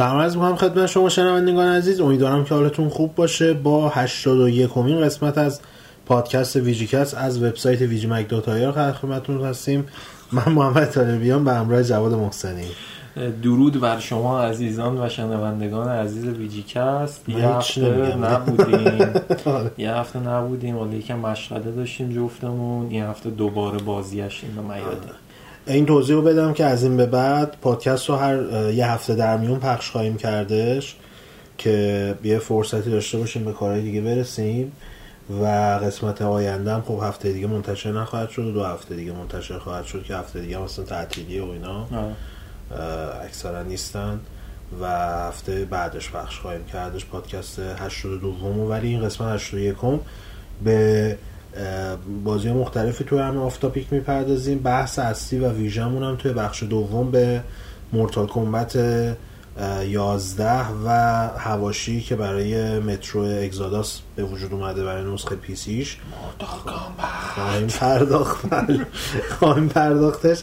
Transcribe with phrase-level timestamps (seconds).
[0.00, 2.00] سلام عرض می‌کنم خدمت شما شنوندگان عزیز.
[2.00, 3.52] امیدوارم که حالتون خوب باشه.
[3.52, 5.60] با 81 امین قسمت از
[6.06, 9.86] پادکست VGCast از وبسایت VGMag dot ir خدمتتون هستیم.
[10.32, 12.64] من محمد طالبیان به همراه جواد محسنی.
[13.42, 18.16] درود بر شما عزیزان و شنوندگان عزیز VGCast من یه هفته.
[18.16, 19.10] نبودیم.
[19.54, 19.70] آره.
[19.78, 20.76] یه هفته نبودیم.
[20.76, 22.86] ولی یکم مشغله داشتیم جفتمون.
[22.90, 25.14] این هفته دوباره بازیش این رو میادیم
[25.66, 29.36] این توضیح رو بدم که از این به بعد پادکست رو هر یه هفته در
[29.36, 30.96] میون پخش خواهیم کردش
[31.58, 34.72] که یه فرصتی داشته باشیم به کارهای دیگه برسیم
[35.42, 35.44] و
[35.82, 39.84] قسمت آینده هم خب هفته دیگه منتشر نخواهد شد و دو هفته دیگه منتشر خواهد
[39.84, 41.86] شد که هفته دیگه مثلا تعطیلیه و اینا
[43.24, 44.20] اکثرا نیستن
[44.80, 44.86] و
[45.28, 47.06] هفته بعدش پخش خواهیم کردش.
[47.06, 49.76] پادکست 82 ولی این قسمت 81
[50.64, 51.18] به
[52.24, 57.42] بازی مختلفی توی همه آفتاپیک می‌پردازیم بحث اصلی و ویژمون هم توی بخش دوم به
[57.92, 60.88] مورتال کمبت اه، 11 و
[61.38, 65.98] هواشی که برای مترو اگزاداس به وجود اومده برای نسخه پیسیش
[67.34, 68.86] خواهیم پرداخت بله.
[69.38, 70.42] خواهیم پرداختش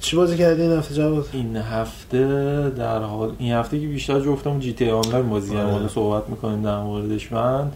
[0.00, 4.58] چی بازی کردی این هفته جواد؟ این هفته در حال این هفته که بیشتر جفتم
[4.58, 5.70] جی تی آنلاین بازی هم آره.
[5.70, 7.72] حالا صحبت می‌کنیم در موردش من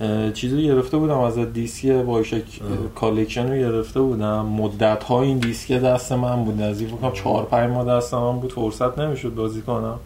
[0.00, 2.42] اه، چیزو گرفته بودم از دیسک BioShock
[2.94, 4.46] Collection رو گرفته بودم.
[4.46, 6.62] مدت ها این دیسک دست من بود.
[6.62, 8.52] نزدیک بکنم چهار پنج ماه دست من بود.
[8.52, 9.98] فرصت نمی‌شد بازی کنم.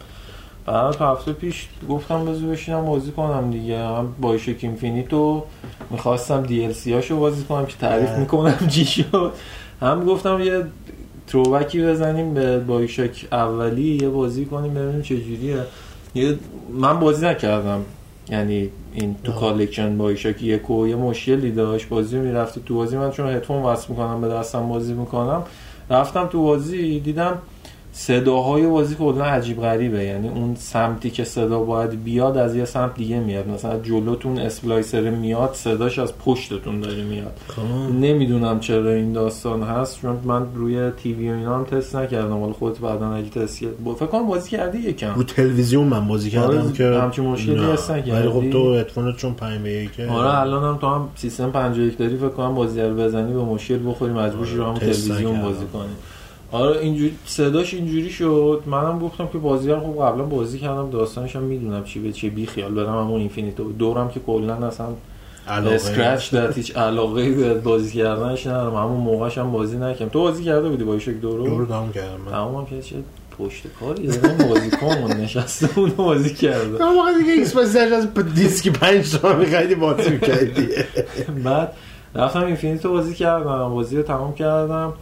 [0.65, 3.79] بعد تا هفته پیش گفتم بذار بشینم بازی کنم دیگه.
[3.79, 5.43] هم BioShock Infinite و
[5.89, 8.09] می‌خواستم DLC هاشو بازی کنم که تعریف.
[8.09, 9.33] می‌کنم چی شد.
[9.81, 10.63] هم گفتم یه
[11.27, 15.57] تروبکی بزنیم به BioShock اولی یه بازی کنیم ببینیم چه جوریه.
[16.15, 16.35] یه
[16.73, 17.81] من بازی نکردم.
[18.29, 19.31] یعنی این تو.
[19.31, 23.85] Collection BioShock یک و یه مشکلی داشت بازی می‌رفته تو بازی من چون هدفون وصل
[23.89, 25.43] می‌کنم به دسته‌م بازی می‌کنم
[25.89, 27.37] رفتم تو بازی دیدم
[27.91, 30.03] صداهای بازی کلا عجیب غریبه.
[30.03, 33.47] یعنی اون سمتی که صدا باید بیاد از یه سمت دیگه میاد.
[33.47, 37.37] مثلا جلوتون splicer میاد صداش از پشتتون داره میاد.
[38.01, 42.39] نمی‌دونم چرا این داستان هست چون من روی TV و اینا هم تست نکردم.
[42.39, 45.13] حالا خودت بعدا اگه تست با- فکر کنم بازی کردی یکم.
[45.15, 47.55] رو تلویزیون من بازی کردم آره، که همچین مشکلی.
[47.71, 51.09] هست نکردی؟ ولی خب تو هدفونت چون 5 به 1 آره الان هم تو هم
[51.15, 54.73] سیستم 51 داری فکر کنم بازی رو بزنی به مشکل بخوری مجبور شی رو هم
[54.73, 55.41] تلویزیون.
[55.41, 55.89] بازی کنی.
[56.51, 58.63] آره اینجوری صداش اینجوری شد.
[58.65, 62.29] منم گفتم که بازی رو خب قبلا بازی کردم داستانش هم می‌دونم چی به چی
[62.29, 62.73] بی خیال.
[62.73, 64.87] برم همون اینفینیتو دورم که کلا اصلا
[65.47, 68.75] علاقه اسکرچ داد هیچ علاقه به بازی کردنش ندارم.
[68.75, 70.09] همون موقعش هم بازی نکردم.
[70.09, 72.31] تو بازی کرده بودی با ایشک دورو؟ دور دام کردم من.
[72.31, 72.95] تمام هم که چه
[73.39, 76.83] پشت کاری دارم بازی کن نشسته اون بازی کرده.
[76.85, 80.67] اون موقع دیگه Xbox از دیسک 5 تا می‌خریدی بازی می‌کردی.
[81.43, 81.73] بعد
[82.15, 83.69] رفتم Infinite و بازی کردم.
[83.69, 84.93] بازی رو تمام کردم.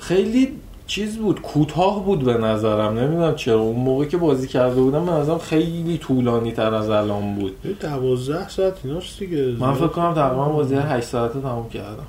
[0.00, 0.48] خیلی
[0.86, 2.98] چیز بود کوتاه بود به نظرم.
[2.98, 3.60] نمی‌دونم چرا.
[3.60, 7.56] اون موقع که بازی کرده بودم به نظرم خیلی طولانی تر از الان بود.
[7.80, 9.54] 12 ساعت ایناست دیگه.
[9.58, 12.06] من فکر کنم تقریبا بازی رو 8 ساعته تمام کردم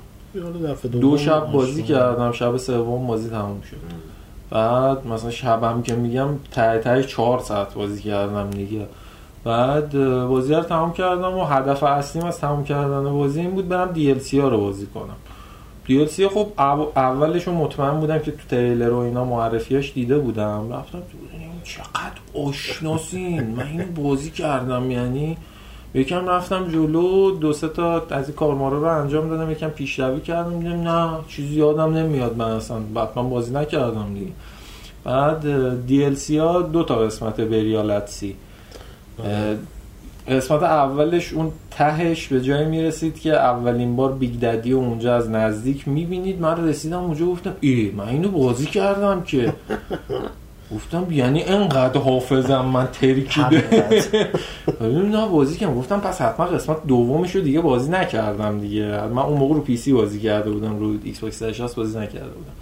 [1.00, 1.82] دو شب بازی.
[1.82, 3.76] کردم شب سوم بازی تموم شد.
[4.50, 8.86] بعد مثلا شبم که میگم ته ته چهار ساعت بازی کردم دیگه.
[9.44, 9.92] بعد
[10.28, 14.34] بازی رو تمام کردم و هدف اصلیم از تمام کردن بازی این بود برم DLC
[14.34, 15.16] ها رو بازی کنم.
[15.88, 20.72] DLC خب او- اولش مطمئن بودم که تو تریلر و اینا معرفیاش دیده بودم.
[20.72, 21.16] رفتم تو
[21.64, 23.46] چقدر آشناسین.
[23.50, 25.36] من اینو بازی کردم یعنی
[25.94, 30.58] یکم رفتم جلو دو سه تا از این کارمارا رو انجام دادم یکم پیشروی کردم
[30.60, 32.36] دیدم نه چیزی یادم نمیاد.
[32.36, 34.32] من اصلا بتمن بازی نکردم دیگه.
[35.04, 35.42] بعد
[35.88, 38.36] DLC ها دو تا قسمت Burial at Sea
[40.28, 45.30] قسمت اولش اون تهش به جایی می‌رسید که اولین بار Big Daddy و اونجا از
[45.30, 46.40] نزدیک می‌بینید.
[46.40, 49.52] من رسیدم اونجا گفتم ای من اینو بازی کردم که.
[50.74, 53.64] گفتم یعنی انقدر حافظم من ترکیده.
[55.12, 55.74] نه بازی کردم.
[55.74, 59.06] گفتم پس حتما قسمت دومش رو دیگه بازی نکردم دیگه.
[59.06, 62.52] من اون موقع رو PC بازی کرده بودم رو Xbox 360 بازی نکرده بودم.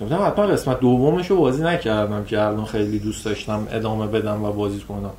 [0.00, 4.52] گفتم حتما قسمت دومش رو بازی نکردم که الان خیلی دوست داشتم ادامه بدم و
[4.52, 5.10] بازی کنم.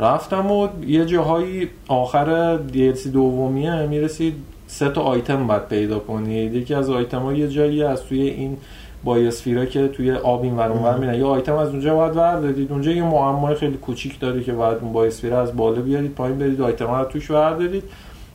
[0.00, 4.34] رفتم و یه جاهایی آخر DLC دومیه می‌رسید
[4.66, 8.56] سه تا آیتم باید پیدا کنید یکی از آیتم ها یه جایی از توی این
[9.04, 11.14] بایوسفیرا که توی آب این ور اونور میرن.
[11.14, 12.72] یه آیتم از اونجا باید بردارید.
[12.72, 16.60] اونجا یه معمای خیلی کوچیک داره که باید اون بایوسفیرا از بالا بیارید پایین برید
[16.60, 17.84] آیتم ها رو توش بردارید.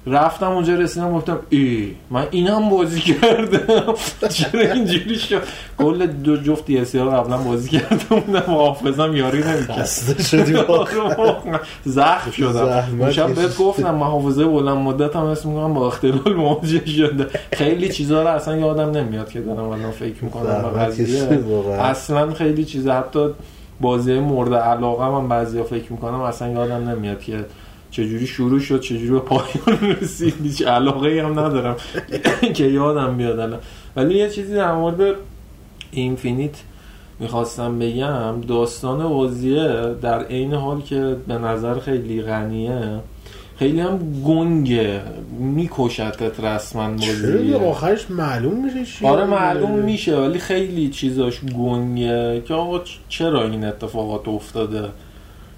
[0.08, 3.94] رفتم اونجا رسیدم گفتم ای من اینم بازی کردم
[4.30, 5.42] چرا اینجوری شد
[5.78, 9.86] کل دو جفت دی رو قبلا بازی کردم بودم حافظم یاری نمی‌کرد
[10.20, 10.54] شدی.
[11.86, 13.34] زخم شدم شب.
[13.34, 18.22] بهت گفتم من حافظه بلند مدت هم اسم می‌کنم با اختلال مواجه شده خیلی چیزا
[18.24, 21.40] رو اصلا یادم نمیاد که دارم الان فکر می‌کنم به قضیه.
[21.82, 23.30] اصلا خیلی چیزا حتی
[23.82, 27.46] بازی مورد علاقه من بعضیا فکر می‌کنم اصلا یادم نمیاد که
[27.92, 31.76] چجوری شروع شد چجوری به پایان رسید هیچ علاقه ای هم ندارم
[32.56, 33.60] که یادم بیاد الان.
[33.96, 35.16] ولی یه چیزی در مورد
[35.92, 36.56] اینفینیت
[37.20, 38.42] می‌خواستم بگم.
[38.42, 43.00] داستان بازیه در عین حال که به نظر خیلی غنیه
[43.60, 45.02] خیلی هم گنگه.
[45.40, 47.54] میکشتت رسما بازی.
[47.54, 53.64] آخرش معلوم میشه چی آره معلوم میشه ولی خیلی چیزاش گنگه که آقا چرا این
[53.64, 54.90] اتفاقات افتاده؟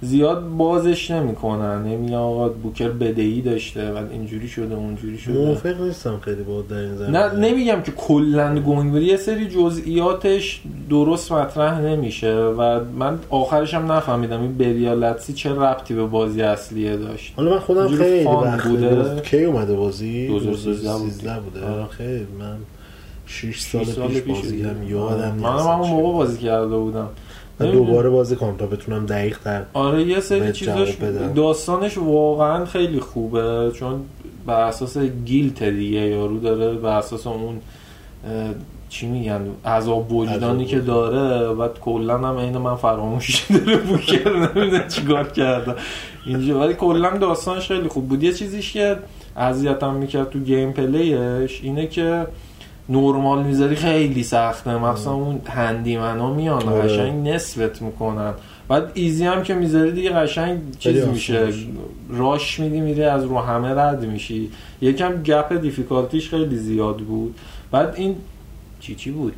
[0.04, 1.84] زیاد بازش نمی‌کنن.
[1.84, 5.34] نمیگن آقا بوکر بدهی داشته و اینجوری شده اونجوری شده.
[5.34, 7.20] موافق نیستم خیلی با در این زمینه.
[7.20, 13.74] نه نمیگم که کلا گنگ بری یه سری جزئیاتش درست مطرح نمیشه و من آخرش
[13.74, 17.34] هم نفهمیدم این بریالتسی چه ربطی به بازی اصلیه داشت.
[17.38, 18.90] حالا من خودم خیلی وقت بوده.
[18.96, 21.00] بوده کی اومده بازی؟ 2013 بود.
[21.00, 21.66] 2013 بوده.
[21.66, 21.88] آره.
[21.88, 22.56] خیلی من
[23.26, 24.88] 6 شش سال, پیش بازی کردم.
[24.90, 27.10] یادم من هم موقع بازی کرده بودم.
[27.70, 30.98] و دوباره بازی کنم تا بتونم دقیق تر آره یه سری چیزاش.
[31.36, 34.02] داستانش واقعا خیلی خوبه چون
[34.46, 37.62] بر اساس گیلت دیگه یارو داره بر اساس اون
[38.90, 40.80] چی میگن عذاب وجدانی که.
[40.80, 45.76] داره بعد کلا هم عین من فراموش داره بوکر نمی‌دونه چیکار کرده
[46.26, 48.98] اینجا ولی کلا داستانش خیلی خوب بود یه چیزیش که
[49.38, 52.28] اذیتم می‌کرد تو گیم پلیش اینه که
[52.90, 54.78] نورمال می‌ذاری خیلی سخته.
[54.78, 56.82] مخصوصا اون هندیمن ها میان آره.
[56.82, 58.34] قشنگ نصفت می‌کنن.
[58.68, 61.48] بعد easy هم که می‌ذاری دیگه قشنگ چیز میشه.
[62.10, 64.50] راش میدی میری از رو همه رد میشی.
[64.82, 67.36] یکم gap difficulty ش خیلی زیاد بود.
[67.72, 68.16] بعد این
[68.80, 69.36] چی چی بود؟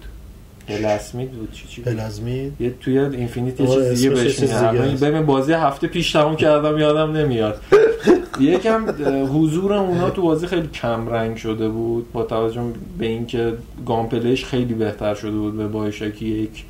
[0.67, 4.19] Plasmid بود چی چی بود Plasmid یه توی Infinite ی یه آره، چیز دیگه اسمش
[4.19, 5.03] یه بهش چیز میگن دیگه الان است.
[5.03, 7.62] ببین بازی هفته پیش تموم کردم یادم نمیاد
[8.39, 8.85] یکم
[9.33, 12.62] حضور اونا تو بازی خیلی کم رنگ شده بود با توجه
[12.97, 13.53] به اینکه
[13.85, 16.65] gameplay ش خیلی بهتر شده بود به BioShock ی یک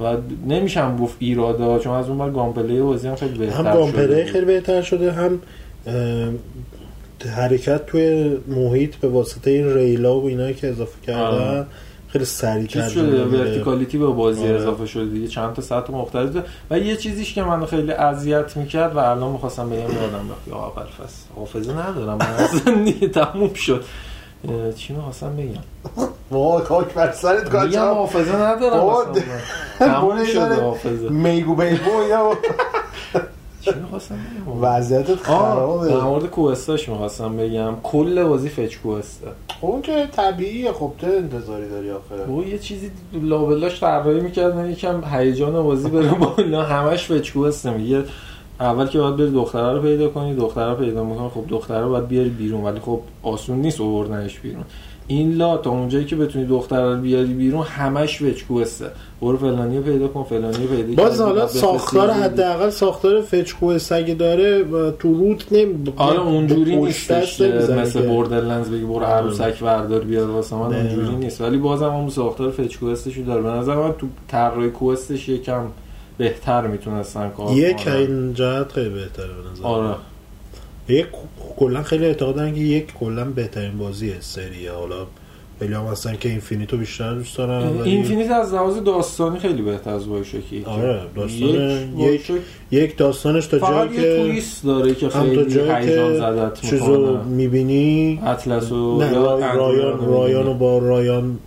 [0.00, 0.16] و
[0.48, 4.24] نمیشم گفت ایرادا چون از اون بر gameplay بازی هم خیلی بهتر هم gameplay.
[4.24, 5.38] خیلی بهتر شده هم
[7.36, 11.66] حرکت توی محیط به واسطه این rail ا و اینایی که اضافه کردن آره.
[12.12, 14.54] خیلی سریع چیز شده verticality به بازی آره.
[14.54, 15.28] اضافه شده دیگه.
[15.28, 16.44] چند تا سطح مختلف.
[16.70, 20.54] و یه چیزیش که منو خیلی اذیت می‌کرد و الان می‌خواستم بگم یادم رفت یا
[20.56, 22.18] اول فصل حافظه ندارم.
[22.18, 23.84] من اصلا دیگه تموم شد.
[24.76, 29.06] چی می‌خواستم بگم؟ وای خاک بر سرت میگم حافظه ندارم بابا،.
[29.78, 31.08] تموم شده حافظه.
[31.08, 32.32] میگو بیگو اینا
[33.64, 34.14] چی می‌خواستم
[34.60, 39.26] وضعیتت آه در خرابه مورد کوستاش می‌خواستم بگم؟ کل بازی فچ کوسته
[39.60, 42.30] اون که طبیعیه خب تو انتظاری داری آخه.
[42.30, 46.62] او یه چیزی لابلاش طراحی می‌کردن یکم هیجان بازی بره بالا.
[46.62, 48.04] همش فچکوست میگه.
[48.60, 51.28] اول که باید بری دختره رو پیدا کنی دختره رو پیدا می‌کنی.
[51.28, 54.64] خب دختره رو باید بیاری بیرون ولی خب آسون نیست آوردنش بیرون.
[55.06, 58.86] این لا تا اونجایی که بتونی دختره رو بیاری بیرون همش فچکوسته
[59.22, 62.10] برو فلانی پیدا کن فلانی پیدا باز حالا ساختار.
[62.10, 64.64] حداقل ساختار فچکو سگی داره
[64.98, 68.06] تو روت نمی آره اونجوری نیستش نمی‌زنه مثل که.
[68.06, 70.74] بوردرلندز بگی برو عروسک وردار بیار واسه من.
[70.74, 74.70] اونجوری نیست ولی بازم اون ساختار فچ کوستش رو داره به نظر من تو طراحی
[74.70, 75.64] کوستش یکم
[76.18, 77.88] بهتر می‌تونستن کار یک.
[77.88, 79.94] این جهت خیلی بهتره به نظر آره
[80.88, 81.06] یک
[81.56, 84.72] کلا خیلی اعتقاد دارن که یک کلا بهترین بازی سریه.
[84.72, 85.06] حالا
[85.58, 89.62] خیلی هم هستن که Infinite و بیشتر دوست دارن ولی Infinite از لحاظ داستانی خیلی
[89.62, 92.36] بهتر از BioShock ی آره، داستان یک یک-
[92.70, 95.36] یک داستانش تا جایی که twist داره که خیلی
[95.70, 97.24] هیجان زدت چیزو می‌کنه.
[97.24, 99.42] می‌بینی اطلس و نه رایان
[100.06, 101.38] رایان رو می‌بینی با رایان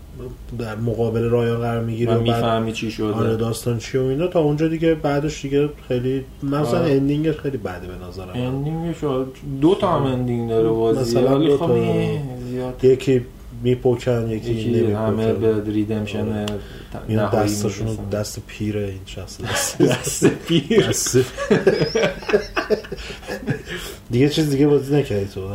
[0.60, 3.14] در مقابل رایان قرار می‌گیری و می‌فهمی چی شده.
[3.14, 4.28] آره داستان چی و اینا.
[4.28, 6.80] تا اونجا دیگه بعدش دیگه خیلی مثلا.
[6.80, 8.30] ending ش خیلی بده به نظرم.
[8.34, 11.18] ending شد دو تا هم اندینگ داره بازی.
[11.18, 13.26] مثلا ولی
[13.64, 16.46] زیاد یکی یکی, یکی همه به ریدمشن آره.
[17.08, 17.96] اینا دستشون.
[18.12, 19.42] دست پیره این شخص.
[19.42, 20.88] دست دست پیر.
[20.88, 21.18] دست.
[24.12, 25.50] دیگه چیز دیگه بازی نکردی تو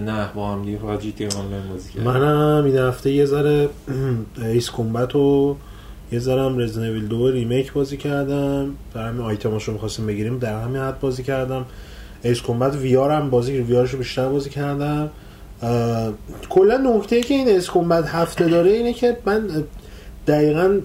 [0.00, 3.68] نه؟ با هم دیگه فقط جی تی آنلاین بازی کردم منم این هفته یه ذره
[4.42, 5.56] ایس کمبت و
[6.12, 8.74] یه ذره هم رزنویل دو ریمیک بازی کردم.
[8.94, 11.66] در همین آیتماشو می‌خواستیم بگیریم در همین حد بازی کردم.
[12.22, 15.10] Ace Combat VR هم بازی VR شو بیشتر بازی کردم.
[16.48, 19.64] کلا نکته که این Ace Combat هفته داره اینه که من
[20.26, 20.80] دقیقا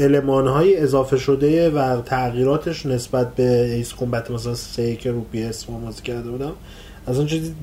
[0.00, 5.64] المان های اضافه شده و تغییراتش نسبت به Ace Combat مثلا سه که رو PS
[5.64, 6.52] بازی کرده بودم
[7.06, 7.54] از اون چیزی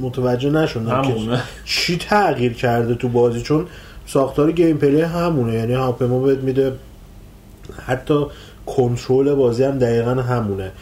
[0.00, 1.14] متوجه نشدم که
[1.64, 3.66] چی تغییر کرده تو بازی چون
[4.06, 6.72] ساختار gameplay همونه یعنی هواپیما بهت میده.
[7.86, 8.26] حتی
[8.66, 10.72] کنترل بازی هم دقیقا همونه.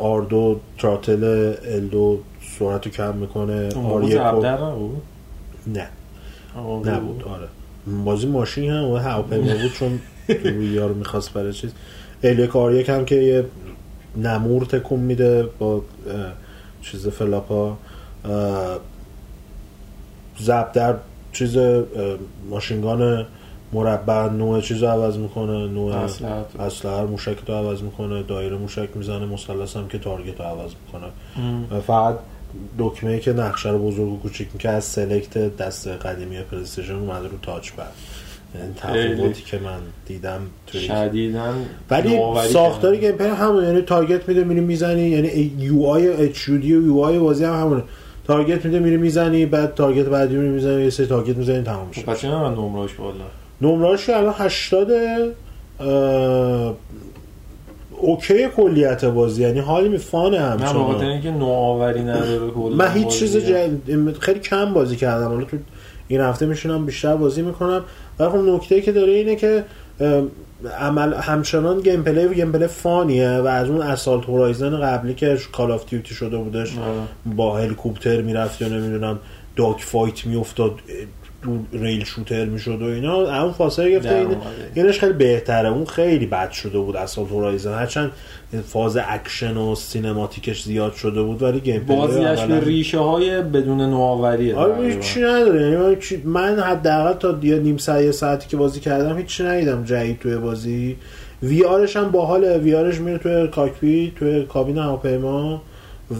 [0.00, 2.18] آردو تراتل الدو
[2.58, 3.68] سرعت رو کم می‌کنه.
[3.74, 5.02] اون آر موقع یک زبدر نبود
[5.66, 5.88] نه.
[6.56, 7.48] آه، نبود آره.
[8.04, 10.00] بازی ماشین هم و هواپیما بود چون
[10.60, 11.70] یارو می‌خواست برای چیز.
[12.22, 13.44] الیک آریک هم که یه
[14.16, 15.82] نمور تکون میده با
[16.82, 17.76] چیز فلاپا
[20.42, 20.94] ضرب در
[21.32, 21.58] چیز
[22.50, 23.26] machine gun
[23.72, 25.94] مربع نوع چیز رو عوض می‌کنه نوع
[26.58, 27.02] اسلحه.
[27.02, 31.10] موشک رو عوض می‌کنه دایره موشک می‌زنه مثلث هم که target رو عوض می‌کنه.
[31.80, 32.18] فقط
[32.78, 37.38] دکمه که نقشه رو بزرگ و کوچیک می‌کنه از select دست قدیمی PlayStation اومده رو
[37.42, 37.92] touchpad
[38.54, 41.54] یعنی تفاوتی که من دیدم توی شدیدن
[41.90, 43.08] ولی نوآوری ساختار کردن.
[43.08, 47.82] gameplay همون یعنی target میده میری می‌زنی یعنی UI اچ و UI بازی هم همونه.
[48.26, 52.00] target میده میری می‌زنی بعد target بعدی میری می‌زنی یه سری target می‌زنی تمام میشه
[52.00, 53.24] خب پس چرا من نمرهاش بالا؟
[53.60, 54.90] نمرهاش که الان 80
[55.80, 56.74] اه،
[58.00, 62.50] okay کلیت بازی یعنی حالی می fun ه نه به خاطر همچنان اینکه نوآوری نداره
[62.50, 63.08] کلا من هیچ.
[63.08, 65.56] چیز جدید خیلی کم بازی کردم حالا تو
[66.08, 67.84] این هفته میشونم بیشتر بازی می‌کنم
[68.18, 69.64] ولی خب نکته که داره اینه که
[70.78, 75.70] عمل همچنان gameplay و gameplay fun یه و از اون Assault Horizon قبلی که Call
[75.70, 77.36] of Duty شده بودش آره.
[77.36, 79.18] با هلیکوپتر می‌رفت یا نمی‌دونم
[79.56, 80.72] dogfight میافتاد
[81.72, 84.36] rail shooter می‌شد و اینا همون فاصله گرفته این.
[84.74, 85.68] اینش خیلی بهتره.
[85.68, 88.10] اون خیلی بد شده بود Assault Horizon هرچند
[88.66, 93.80] فاز اکشن و cinematic ش زیاد شده بود ولی game بازیش به ریشه های بدون
[93.80, 95.62] نوآوریه آره چی نداره.
[95.62, 100.96] یعنی من, حداقل تا نیم ساعت ساعتی که بازی کردم هیچ ندیدم جدید توی بازی.
[101.42, 105.62] VR ش هم باحاله VR ش میره توی cockpit توی کابین هواپیما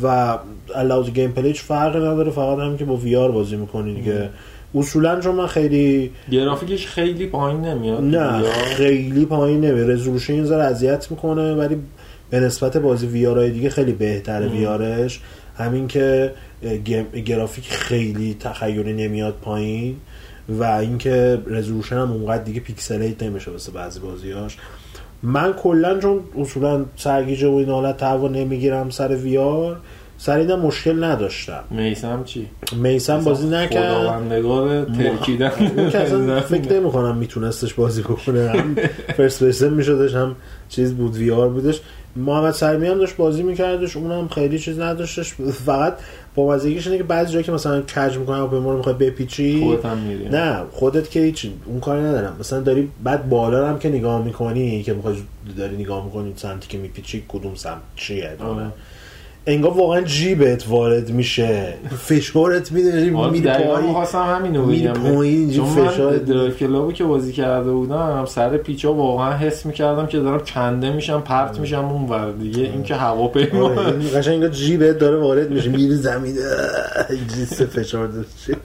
[0.02, 0.38] و
[0.75, 2.30] علاوه گیم پلی هیچ فرقی نداره.
[2.30, 4.28] فقط هم که با VR بازی می‌کنی دیگه.
[4.75, 10.64] اصولا چون من خیلی گرافیکش خیلی پایین نمیاد نمیاد؟ خیلی پایین نمیره رزولوشن این ذره
[10.64, 11.76] اذیت می‌کنه ولی
[12.30, 15.21] به نسبت بازی VR های دیگه خیلی بهتره VR ش
[15.56, 16.32] همین که
[17.25, 19.96] گرافیک خیلی خیلی نمیاد پایین
[20.48, 24.56] و اینکه رزولوشن هم اونقدر دیگه pixelate نمیشه واسه بعضی بازیاش
[25.22, 29.80] من کلا چون اصولا سرگیجه و این حالت تهوع نمی‌گیرم سر ویار
[30.20, 31.64] سر اینم مشکل نداشتم.
[31.70, 32.46] میسم چی؟
[32.76, 33.94] میسم بازی نکرد.
[33.94, 35.52] خداوندگار ترکیدن.
[35.76, 38.50] اون که اصلا فکر نمی کنم میتونستش بازی بکنه.
[38.50, 38.76] هم
[39.16, 40.37] فرست پرسن میشدش هم
[40.68, 41.80] چیز بود وی آر بودش.
[42.16, 45.34] محمد سرمی هم داشت بازی میکردش اونم خیلی چیز نداشتش.
[45.66, 45.96] فقط
[46.34, 49.84] با مزگیش اینه که بعضی جایی که مثلا کج می‌کنه و رو می‌خوای بپیچی خودت
[49.84, 50.28] هم میری.
[50.28, 52.37] نه خودت که هیچ اون کاری ندارم.
[52.40, 55.14] مثلا داری بعد بالا هم که نگاه می‌کنی که می‌خوای
[55.58, 58.66] داری نگاه می‌کنی سمتی که میپیچی کدوم سمت چیه؟ آره.
[59.49, 61.75] انگار واقعا جیبت وارد میشه.
[61.99, 63.87] فشارت میده آره، میری پایین.
[63.87, 64.93] می‌خواستم همینو بگم.
[64.93, 70.19] پایین، چون فشار- Driveclub ی که بازی کرده بودم سر پیچا واقعا حس می‌کردم که
[70.19, 72.62] دارم کنده میشم پرت میشم اون ور دیگه.
[72.62, 76.37] این که هواپیما آره، این قشنگ انگار جیبت داره وارد میشه میری زمین.
[77.47, 78.57] سه فشار داشته.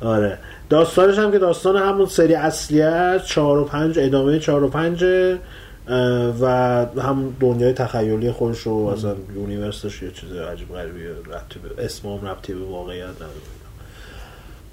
[0.00, 0.38] آره.
[0.70, 5.04] داستانش هم که داستان همون سری اصلی است چهار و پنج ادامه چهار و پنج
[6.40, 6.46] و
[7.02, 12.28] هم دنیای تخیلی خودش رو اصلا یونیورسش یه چیز عجیب غریبیه ربطی به اسم هم
[12.28, 13.30] ربطی به واقعیت نداره.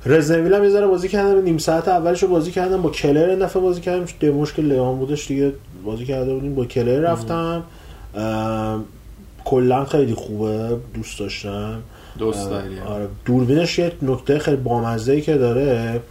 [0.05, 3.39] رزنویل هم یه ذره بازی کردم نیم ساعت اولش رو بازی کردم با کلر این
[3.39, 5.53] دفعه بازی کردم دموش که لیان بودش دیگه
[5.85, 7.63] بازی کرده بودیم با کلر رفتم.
[9.45, 11.81] کلا خیلی خوبه دوست داشتم.
[12.19, 16.01] دوست داری آره دوربینش یه نکته خیلی بامزه که داره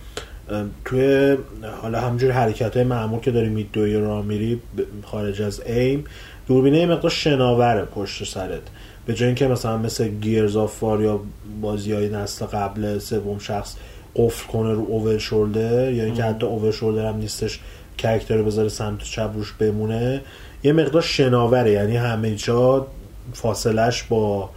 [0.85, 1.37] توی
[1.83, 4.61] حالا همجور حرکت های معمول که داری میدوی را میری
[5.05, 6.05] خارج از ایم
[6.47, 8.63] دوربینه یه مقدار شناوره پشت سرت.
[9.07, 11.21] به جای اینکه مثلا مثل Gears of War یا
[11.61, 13.77] بازی های نسل قبل سوم شخص
[14.17, 17.61] قفل کنه رو over shoulder یا اینکه حتی over shoulder هم نیستش
[17.99, 20.21] کرکتر بذاره سمت چپ روش بمونه
[20.63, 21.71] یه مقدار شناوره.
[21.71, 22.87] یعنی همه جا
[23.33, 24.51] فاصلش با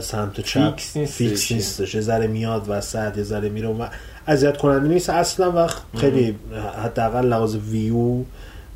[0.00, 0.76] سمت چپ.
[0.76, 1.16] fix نیستش.
[1.16, 1.94] fix نیستش.
[1.94, 3.86] یه ذره میاد وسط یه ذره میره و
[4.26, 5.10] اذیت کننده نیست.
[5.10, 6.36] اصلا و خیلی
[6.84, 8.22] حداقل لحاظ ویو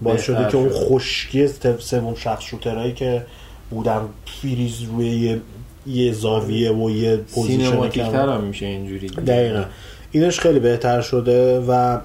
[0.02, 0.70] باعث شده که اون.
[0.72, 1.48] خشکی
[1.78, 3.26] سوم شخص shooter هایی که
[3.70, 5.40] بودن فریز روی یه,
[5.86, 9.08] یه زاویه و یه پوزیشن هم میشه اینجوری.
[9.08, 9.64] دقیقا.
[10.10, 11.98] اینش خیلی بهتر شده و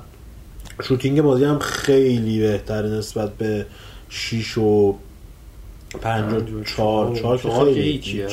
[0.84, 3.66] shooting بازی هم خیلی بهتر نسبت به
[4.10, 4.96] 6 و
[6.02, 8.24] 5 و پنج و 4 4 که چهار که خیلی هیچی.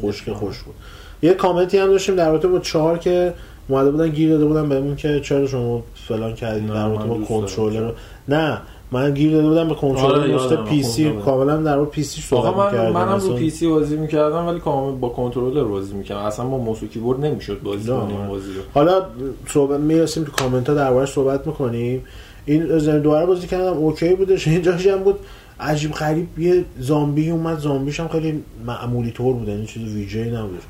[0.00, 0.74] خوش که خوش بود
[1.22, 3.34] یه کامنتی هم داشتیم در رابطه با 4 که
[3.68, 7.28] اومده بودن گیر داده بودن بهمون که چرا شما فلان کردین در رابطه با دوست
[7.28, 7.92] کنترلر رو
[8.28, 8.58] نه
[8.92, 11.24] من گیر داده بودم به آره، کنترلر یادم، نسخه PC controller.
[11.24, 13.34] کاملا در مورد PC صحبت من می‌کردیم منم رو.
[13.34, 17.24] پی سی بازی می‌کردم ولی کامل با کنترلر بازی می‌کردم اصلا با موس و کیبورد
[17.24, 18.28] نمی‌شد بازی کنیم آره.
[18.28, 19.02] بازی رو حالا
[19.48, 22.04] صحبت می‌رسیم تو کامنت ها دربارش صحبت می‌کنیم
[22.46, 25.18] این رزیدنت دوباره بازی کردم okay بودش اینجاش هم بود
[25.60, 30.24] عجیب غریب یه zombie اومد zombie ش هم خیلی معمولی طور بود یعنی چیز ویژه
[30.24, 30.62] نبودش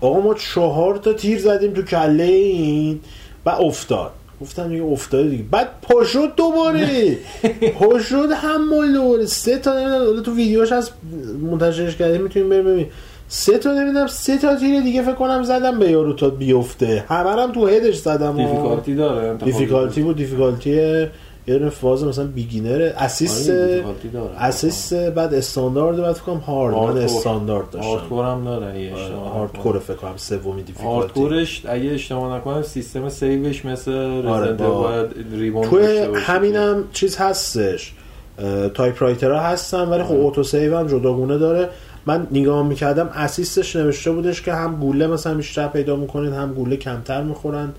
[0.00, 3.00] آقا ما چهار تا تیر زدیم تو کله این
[3.46, 4.10] و افتاد.
[4.40, 5.44] گفتم دیگه افتاده دیگه.
[5.50, 7.16] بعد پاشد دوباره.
[7.80, 9.26] پاشد هم مال دوباره.
[9.26, 10.90] سه تا نمی‌دونم تو ویدیوش از
[11.50, 12.86] منتشرش کردیم می‌تونیم بریم ببین
[13.28, 17.04] سه تا نمی‌دونم سه تا تیر دیگه فکر کنم زدم به یارو تا بیفته.
[17.08, 18.36] همه هم تو head ش زدم.
[18.36, 21.06] difficulty داره difficulty بود difficulty
[21.46, 23.84] یه دونه فاز مثلا beginner assist آره،.
[24.38, 27.02] assist بعد استاندارد بعد فکر کنم هارد من.
[27.02, 28.92] استاندارد داشتم hardcore هم داره.
[29.34, 34.40] hardcore فکر کنم سومی difficulty hardcore ش اگه اشتباه نکنم سیستم save ش مثل آره،
[34.40, 36.10] رزیدنت با- باید ribbon باشه.
[36.14, 37.92] همینم چیز هستش
[38.74, 41.68] typewriter ها هستن ولی خب auto save هم جداگونه داره
[42.06, 46.54] من نگاه می‌کردم assist ش نوشته بودش که هم گوله مثلا بیشتر پیدا می‌کنید هم
[46.54, 47.72] گوله کمتر می‌خورن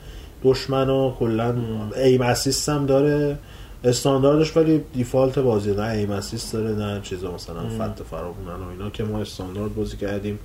[0.43, 1.55] دشمن ها کلا
[2.03, 3.37] ایم اسیست هم داره
[3.83, 8.89] استانداردش ولی دیفالت بازی نه ایم اسیست داره نه چیزا مثلا فت فراوونن و اینا
[8.89, 10.39] که ما استاندارد بازی کردیم.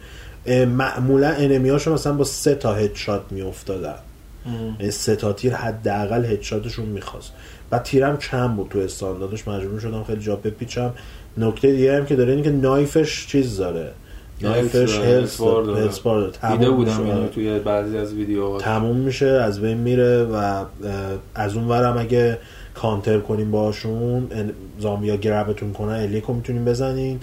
[0.67, 3.95] معمولا انمیاشو مثلا با سه تا هدشات میافتادن.
[4.81, 7.33] یعنی سه تا تیر حداقل هدشاتشون می‌خواست.
[7.71, 10.93] بعد تیرم کم بود تو استانداردش مجبور شدم خیلی جا بپیچم.
[11.39, 13.93] نکته دیگه هم که داره اینه که نایفش چیز داره.
[14.41, 15.37] نایفش هلس
[16.03, 16.33] بار.
[16.51, 17.15] دیده بودم میشه.
[17.15, 20.65] اینو توی بعضی از ویدیوها تموم میشه از بین میره و
[21.35, 22.39] از اون ورم اگه
[22.77, 24.29] کانتر کنیم باشون
[24.79, 27.21] زامبیا گربتون کنن الیکو می‌تونیم بزنین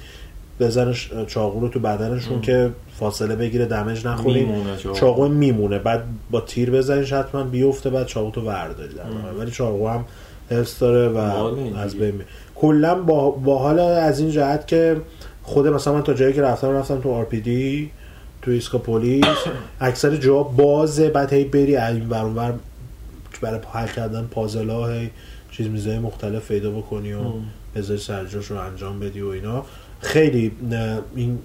[0.59, 2.69] بزنش چاقو رو تو بدنشون که
[2.99, 5.27] فاصله بگیره دمج نخورین میمونه چاقو.
[5.27, 9.39] میمونه بعد با تیر بزنیش حتما بیفته بعد چاقو تو ورداری در نهایت.
[9.39, 10.05] ولی چاقو هم
[10.49, 11.17] حفظ داره و
[11.77, 11.95] از.
[11.95, 12.21] بین
[12.55, 15.01] کلا با باحال از این جهت که
[15.43, 17.91] خود مثلا من تا جایی که رفتم رفتم تو RPD
[18.41, 19.25] تو escape police
[19.79, 22.53] اکثر جا بازه بعد هی بری این ور
[23.41, 25.09] برای حل کردن puzzle ا هی
[25.53, 27.21] چیز میزای مختلف پیدا بکنی و
[27.75, 29.65] بذاری سرجاش رو انجام بدی و اینا.
[29.99, 30.51] خیلی
[31.15, 31.39] این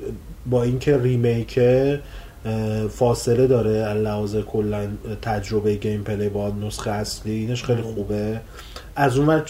[0.47, 2.01] با اینکه remake ه
[2.45, 4.89] اه، فاصله داره لحاظ کلا
[5.23, 8.41] تجربه gameplay با نسخه اصلی اینش خیلی خوبه.
[8.97, 9.43] از اون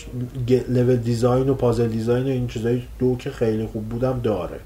[0.48, 4.60] گ- level design و puzzle design و این چیزای دو که خیلی خوب بودم داره.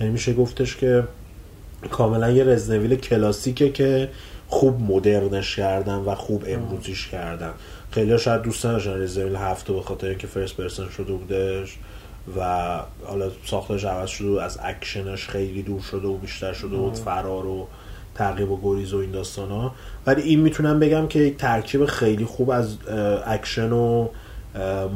[0.00, 1.04] یعنی میشه گفتش که
[1.90, 4.08] کاملا یه Resident Evil کلاسیکه که
[4.48, 7.50] خوب مدرنش کردن و خوب امروزیش کردن.
[7.90, 11.78] خیلی شاید دوست نداشتن Resident Evil هفت به خاطر اینکه first person شده بودش
[12.36, 12.40] و
[13.04, 17.46] حالا ساختش عوض شده و از اکشنش خیلی دور شده و بیشتر شده و فرار
[17.46, 17.66] و
[18.14, 19.74] تعقیب و گریز و این داستان ها.
[20.06, 22.76] ولی این می‌تونم بگم که یک ترکیب خیلی خوب از
[23.26, 24.08] اکشن و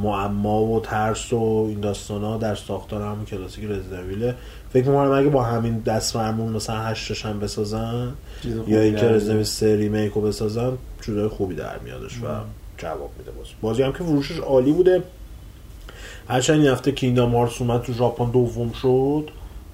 [0.03, 4.35] معما و ترس و این داستان ها در ساختار همون کلاسیک Resident Evil ه
[4.73, 8.13] فکر می‌کنم اگه با همین دست فرمون مثلا هشتش هم بسازن
[8.67, 12.27] یا اینکه در Resident Evil سه remake رو بسازن جورای خوبی در میادش و
[12.83, 15.03] جواب میده باز بازی هم که فروشش عالی بوده.
[16.29, 19.31] هرچند این هفته Kingdom Hearts اومد تو ژاپن دوم شد.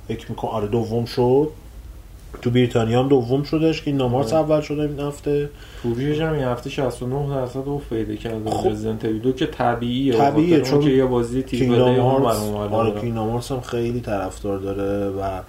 [0.08, 1.48] فکر می‌کنم آره دوم شد.
[2.42, 3.82] تو بریتانیا هم دوم شدش.
[3.82, 5.50] Kingdom Hearts اول شده این هفته.
[5.82, 8.68] فروشش هم این هفته 69 درصد افت پیدا کرده خب.
[8.68, 10.12] رزیدنت دو که طبیعیه.
[10.12, 13.40] طبیعیه، چون که یه بازی تیپ کینگدام هم آره آره.
[13.50, 15.40] هم خیلی طرفدار داره و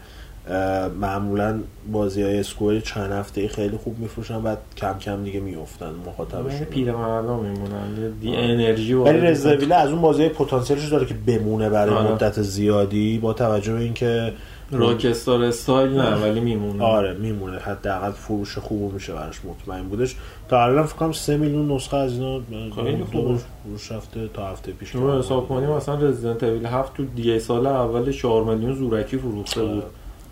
[0.99, 1.59] معمولا
[1.91, 6.65] بازی های اسکوئر چند هفته خیلی خوب میفروشن بعد کم کم دیگه میفتن من مخاطبشون
[6.65, 8.11] پیر مردم میمونن.
[8.21, 12.11] دی انرژی ولی رزدویله از اون بازی پتانسیلش داره که بمونه برای آره.
[12.11, 14.33] مدت زیادی با توجه به اینکه
[14.71, 16.83] Rockstar style نه ولی میمونه.
[16.83, 17.57] آره میمونه.
[17.57, 20.15] حداقل فروش خوب میشه براش مطمئن بودش.
[20.49, 22.39] تا الان فکر کنم 3 میلیون نسخه از اینا
[22.75, 23.03] خیلی.
[23.13, 27.39] روز فروش رفته تا هفته پیش شما حساب کنیم مثلا Resident Evil 7 تو دیگه
[27.39, 29.83] سال اول 4 میلیون زورکی فروخته بود.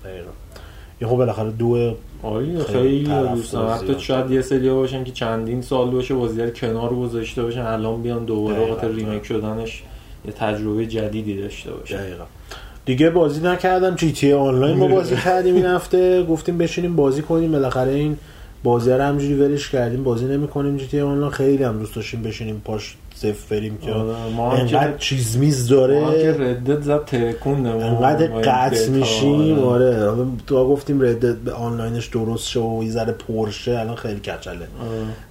[0.08, 0.30] دقیقا.
[1.02, 1.94] یه خب بالاخره دو
[2.24, 3.04] آره خیلی
[3.36, 4.00] دوستان حتی.
[4.00, 8.26] شاید یه سری باشن که چندین سال باشه بازی رو کنار گذاشته باشن الان بیان
[8.26, 8.74] دوباره.
[8.74, 9.84] خاطر remake شدنش
[10.26, 12.24] یه تجربه جدیدی داشته باشن دقیقا.
[12.86, 13.96] دیگه بازی نکردم.
[13.96, 16.24] جی تی آنلاین ما بازی کردیم این هفته.
[16.24, 17.52] گفتیم بشینیم بازی کنیم.
[17.52, 18.18] بالاخره این
[18.64, 20.04] بازی رو همجوری ولش کردیم.
[20.04, 21.32] بازی نمی‌کنیم جی تی آنلاین.
[21.32, 22.62] خیلی هم دوست داشتیم بشینیم.
[22.66, 25.78] پاش صفر بریم که آره، ما انقدر چیز میز ما
[26.12, 30.14] که داره ردت زد تکون انقدر قطع میشیم آره.
[30.48, 34.68] تو گفتیم ردت به آنلاینش درست شه و یه ذره پرشه الان خیلی کچله.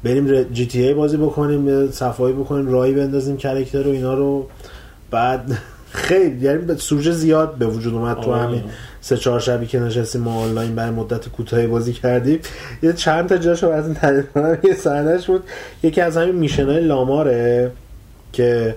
[0.04, 4.46] بریم جی تی ای بازی بکنیم صفایی بکنیم رای بندازیم کرکتر و اینا رو.
[5.10, 5.50] بعد
[5.90, 8.42] خیلی یعنی سوژه زیاد به وجود اومد تو آره.
[8.42, 8.62] همین.
[9.06, 12.40] سه چهار شبی که نشستیم ما آنلاین برای مدت کوتاهی بازی کردیم.
[12.82, 15.44] یه چند تا جاشو از این تعریف کنم یه صحنهش بود.
[15.82, 17.70] یکی از همین میشنای لاماره
[18.32, 18.74] که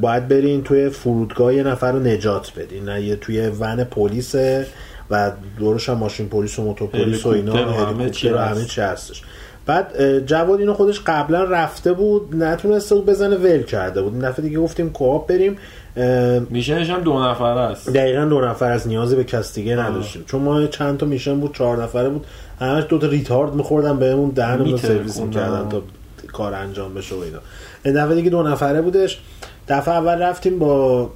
[0.00, 2.84] باید برین توی فرودگاه یه نفر رو نجات بدین.
[2.84, 4.66] نه یه توی ون پلیسه
[5.10, 8.64] و دورش هم ماشین پلیس و موتور پلیس و اینا همه چی هلیکوپتر و همه.
[8.64, 9.22] چی هستش.
[9.68, 14.12] بعد جواد اینو خودش قبلا رفته بود نتونسته بود بزنه ول کرده بود.
[14.12, 15.56] این دفعه دیگه گفتیم کوآپ بریم.
[16.50, 17.90] میشنش هم دو نفره است.
[17.90, 20.24] دقیقا دو نفر از نیازی به کس دیگه نداشتیم.
[20.26, 22.26] چون ما چند تا میشن بود چهار نفره بود.
[22.60, 24.76] همش دو تا ریتارد میخوردن بهمون دهنمون رو.
[24.76, 25.82] سرویس می‌کردن تا
[26.32, 27.38] کار انجام بشه و اینا.
[27.84, 29.20] این دفعه دیگه دو نفره بودش.
[29.68, 31.10] دفعه اول رفتیم با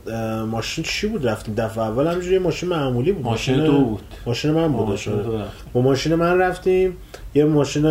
[0.50, 3.24] ماشین چی بود رفتیم؟ دفعه اول همجوری ماشین معمولی بود.
[3.24, 4.02] ماشین تو بود.
[4.26, 5.22] ماشین من بود ماشین.
[5.22, 5.50] تو رفت.
[5.72, 6.96] با ماشین من رفتیم.
[7.34, 7.84] یه ماشین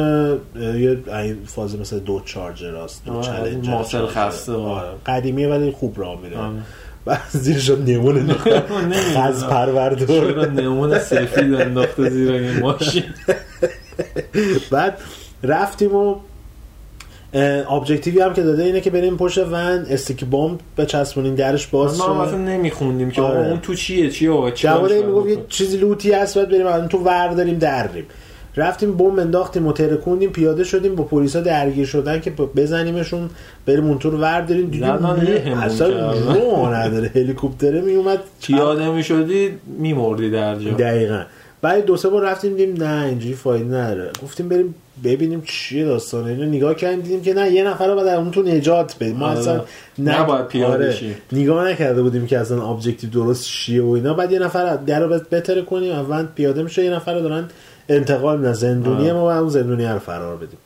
[0.56, 0.98] یه
[1.46, 4.06] فاز مثل دو چارجر است دو آره، چالنجر.
[4.06, 4.52] خسته.
[4.54, 4.88] آره.
[5.06, 6.52] قدیمیه ولی خوب راه میره آره.
[7.06, 8.52] بعد زیرش هم انداختن.
[8.82, 8.94] نمی‌دونم.
[8.94, 13.04] خز پروردار چرا نمون سفید انداخته زیر این ماشین
[14.72, 14.98] بعد
[15.44, 16.16] رفتیم و
[17.70, 22.06] ابجکتیوی هم که داده اینه که بریم پشت ون استیک بمب بچسبونیم درش باز ما
[22.06, 22.22] هم شه.
[22.22, 23.48] اصلا نمیخوندیم که آره.
[23.50, 26.98] اون تو چیه چیه آقا جواد می‌گفت یه؟ چیزی لوتی هست باید بریم الان تو
[26.98, 28.06] ور داریم دریم
[28.56, 33.30] رفتیم بمب انداختیم و ترکوندیم پیاده شدیم با پلیسا درگیر شدن که بزنیمشون
[33.66, 34.90] بریم اونطور ور داریم دیدیم
[35.54, 36.12] اصلا.
[36.34, 37.12] رو نداره.
[37.16, 38.20] هلیکوپتره میومد.
[38.42, 40.72] پیاده می‌شدی میمردی در جا.
[40.72, 41.24] دقیقا.
[41.62, 44.12] بعد دو سه بار رفتیم دیدیم نه اینجوری فایده نداره.
[44.24, 48.18] گفتیم بریم ببینیم چیه داستانه اینو نگاه کردیم دیدیم که نه یه نفر رو از
[48.18, 49.16] اون تو نجات بدیم.
[49.16, 49.40] ما آره.
[49.40, 49.62] اصلا
[50.00, 50.96] نباید پیاده آره.
[51.32, 54.14] نگاه نکرده بودیم که اصلا objective درست چیه و اینا.
[54.14, 55.92] بعد یه نفر در رو بترکونیم کنیم.
[55.92, 57.48] اول پیاده میشه یه نفر رو دارن
[57.96, 58.54] انتقال میدن.
[58.54, 59.14] زندونیه آره.
[59.14, 60.58] ما باید اون زندونی رو فرار بدیم.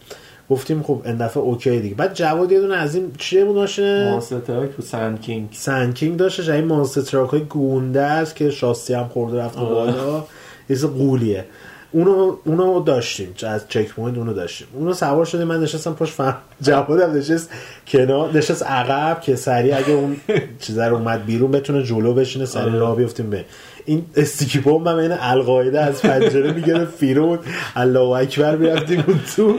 [0.50, 1.96] گفتیم خب این دفعه okay دیگه.
[1.96, 5.50] بعد جواد یه دونه از این چیه بود ماشینه monster truck تو Sandking.
[5.52, 9.60] Sandking داشتش این monster truck های گونده است که شاسی هم خورده رفت.
[9.60, 10.24] بالا.
[10.70, 11.46] یه قولیه.
[11.92, 13.34] اونو اونو داشتیم.
[13.48, 14.68] از checkpoint اونو داشتیم.
[14.74, 15.48] اونو سوار شدیم.
[15.48, 17.50] من نشستم پشت فرمون جوادم نشست
[17.88, 20.18] کنار نشست عقب که سریع اگه اون
[20.62, 22.80] چیز رو اومد بیرون بتونه جلو بشینه سریع آره.
[22.80, 23.46] راه بیفتیم به
[23.86, 27.40] این sticky bomb هم عین القاعده از پنجره می‌گرفت بیرون
[27.76, 29.58] الله اکبر می‌رفتیم اون تو.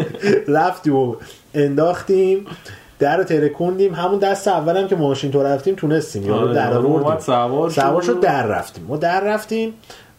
[0.48, 1.16] رفتیم و
[1.54, 2.46] انداختیم.
[2.98, 6.26] در رو ترکوندیم همون دست اولم که ماشین تو رفتیم تونستیم.
[6.26, 6.70] یارو آره، در
[7.70, 7.80] شد.
[7.80, 8.84] سوار شد در رفتیم.
[8.88, 9.74] ما در رفتیم.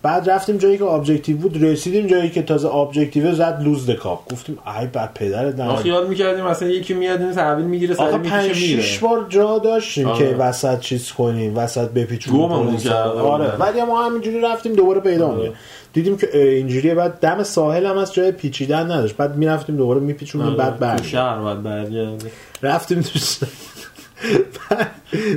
[0.07, 4.31] بعد رفتیم جایی که objective بود رسیدیم جایی که تازه objective زد lose the cops
[4.31, 8.15] گفتیم ای بر پدرت ما در خیال می‌کردیم مثلا یکی میاد این تحویل می‌گیره پنج
[8.47, 8.99] می‌کشه میره.
[9.01, 10.17] بار جا داشتیم آره.
[10.17, 12.41] که وسط چیز کنیم وسط بپیچونیم.
[12.41, 13.55] آره.
[13.55, 15.35] ولی ما همینجوری رفتیم دوباره پیدا آره.
[15.35, 15.57] می‌کردیم.
[15.93, 16.95] دیدیم که اینجوریه.
[16.95, 19.17] بعد دم ساحل هم از جای پیچیدن نداشت.
[19.17, 22.25] بعد می‌رفتیم دوباره میپیچونیم بعد آره، تو برگردیم شهر برگردی
[22.63, 23.39] رفتیم تو ش-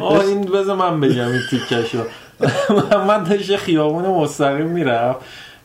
[0.00, 1.98] آه این بذار من بگم این تیکشو
[3.08, 5.18] من داشت خیابون مستقیم می‌رفت.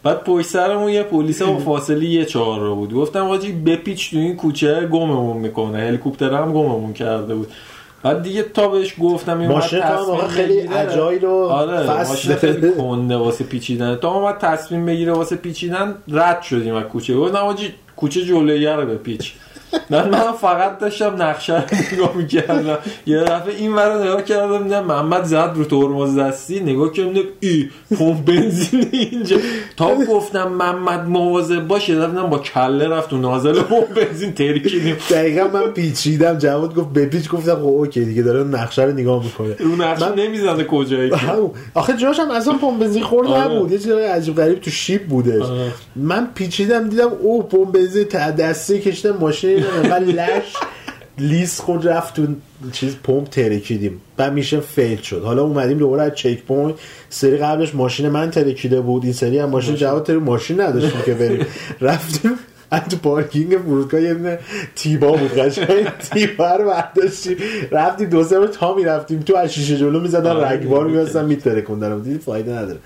[0.04, 2.94] بعد پشت سرمون یه پلیس با فاصله یه چهار رو بود.
[2.94, 5.78] گفتم آجی بپیچ تو این کوچه گممون می‌کنه.
[5.78, 7.48] هلیکوپتر هم گممون کرده بود.
[8.04, 10.68] بعد دیگه تا بهش گفتم این ماشین تصمیم خیلی.
[10.68, 13.96] اجایل و آره ماشین خیلی کنده واسه پیچیدن.
[13.96, 17.16] تا اومد تصمیم بگیره واسه پیچیدن رد شدیم از کوچه.
[17.16, 19.34] گفتم آجی کوچه جلویی رو بپیچ.
[19.89, 22.78] من من فقط داشتم نقشه رو نگاه می‌کردم.
[23.06, 27.21] یه دفعه این ور رو نگاه کردم دیدم محمد زد رو ترمز دستی نگاه کردم
[27.39, 29.38] ای پمپ بنزین اینجا.
[29.78, 34.97] تا گفتم محمد مواظب باش یه دفعه با کله رفت و نازل پمپ بنزین ترکیدیم
[35.10, 39.56] دقیقا من پیچیدم جواد گفت بپیچ گفتم خب اوکی دیگه داره نقشه رو نگاه می‌کنه.
[39.60, 41.12] اون نقشه نمی‌زنه کجایی.
[41.73, 43.51] آخه جاش هم از اون پمپ بنزین خورد آره.
[43.51, 43.71] نبود.
[43.71, 45.41] یه چیزای عجیب غریب تو شیب بودش.
[45.41, 45.71] آره.
[45.95, 48.06] من پیچیدم دیدم او پمپ بنزین
[48.38, 50.54] دستی کشیدم ماشین اینقدر لش
[51.18, 52.28] لیس خود رفت تو
[52.72, 54.02] چیز پمپ ترکیدیم.
[54.18, 55.24] بعد میشه فیل شد.
[55.24, 56.76] حالا اومدیم دوباره از چک پوینت.
[57.10, 59.04] سری قبلش ماشین من ترکیده بود.
[59.04, 61.46] این سری هم ماشین جواد تر ماشین نداشتیم که بریم.
[61.82, 62.32] رفتیم
[62.72, 64.39] از تو پارکینگ فرودگاه یه دونه
[64.76, 65.34] تیبا بود.
[65.34, 67.38] قشنگ تیبا رو برداشتیم.
[67.72, 69.20] رفتیم دو سه تا می‌رفتیم.
[69.20, 70.50] تو از شیشه جلو می‌زدن آره.
[70.50, 72.00] رگبار میبستن میترکوندن.
[72.00, 72.80] دیدی فایده نداره.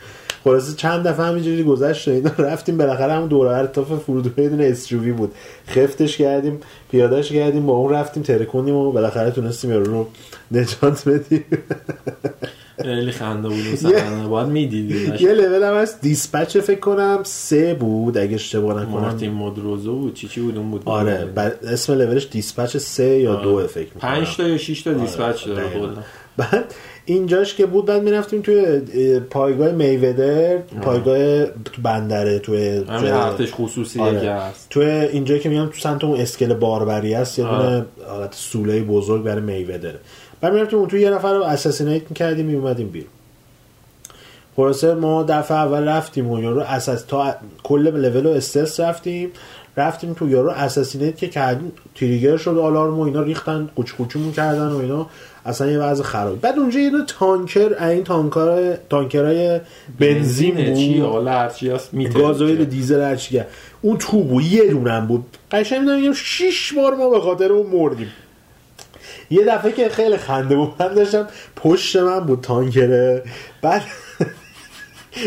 [0.44, 4.66] خلاصه چند دفعه همینجوری گذشت و اینا رفتیم بالاخره همون دوره ارتاف فرودگاه یه دونه
[4.66, 5.32] استرووی بود.
[5.68, 6.60] خفتش کردیم
[6.92, 10.08] پیادهش کردیم با اون رفتیم ترکوندیم و بالاخره تونستیم یارو رو
[10.52, 11.46] نجات بدیم.
[12.82, 13.94] خیلی خنده بود.
[14.30, 15.26] باید می‌دیدی.
[15.26, 16.02] یه لول هم هست.
[16.02, 19.02] دیسپچ فکر کنم سه بود اگه اشتباه نکنم.
[19.02, 20.82] مارتین مودروزو بود؟ چی چی بود؟ اون بود.
[20.86, 21.28] آره
[21.68, 24.12] اسم لولش دیسپچ سه یا دو فکر می‌کنم.
[24.12, 25.88] پنج تا یا 6 تا دیسپچ داره دقیقاً.
[25.88, 26.02] کلا
[26.40, 26.74] بعد
[27.06, 33.54] اینجاش که بود بعد می‌رفتیم توی اه، پایگاه میودر پایگاه تو بندره توی همین ارتش
[33.54, 34.32] خصوصی آره.
[34.32, 34.68] هست.
[34.70, 37.46] توی اینجا که میگم تو سمت اون اسکل باربری هست یه.
[37.46, 39.94] دونه حالت سوله بزرگ برای میودر
[40.42, 43.10] بعد می‌رفتیم اون توی یه نفر رو اساسینیت می‌کردیم میومدیم بیرون.
[44.56, 49.32] خلاصه ما دفعه اول رفتیم و یارو اساس تا کل لول و استرس رفتیم.
[49.78, 53.92] رفتیم تو یارو اساسینیت که کردیم تریگر شد آلارم و اینا ریختن قوچ
[54.36, 55.10] کردن و اینا.
[55.50, 59.60] اصلا یه وضع خرابی بعد اونجا یه دونه تانکر این تانکر تانکرای
[60.00, 63.42] بنزین چی؟ حالا هرچی هست؟ گازوئیل دیزل هرچی
[63.82, 65.26] اون تو بود یه دونم بود.
[65.52, 68.12] قشنگ می‌دونم میگم شیش بار ما به خاطر اون مردیم.
[69.30, 73.24] یه دفعه که خیلی خنده بود من داشتم پشت من بود تانکره.
[73.62, 73.82] بعد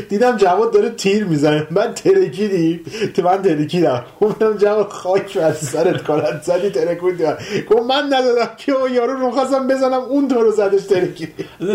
[0.08, 1.66] دیدم جواد داره تیر می‌زنه.
[1.70, 2.80] من ترکیدی؟
[3.14, 4.04] تو من ترکیدم.
[4.20, 7.24] گفتم جواد خاک بر سرت کنن زدی ترکوندی
[7.70, 11.32] گفت من ندادم که اون یارو رو خواستم بزنم اون تو رو زدش ترکیدی.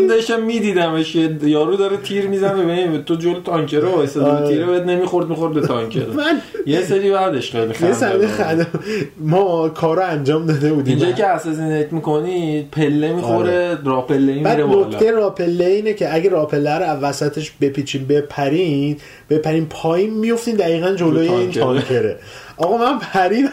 [0.09, 1.15] داشتم میدیدمش.
[1.15, 4.47] یارو داره تیر می‌زنه ببین تو جلو تانکر رو وایساده آره.
[4.47, 6.05] تیره بهت نمی‌خورد می‌خورد به تانکر.
[6.05, 7.73] من یه سری بعدش خیلی
[8.21, 8.67] یه خنده.
[9.19, 10.97] ما کارو انجام داده بودیم.
[10.97, 14.87] اینجا که اساسینیت می‌کنی پله می‌خوره را پله ای بعد میره بالا.
[14.87, 17.51] نکته راپله اینه که اگه راپله رو وسطش
[18.05, 18.97] بپیچین بپرین
[19.29, 22.19] بپرین پایین میفتین دقیقا جلوی این تانکره.
[22.57, 23.49] آقا من پرین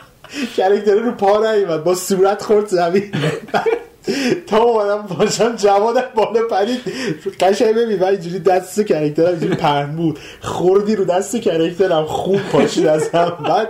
[0.56, 3.12] کرکتره رو پا نیومد با صورت خورد زمین.
[4.46, 6.80] تا اومدم باشم جواد بالا پرید.
[7.40, 10.18] قشنگ ببین و اینجوری دست کرکترم اینجوری پهن بود.
[10.40, 13.38] خوردی رو دست کرکترم خوب پاشید از هم.
[13.48, 13.68] بعد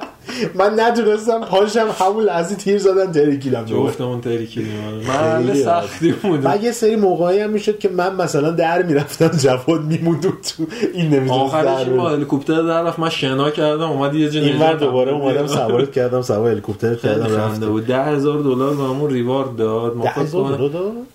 [0.54, 3.64] من نتونستم پاشم همون لحظه تیر زدن ترکیدم.
[3.64, 4.72] جفتمون تریکیدیم
[5.08, 6.40] محل خیلی سختی بود.
[6.44, 11.06] و یه سری موقعی هم می‌شد که من مثلا در می‌رفتم جواد میموند تو این
[11.06, 12.98] نمی‌دونست آخرش با هلیکوپتر در رفت.
[12.98, 15.12] من شنا کردم اومد یه جا این نجاتم دوباره.
[15.12, 17.66] اومدم سوارت کردم سوار هلیکوپتر کردم رفتم.
[17.66, 17.87] بود.
[17.87, 19.96] ده هزار دلار بهمون ریوارد داد.
[19.96, 20.04] ما؟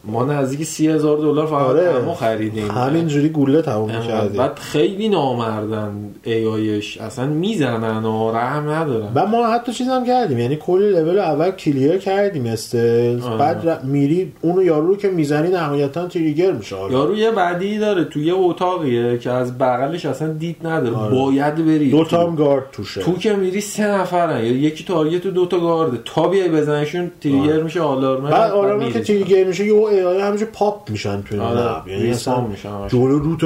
[0.04, 1.92] ما نزدیک سی هزار دلار فقط آره.
[2.02, 2.72] همو خریدیم.
[2.72, 3.90] همینجوری گوله تموم.
[4.08, 5.94] کردیم بعد خیلی نامردن
[6.24, 8.70] ای آیش اصلا می‌زنن و رحم
[9.16, 13.38] و ما حتی چیز هم کردیم یعنی کلی لول اول کلیر کردیم استلز آره.
[13.38, 18.20] بعد میری اونو یارو رو که می‌زنی نهایتا تریگر میشه یارو یه بدی داره تو
[18.20, 21.16] یه اتاقیه که از بغلش اصلا دید نداره آره.
[21.16, 22.10] باید بری دو تو.
[22.10, 26.00] تا گارد توشه تو که میری سه نفرن یا یکی تارگت و دو تا گارده
[26.06, 27.64] تا بیای بزنشون تریگر آره.
[27.64, 28.92] میشه آلارمه بعد میری.
[28.92, 31.92] که تریگر میشه یه ای آی همینجا پاپ میشن تو آره.
[31.92, 32.46] یعنی اصلا.
[32.88, 33.40] جلو روت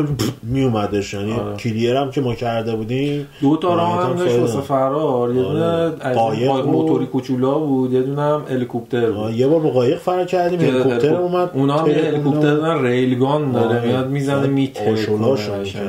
[0.43, 1.57] میومدش یعنی آره.
[1.57, 5.63] کلیر هم که ما کرده بودیم دو تا راه هم داشت واسه فرار یه دونه
[5.63, 5.93] آره.
[6.01, 6.65] از این بود.
[6.67, 11.09] موتوری کوچولا بود یه دونه هم هلیکوپتر بود یه بار با قایق فرار کردیم هلیکوپتر
[11.09, 12.55] هلیکوپ- اومد اونا هم هلیکوپتر.
[12.55, 13.87] دارن ریلگان داره آره.
[13.87, 14.95] میاد می‌زنه میتره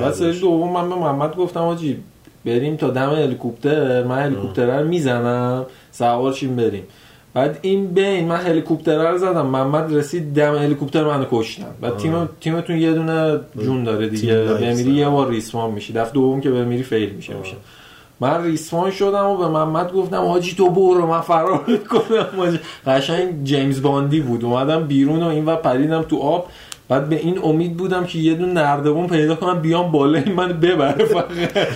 [0.01, 0.13] بعد.
[0.13, 1.97] سری دوم من به محمد گفتم آجی
[2.47, 6.83] بریم تا دم هلیکوپتر من هلیکوپتر رو می‌زنم سوار شیم بریم
[7.35, 12.29] بعد این بین من هلیکوپتر رو زدم محمد رسید دم هلیکوپتر منو کشتن بعد تیم
[12.41, 14.93] تیمتون یه دونه جون داره دیگه بمیری.
[14.93, 17.55] یه بار ریسمان میشی دفعه دوم که بمیری فیل میشه میشه
[18.21, 21.65] من ریسمان شدم و به محمد گفتم حاجی تو برو من فرار
[22.37, 24.45] حاجی قشنگ جیمز باندی بود.
[24.45, 26.47] اومدم بیرون و این و پریدم تو آب.
[26.89, 30.49] بعد به این امید بودم که یه دونه نردبون پیدا کنم بیام بالا این من
[30.53, 31.25] ببره فقط.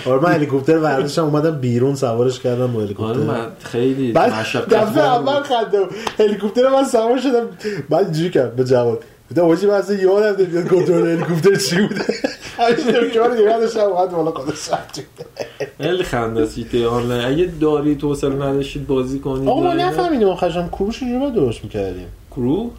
[0.06, 5.04] آره من هلیکوپتر ورداشتم اومدم بیرون سوارش کردم با آره هلیکوپتر من خیلی مشقت دفعه
[5.04, 5.42] اول.
[5.42, 5.78] خنده.
[6.18, 7.46] هلیکوپتر من سوار شدم.
[7.90, 12.04] بعد اینجوری کرد به جواد گفتم واجی من اصلا یادم نمیاد کنترل هلیکوپتر چی بوده.
[12.58, 14.68] دکتر نگاه داشتم اومد بالا خودش.
[15.80, 17.24] خیلی خنده سیته آنلاین.
[17.24, 19.72] اگه داری توصل نداشتید بازی کنید آقا ما.
[19.72, 22.70] نفهمیدیم آخرشم کروش باید درست می‌کردیم؟ کرو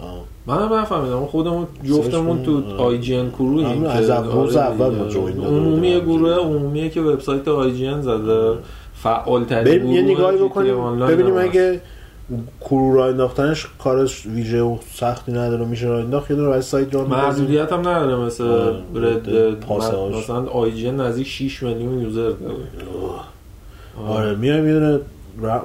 [0.48, 1.26] منم نفهمیدم.
[1.26, 6.02] خودمون جفتمون تو آی جی ان کرو از روز اول ما جوین عمومی.
[6.02, 8.58] گروه عمومیه که وبسایت آی جی ان زده.
[9.04, 11.00] فعال ترین یه نگاهی بکنیم.
[11.00, 11.82] ببینیم اگه
[12.62, 16.32] کرو را انداختنش کارش ویژه و سختی نداره میشه را انداخت.
[16.32, 17.08] یه دونه برای سایت جان.
[17.08, 20.16] محدودیت هم نداره مثل آره، رد پاساژ.
[20.16, 22.56] مثلا آی جی نزدیک 6 میلیون یوزر داره.
[24.08, 25.00] آره میایم یه دونه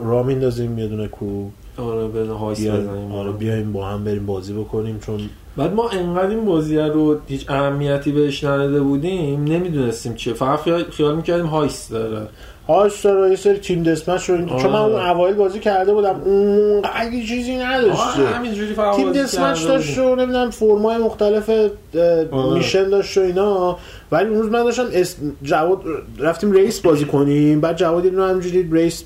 [0.02, 3.12] را, میندازیم یه دونه کرو آره به هایس بزنیم.
[3.12, 5.20] آره بیایم با هم بریم بازی بکنیم چون
[5.56, 10.34] بعد ما انقدر این بازی رو هیچ اهمیتی بهش نداده بودیم نمی‌دونستیم چیه.
[10.34, 12.26] فقط خیال, خیال می‌کردیم هایس داره.
[12.68, 14.62] هاش داره یه سری تیم دسمش رو آره.
[14.62, 18.50] چون من اون اوایل بازی کرده بودم اون اگه چیزی نداشته آره
[18.96, 19.98] تیم کرده داشت.
[19.98, 22.54] و نمی‌دونم فرمای مختلف آره.
[22.54, 23.78] میشن داشت و اینا.
[24.12, 25.16] ولی اون روز من داشتم اس...
[25.42, 25.80] جواد
[26.18, 27.60] رفتیم ریس بازی کنیم.
[27.60, 29.04] بعد جواد اینو همینجوری ریس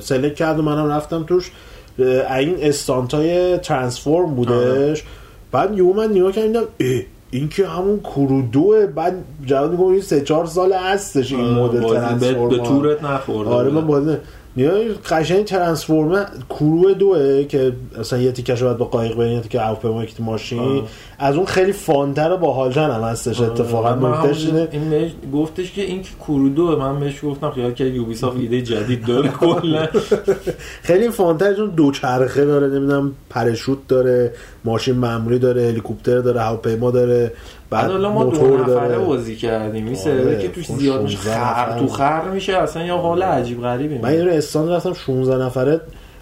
[0.00, 1.50] سلکت کرد و منم رفتم توش.
[2.38, 5.04] این استانتای ترانسفورم بودش.
[5.52, 6.64] بعد یهو من نگاه کردم
[7.34, 9.14] این که همون کرودوه بعد
[9.46, 13.70] جواد میگه این سه چهار سال هستش این مدل بازی به, تورت نخورده آره.
[13.70, 14.16] من بازی
[14.56, 14.72] نیا
[15.10, 20.04] قشنگ ترانسفورمر کرو دوه که اصلا یه تیکش باید با قایق برین یه تیکه هواپیما
[20.04, 20.58] که تو ماشین.
[20.58, 20.82] آه.
[21.18, 24.08] از اون خیلی فانتر و باحالتر هم هستش اتفاقا.
[24.10, 28.62] نکتهش اینه این گفتش که این که کرودوه من بهش گفتم خیال که یوبیسافت ایده
[28.62, 29.88] جدید داره کلا.
[30.82, 34.32] خیلی فانتر چون دوچرخه داره نمی‌دونم پرشوت داره
[34.64, 37.32] ماشین معمولی داره هلیکوپتر داره هواپیما داره.
[37.72, 41.34] بعد حالا ما دو نفره بازی کردیم این آره، سرور که توش زیاد میشه 16
[41.34, 41.78] خر.
[41.78, 45.80] تو خر میشه اصلا یا حال عجیب غریبی من یه استان رفتم 16 نفره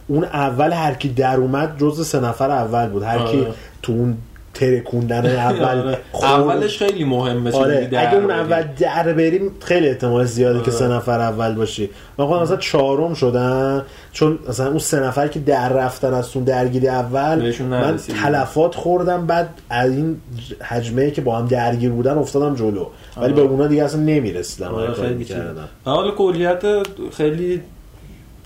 [0.08, 3.54] اون اول هر کی در اومد جز سه نفر اول بود هر کی آره.
[3.82, 4.16] تو اون
[4.60, 5.98] ترکوندن اول آره.
[6.22, 8.30] اولش خیلی مهمه آره اگه اون.
[8.30, 10.78] اول در بریم خیلی احتمال زیاده که آره.
[10.78, 15.40] سه نفر اول باشی و خود مثلا چهارم شدن چون مثلا اون سه نفر که
[15.40, 17.96] در رفتن از اون درگیری اول من.
[17.96, 20.16] تلفات خوردم بعد از این
[20.60, 24.94] حجمه که با هم درگیر بودن افتادم جلو ولی به اونا دیگه اصلا نمی‌رسیدم آره،
[25.84, 26.62] حالا کلیت
[27.16, 27.62] خیلی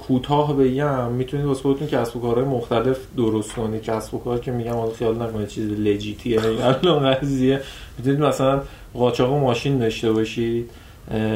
[0.08, 3.82] کوتاه بگم می‌تونید واسه خودتون کسب و کارهای مختلف درست کنید.
[3.82, 6.40] کسب و کار که میگم حالا خیال نکنید چیز لجیتیه
[6.84, 7.60] الان قضیه.
[7.98, 8.62] می‌تونید مثلا
[8.94, 10.70] قاچاق ماشین داشته باشید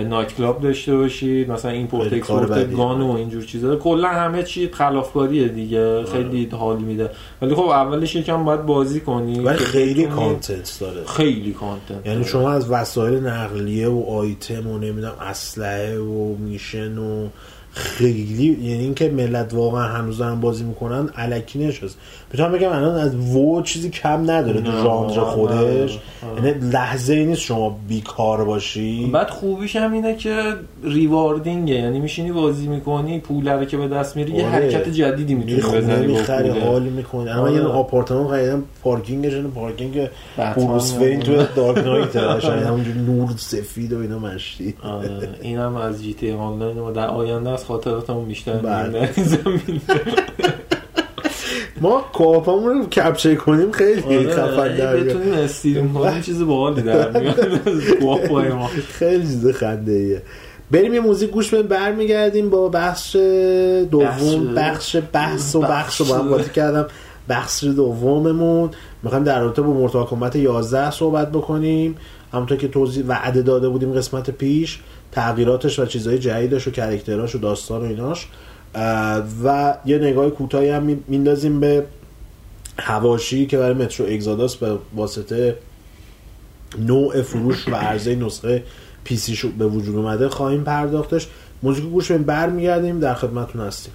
[0.08, 2.76] nightclub داشته باشید مثلا import export.
[2.76, 3.76] gun و اینجور چیزا.
[3.76, 6.04] کلا همه چی خلافکاریه دیگه.
[6.04, 7.10] خیلی حال میده.
[7.42, 11.04] ولی خب اولش یکم باید بازی کنی ولی خیلی content داره.
[11.04, 17.28] خیلی content یعنی شما از وسایل نقلیه و آیتم و نمی‌دونم اسلحه و mission و
[17.78, 21.98] خیلی یعنی اینکه ملت واقعا هنوز دارن بازی می‌کنن الکی نشست.
[22.32, 26.54] می‌تونم بگم الان از WoW چیزی کم نداره تو ژانر خودش نداره.
[26.54, 32.32] یعنی لحظه ای نیست شما بیکار باشی بعد خوبیش هم اینه که ریواردینگه یعنی میشینی
[32.32, 34.52] بازی می‌کنی پول رو که به دست میری یه آره.
[34.52, 36.48] حرکت جدیدی می‌تونی بزنی می‌خری.
[36.48, 37.52] حال می‌کنی اما آره.
[37.52, 40.08] یه آپارتمان خریدم پارکینگش پارکینگ
[40.56, 41.48] بروس وین تو آره.
[41.56, 46.80] دارک نایت قشنگ همونجور نور سفید و اینا مشتی آره اینم از جی تی آنلاین
[46.80, 48.88] ما در آینده از خاطراتمون بیشتر بله.
[48.88, 49.80] می‌بینیم در این زمین
[51.80, 55.06] ما کاپامون رو کپچر کنیم خیلی آره، خفن در میاد.
[55.06, 57.58] بتونیم استریم کنیم چیز باحالی در میاد.
[58.00, 58.66] ما.
[58.92, 60.22] خیلی چیز خنده ایه
[60.70, 63.16] بریم یه موزیک گوش بدیم برمیگردیم با بخش
[63.90, 66.86] دوم بخش بحث و بخش رو با هم قاطی کردم.
[67.28, 68.70] بخش دوممون.
[69.02, 71.96] می‌خوایم در رابطه با مورتال کمبت 11 صحبت بکنیم.
[72.32, 74.78] همونطور که توضیح وعده داده بودیم قسمت پیش
[75.12, 78.28] تغییراتش و چیزهای جدیدش و کرکتراش و داستان و ایناش.
[79.44, 81.86] و یه نگاه کوتاهی هم می- میندازیم به
[82.78, 85.56] هواشی که برای مترو اگزاداس به واسطه
[86.78, 88.62] نوع فروش و عرضه نسخه
[89.04, 91.28] پی سی به وجود اومده خواهیم پرداختش.
[91.62, 93.00] موزیک گوش برمیگردیم.
[93.00, 93.92] در خدمتتون هستیم.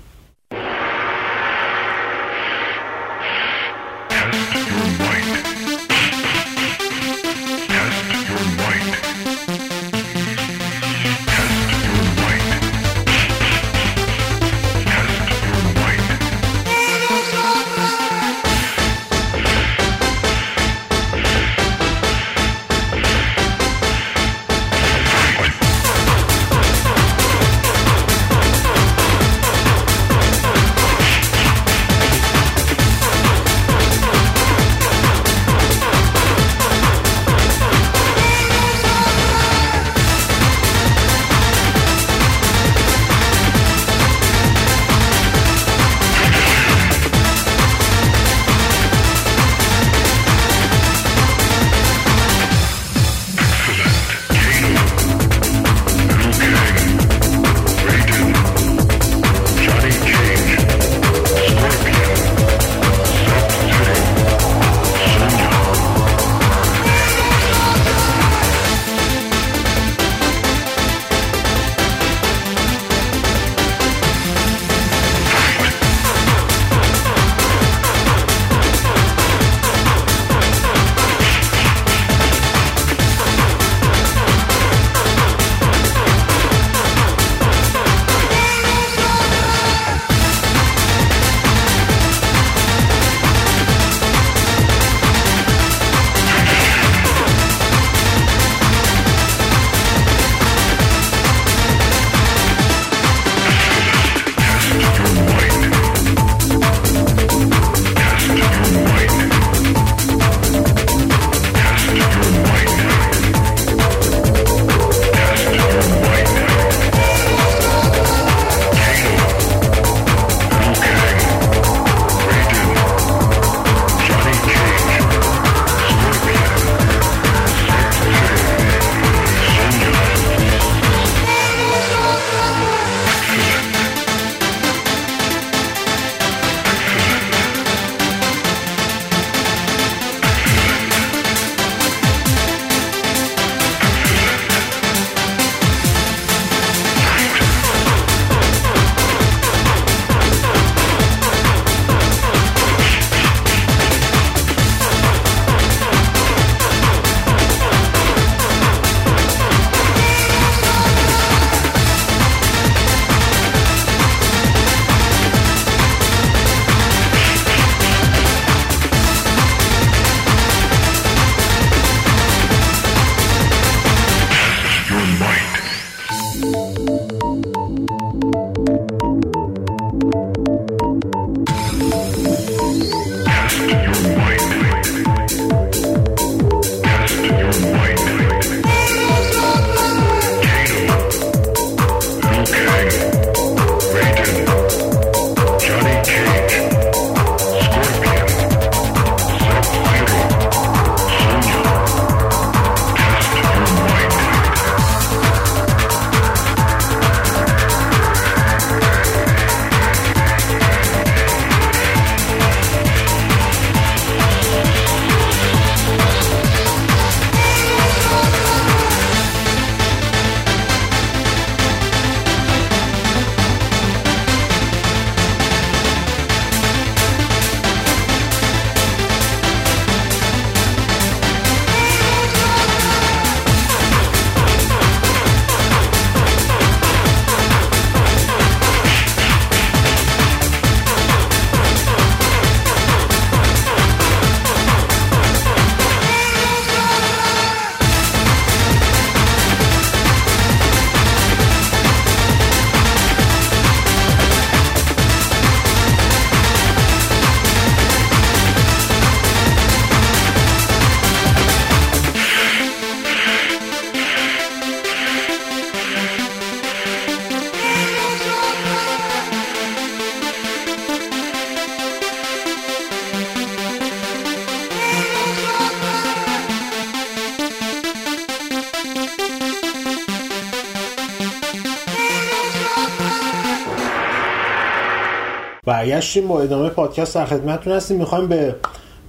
[286.03, 287.97] برگشتیم با ادامه پادکست در خدمتتون هستیم.
[287.97, 288.55] می‌خوایم به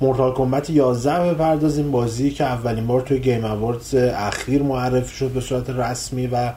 [0.01, 1.91] Mortal Kombat 11 بپردازیم.
[1.91, 6.53] بازی که اولین بار توی Game Awards اخیر معرفی شد به صورت رسمی و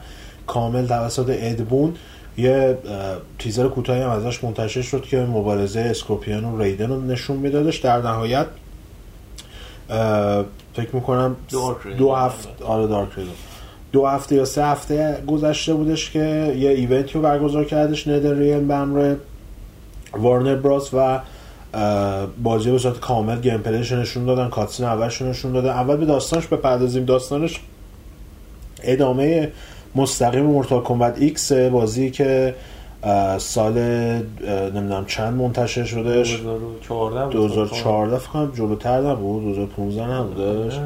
[0.46, 1.94] کامل توسط Ed Boon.
[2.36, 2.78] یه
[3.38, 7.78] تیزر کوتاهی هم ازش منتشر شد که مبارزه Scorpion و Raiden رو نشون میدادش.
[7.78, 8.46] در نهایت
[10.74, 11.36] فکر می‌کنم
[11.98, 13.30] دو هفته آره Dark Raiden
[13.92, 18.60] دو هفته یا سه هفته گذشته بودش که یه event ی رو برگزار کردش NetherRealm
[18.60, 19.16] به
[20.18, 21.20] Warner Bros و
[22.42, 25.68] بازی به صورت کامل gameplay ش نشون دادن cutscene اولش نشون دادن.
[25.68, 27.04] اول به داستانش بپردازیم.
[27.04, 27.60] داستانش
[28.82, 29.52] ادامه
[29.94, 32.54] مستقیم Mortal Kombat X بازی که
[33.38, 33.72] سال
[34.74, 36.36] نمی‌دونم چند منتشر شدهش.
[36.36, 39.42] 2014 2014 فکر کنم جلوتر نبود.
[39.42, 40.78] 2015 نبودش.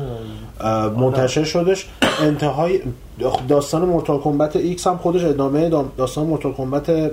[0.96, 1.86] منتشر شدش
[2.20, 2.80] انتهای
[3.48, 7.10] داستان Mortal Kombat X هم خودش ادامه داستان مورتال کمبت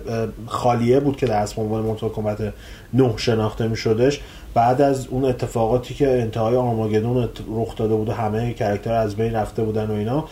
[0.47, 2.53] خالیه بود که در اصل عنوان مورتال کمبت
[2.93, 4.22] 9 شناخته می شدش
[4.53, 9.34] بعد از اون اتفاقاتی که انتهای آرماگدون رخ داده بود و همه کرکتر از بین
[9.34, 10.26] رفته بودن و اینا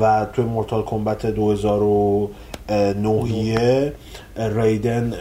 [0.00, 3.62] و توی مورتال کمبت 2009
[4.36, 5.14] ریدن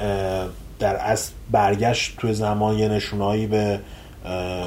[0.80, 3.80] در اصل برگشت توی زمان یه نشونایی به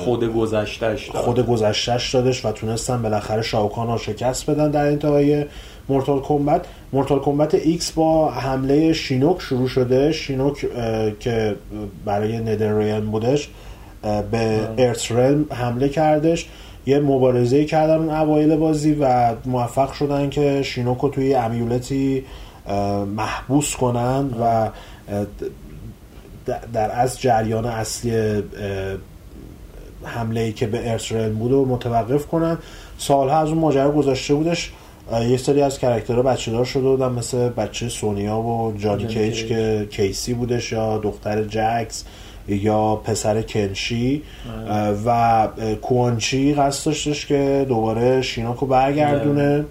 [0.05, 5.45] خود گذشتش خود گذشتش دادش و تونستن بالاخره شاوکان رو شکست بدن در انتهای
[5.89, 10.13] Mortal Kombat Mortal Kombat X با حمله Shinnok شروع شده.
[10.13, 10.67] Shinnok
[11.21, 11.57] که
[12.05, 13.49] برای NetherRealm بودش
[14.31, 15.13] به Earth
[15.51, 16.49] حمله کردش.
[16.87, 22.25] یه مبارزه کردن اون اوایل بازی و موفق شدن که Shinnok رو توی amulet ی
[23.17, 24.69] محبوس کنن و
[26.73, 28.43] در از جریان اصلی
[30.05, 32.59] حمله ای که به Earthrealm بود و متوقف کنن.
[32.99, 34.73] سالها از اون ماجرا گذشته بودش.
[35.29, 39.47] یه سری از character ها بچه دار شده بودن مثل بچه Sonya و Johnny Cage
[39.47, 42.05] که Cassie بودش یا دختر جکس
[42.49, 44.23] یا پسر Kenshi.
[45.07, 45.49] و
[45.83, 49.65] Quan Chi قصد داشتش که دوباره Shinnok و برگردونه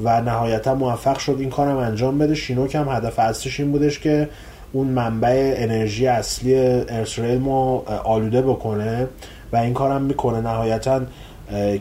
[0.00, 2.34] و نهایتا موفق شد این کارم انجام بده.
[2.34, 4.28] Shinnok هم هدف اصلیش این بودش که
[4.72, 6.54] اون منبع انرژی اصلی
[6.88, 9.08] Earthrealm رو آلوده بکنه.
[9.52, 10.40] و این کارم می‌کنه.
[10.40, 11.00] نهایتا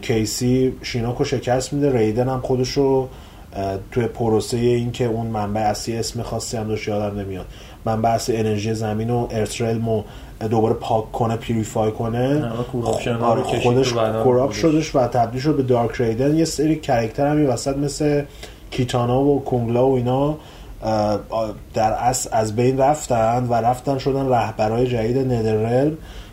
[0.02, 1.98] کیسی شینوک رو شکست میده.
[1.98, 3.10] ریدن هم خودش رو
[3.92, 7.46] توی پروسه این که اون منبع اصلی اسم خاصی هم داشت یادم نمیاد.
[7.86, 10.04] منبع اصلی انرژی زمین و ارترلم
[10.50, 12.52] دوباره پاک کنه purify کنه.
[13.22, 16.38] آره خودش corrupt شدش و تبدیل شد به دارک ریدن.
[16.38, 18.24] یه سری کرکتر هم وسط مثل
[18.72, 20.38] کیتانا و کنگلا و اینا
[21.74, 25.92] در اصل از بین رفتن و رفتن شدن رهبرای جدید ندرریلم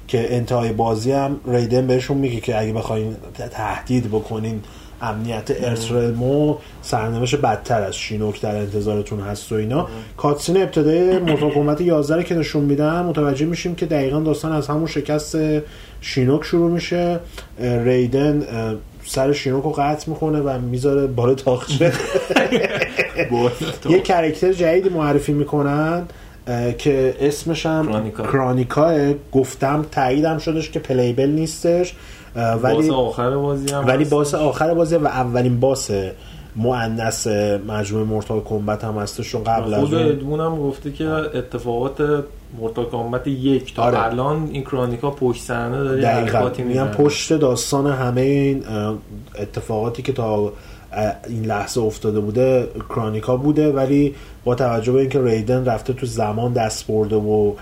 [0.08, 3.16] که انتهای بازی هم ریدن بهشون میگه که اگه بخواین
[3.50, 4.62] تهدید بکنین
[5.02, 9.88] امنیت ارسرلمو سرنوشت بدتر از شینوک در انتظارتون هست و اینا.
[10.16, 15.36] کاتسین ابتدای مورتال 11 که نشون میدن متوجه میشیم که دقیقا داستان از همون شکست
[16.00, 17.20] شینوک شروع میشه.
[17.60, 18.46] ریدن
[19.04, 21.92] سر شینوک رو قطع می‌کنه و می‌ذاره بالا تاخچه.
[23.90, 26.06] یه کرکتر جدید معرفی می‌کنن.
[26.78, 29.12] که اسمش هم کرانیکا.
[29.32, 31.94] گفتم تاییدم شدش که پلیبل نیستش.
[32.62, 35.90] ولی آخر بازی هم ولی باس آخر بازی و اولین باس
[36.56, 37.26] مؤنث
[37.68, 39.30] مجموعه مورتال کمبت هم هستش.
[39.30, 42.24] چون قبل از اون هم گفته که اتفاقات
[42.58, 43.82] مورتال کامبت یک تا.
[43.82, 44.04] آره.
[44.04, 46.84] الان این کرانیکا پشت صحنه داره دقیقا.
[46.84, 48.62] پشت داستان همه این
[49.38, 50.52] اتفاقاتی که تا
[51.28, 56.52] این لحظه افتاده بوده کرانیکا بوده ولی با توجه به اینکه ریدن رفته تو زمان
[56.52, 57.52] دست برده و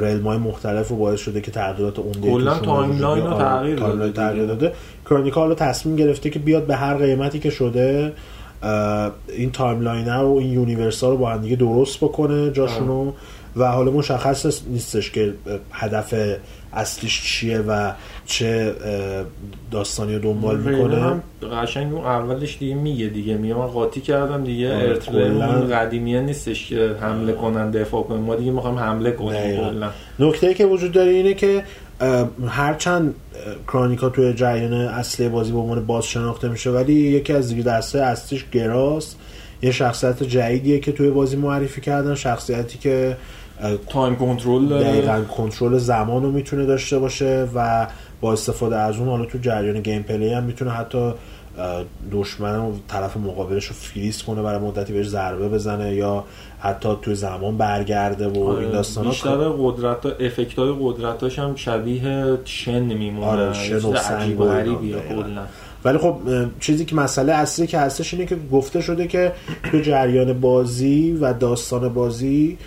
[0.00, 3.38] realm های مختلف و باعث شده که تغییرات عمده کلاً timeline رو.
[3.38, 4.46] تغییر آره، داده تغییر.
[4.46, 4.72] داده
[5.10, 8.12] کرانیکا حالا تصمیم گرفته که بیاد به هر قیمتی که شده
[9.28, 13.12] این timeline و این universe رو با هم دیگه درست بکنه جاشونو
[13.56, 15.34] و حالا مشخص نیستش که
[15.72, 16.14] هدف
[16.74, 17.92] اصلیش چیه و
[18.26, 18.74] چه
[19.70, 21.22] داستانی رو دنبال می‌کنه؟ هم
[21.62, 25.58] قشنگ اون اولش دیگه میگه دیگه میگه من قاطی کردم دیگه آره، ارتلم کلاً.
[25.58, 28.18] اون قدیمیه نیستش که حمله کنن دفاع کنن.
[28.18, 29.84] ما دیگه می‌خوایم حمله کنیم
[30.18, 31.64] نکته که وجود داره اینه که
[32.48, 33.14] هرچند
[33.68, 38.00] کرانیکا توی جریان اصلی بازی به عنوان باز شناخته میشه ولی یکی از زیر دسته
[38.00, 39.18] اصلیش گراست
[39.62, 43.16] یه شخصیت جدیدیه که توی بازی معرفی کردن شخصیتی که
[43.88, 47.86] تایم کنترل دقیقا کنترل زمان رو می‌تونه داشته باشه و
[48.20, 51.12] با استفاده از اون حالا تو جریان gameplay هم می‌تونه حتی
[52.12, 56.24] دشمن و طرف مقابلش رو فریز کنه برای مدتی بهش ضربه بزنه یا
[56.60, 62.82] حتی تو زمان برگرده و این داستان بیشتر قدرت افکت های قدرتاش هم شبیه شن
[62.82, 63.26] میمونه.
[63.26, 64.40] آره، شن و سنگ
[65.84, 66.16] ولی خب
[66.60, 69.32] چیزی که مسئله اصلی که هستش اینه که گفته شده که
[69.70, 72.58] تو جریان بازی و داستان بازی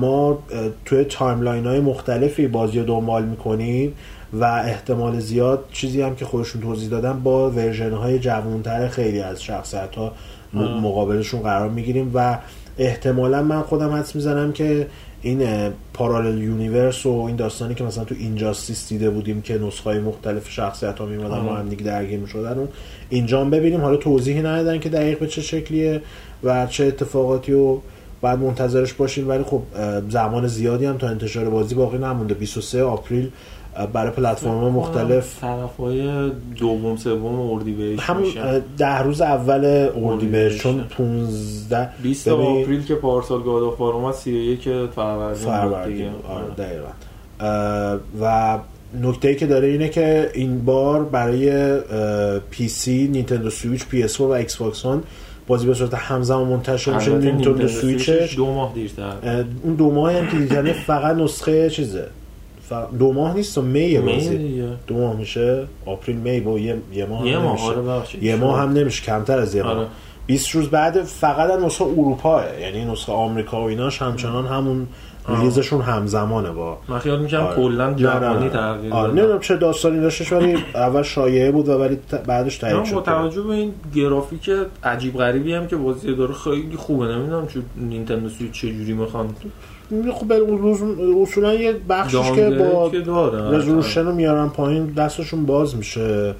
[0.00, 0.38] ما
[0.84, 3.94] توی timeline های مختلفی بازی رو دنبال می‌کنیم
[4.32, 9.42] و احتمال زیاد چیزی هم که خودشون توضیح دادن با version های جوانتر خیلی از
[9.42, 10.12] شخصیت ها
[10.54, 12.38] مقابلشون قرار می‌گیریم و
[12.78, 14.86] احتمالا من خودم حدس می‌زنم که
[15.22, 20.50] این parallel universe و این داستانی که مثلا تو اینجاستیس دیده بودیم که نسخه مختلف
[20.50, 22.68] شخصیت ها میمدن و هم دیگه درگیر می‌شدن اون
[23.10, 23.80] اینجا ببینیم.
[23.80, 26.02] حالا توضیحی ندادن که دقیق به چه شکلیه
[26.44, 27.78] و چه اتفاقاتی و
[28.22, 29.62] بعد منتظرش باشیم ولی خب
[30.08, 32.34] زمان زیادی هم تا انتشار بازی باقی نمونده.
[32.34, 33.30] 23 April
[33.92, 35.40] برای پلتفرم مختلف.
[35.40, 38.28] طرفای دوم سوم اردیبهشت همون
[38.78, 44.60] ده روز اول اردیبهشت چون 15 20 April که پارسال گاد آف اومد 31
[44.94, 46.88] فروردین فروردین آره دقیقاً.
[48.20, 48.58] و
[49.02, 51.78] نکته ای که داره اینه که این بار برای
[52.50, 54.86] پی سی نینتندو سویچ پی اس و ایکس باکس
[55.50, 59.44] بازی به صورت همزمان منتشر میشه نینتندو سویچ دو ماه دیرتر.
[59.62, 62.06] اون دو ماه هم که دیدن فقط نسخه چیزه.
[62.98, 64.62] دو ماه نیست و می بازی.
[64.86, 65.66] دو ماه میشه.
[65.86, 67.64] آپریل می با یه, یه ماه یه ماه نمیشه.
[67.64, 69.76] آره یه ماه هم نمیشه کمتر از یه ماه.
[69.76, 69.86] آره.
[70.26, 74.86] 20 روز بعد فقط نسخه اروپاه یعنی نسخه آمریکا و ایناش همچنان همون
[75.28, 77.56] ریلیزشون همزمانه با من خیال می‌کنم آره.
[77.56, 78.48] کلا نه.
[78.48, 79.12] تغییر آره.
[79.12, 83.02] نمی‌دونم چه داستانی داشتش ولی اول شایعه بود و ولی بعدش تایید من با شد
[83.04, 84.50] توجه به این گرافیک
[84.84, 89.28] عجیب غریبی هم که بازی داره خیلی خوبه نمی‌دونم چون نینتندو سویچ چجوری می‌خوان
[90.14, 92.90] خب به اون- اصولا یه بخشش که با
[93.50, 96.34] resolution رو میارن پایین دستشون باز میشه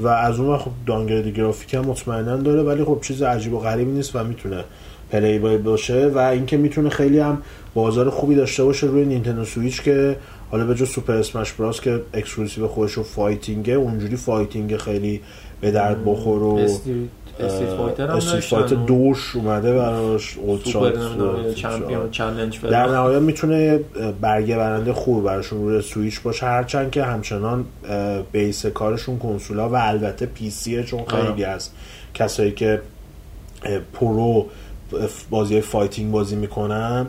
[0.00, 3.90] و از اون خب downgrade گرافیک هم مطمئنا داره ولی خب چیز عجیب و غریبی
[3.90, 4.64] نیست و می‌تونه
[5.10, 7.42] playable باشه و اینکه می‌تونه خیلی هم
[7.74, 10.16] بازار خوبی داشته باشه روی نینتندو سویچ که
[10.50, 15.20] حالا به جز Super Smash Bros که exclusive خودش رو fighting ه اونجوری fighting خیلی
[15.60, 16.54] به درد بخور و
[17.40, 17.68] استریت
[18.48, 20.38] فایتر و دوش اومده براش
[22.70, 23.80] در نهایت می‌تونه
[24.20, 27.64] برگه برنده خوب براشون روی سویچ باشه هرچند که همچنان
[28.32, 31.70] base کارشون کنسولا و البته PC ه چون خیلی از
[32.14, 32.80] کسایی که
[33.92, 34.46] pro
[35.30, 37.06] بازی fighting بازی می‌کنن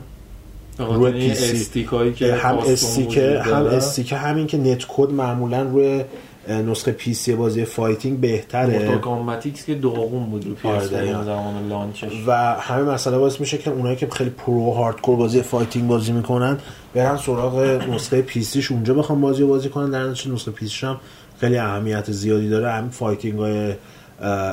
[0.80, 1.32] روی.
[1.32, 3.76] stick هایی که هم وجود هم داره.
[3.76, 6.04] stick ه همین که netcode معمولا روی
[6.48, 11.24] نسخه PC بازی fighting بهتره مورتال که داغون بود رو آره، PS4 دقیقاً.
[11.24, 15.42] زمان launch ش و همه مسئله باعث میشه که اونایی که خیلی pro hardcore بازی
[15.41, 16.58] fighting بازی می‌کنن
[16.94, 17.60] برن سراغ
[17.90, 21.00] نسخه PC ش اونجا بخوام بازی بازی کنن در نتیجه نسخه PC ش هم
[21.40, 23.74] خیلی اهمیت زیادی داره هم fighting های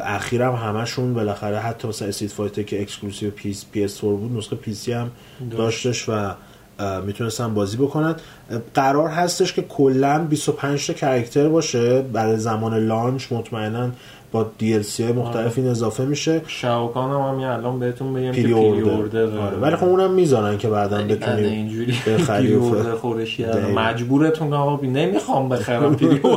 [0.05, 4.93] اخیر هم همشون بالاخره حتی مثلا استریت فایتر که exclusive پیس PS بود نسخه PC
[4.93, 5.11] هم
[5.57, 6.31] داشتش و
[7.07, 8.15] می‌تونستن بازی بکنن.
[8.75, 12.03] قرار هستش که کلا 25 تا کرکتر باشه.
[12.03, 13.89] برای زمان لانچ مطمئنا
[14.33, 16.43] با DLC های مختلف این اضافه میشه.
[16.47, 18.55] شاوکان هم همین الان بهتون بگم که پیری
[18.91, 19.57] آره.
[19.61, 21.93] ولی خب اونم می‌ذارن که بعدا بعد بتونی اینجوری.
[22.07, 23.61] بخری پیری و ف- اوردر خورش کردن.
[23.61, 23.81] دقیقاً.
[23.83, 26.21] مجبورتون آقا نمی‌خوام بخرم پیری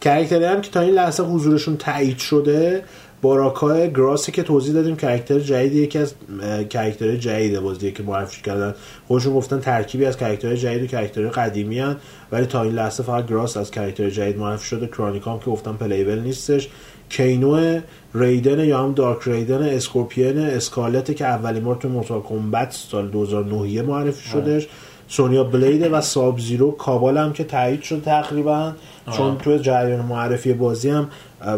[0.00, 2.82] کرکتری هم که تا این لحظه حضورشون تایید شده
[3.22, 8.42] باراکا گراسی که توضیح دادیم کرکتر جدید یکی از اه، کرکترهای جدید بازیه که معرفی
[8.42, 8.74] کردن.
[9.08, 11.96] خودشون گفتن ترکیبی از کرکترهای جدید و کرکترهای قدیمی هن
[12.32, 14.86] ولی تا این لحظه فقط گراس از کرکتر جدید معرفی شده.
[14.86, 16.68] کرانیکام که گفتن playable نیستش.
[17.08, 17.80] کینو
[18.14, 23.82] ریدن یا هم دارک ریدن اسکورپین اسکارلت که اولین بار تو مورتال کمبت سال 2009
[23.82, 24.68] معرفی شدش.
[25.10, 28.72] سونیا بلید و ساب زیرو کابال هم که تایید شد تقریبا
[29.16, 31.08] چون توی جریان معرفی بازی هم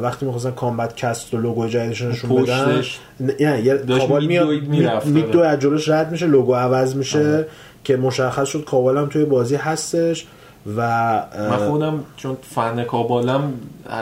[0.03, 2.83] وقتی می‌خواستن Kombat Kast و لوگو جدیدشون نشون بدن
[3.21, 5.07] نه داشت کابال میاد میدوید می‌رفت.
[5.07, 7.47] می دو از جلوش رد میشه لوگو عوض میشه
[7.85, 10.27] که مشخص شد کابال هم توی بازی هستش.
[10.77, 10.81] و
[11.51, 13.53] من خودم چون فن کابالم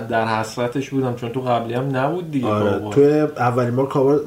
[0.08, 2.90] در حسرتش بودم چون تو قبلی هم نبود دیگه آره.
[2.90, 4.18] توی اولین بار کابال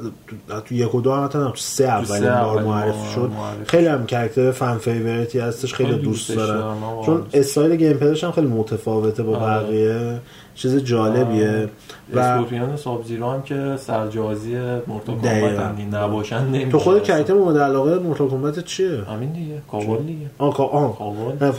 [0.48, 3.86] تو, تو یک و دو هم تو سه اولین بار معرفی بار شد معرفی خیلی
[3.86, 6.76] هم کرکتر fan favorite ی هستش خیلی, خیلی دوست دوستش دارم.
[7.06, 10.20] چون style gameplay ش هم خیلی متفاوته با آره.
[10.54, 11.68] چیز جالبیه.
[12.14, 16.68] و Scorpion Sub-Zero هم که سرجهازی Mortal Kombat هم نباشن نمیشه.
[16.68, 20.26] تو خود character مورد علاقه Mortal Kombat چیه؟ همین دیگه Kabal دیگه.
[20.38, 20.98] آه کا آه.
[20.98, 21.52] Kabal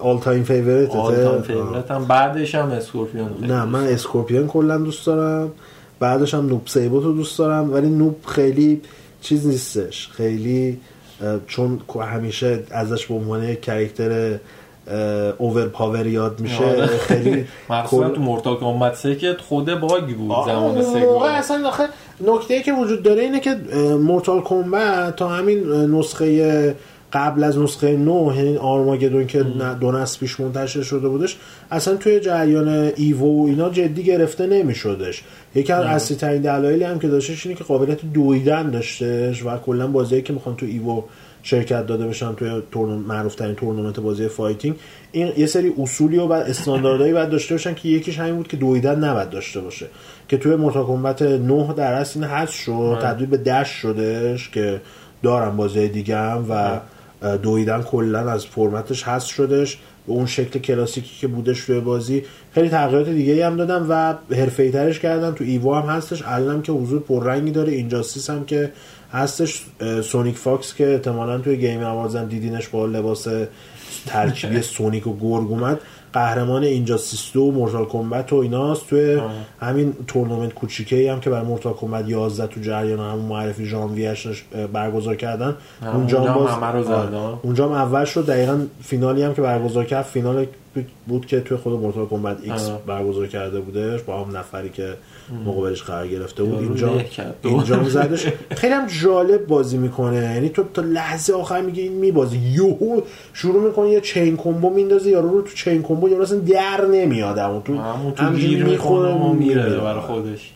[0.00, 2.04] all time favorite all time favorite هم.
[2.04, 5.50] بعدش هم Scorpion خیلی نه من Scorpion کلا دوست دارم.
[6.00, 7.72] بعدش هم Noob Saibot رو دوست دارم.
[7.72, 8.80] ولی Noob خیلی
[9.20, 10.08] چیز نیستش.
[10.12, 10.80] خیلی
[11.46, 14.38] چون همیشه ازش به عنوان یک character
[15.38, 16.86] overpower یاد میشه آره.
[16.86, 21.84] خیلی مخصوصا تو Mortal Kombat که خود bug بود زمان موقع اصلا آخه
[22.20, 23.56] نکته که وجود داره اینه که
[24.00, 26.74] Mortal Kombat تا همین نسخه
[27.12, 29.42] قبل از نسخه 9 یعنی Armageddon که
[29.80, 31.36] دو نسل پیش منتشر شده بودش
[31.70, 35.22] اصلا توی جریان EVO و اینا جدی گرفته نمی شدش
[35.54, 39.86] یکی از اصلی ترین دلایلی هم که داشتش اینه که قابلیت دویدن داشتش و کلا
[39.86, 41.02] بازیایی که می‌خوان تو EVO
[41.42, 44.76] شرکت داده بشن توی معروف ترین تورنمنت بازی fighting.
[45.12, 49.04] این یه سری اصولی و استانداردهایی باید داشته باشن که یکیش همین بود که دویدن
[49.04, 49.86] نباید داشته باشه.
[50.28, 54.80] که توی Mortal Kombat 9 در اصل این حذف شد تبدیل به dash شدش که
[55.22, 56.80] دارم بازی دیگه هم و
[57.36, 62.22] دویدن کلا از فرمتش هست شدش به اون شکل کلاسیکی که بودش روی بازی.
[62.54, 66.22] خیلی تغییرات دیگه هم دادم و حرفه‌ای ترش کردم تو EVO هم هستش.
[66.26, 67.72] الانم که حضور پررنگی داره.
[67.72, 68.72] Injustice هم که
[69.12, 69.64] هستش
[70.02, 73.26] SonicFox که احتمالا توی game هم دیدینش با لباس
[74.06, 75.80] ترکیبی Sonic و گرگ اومد.
[76.12, 78.86] قهرمان Injustice و و Mortal Kombat و ایناست.
[78.86, 79.20] توی
[79.60, 85.16] همین تورنمنت کوچیکه هم که برای Mortal Kombat 11 تو جریان همون معرفی ژانویه‌اش برگزار
[85.16, 85.56] کردن.
[85.94, 86.88] اونجا هم باز.
[87.42, 88.26] اونجا هم اول شد.
[88.26, 90.46] دقیقا فینالی هم که برگزار کرد فینال
[91.06, 94.94] بود که توی خود Mortal Kombat X برگزار کرده بودش با هم نفری که
[95.46, 97.00] مقابلش قرار گرفته بود اینجا
[97.44, 98.26] اینجا زدش.
[98.50, 100.16] خیلی هم جالب بازی می‌کنه.
[100.16, 103.00] یعنی تو تا لحظه آخر میگه این میبازی یهو
[103.32, 107.38] شروع می‌کنه یه chain combo میندازه یارو رو تو chain combo یا اصلا در نمیاد.
[107.38, 110.52] اون تو همون می‌خوره و میره برای خودش.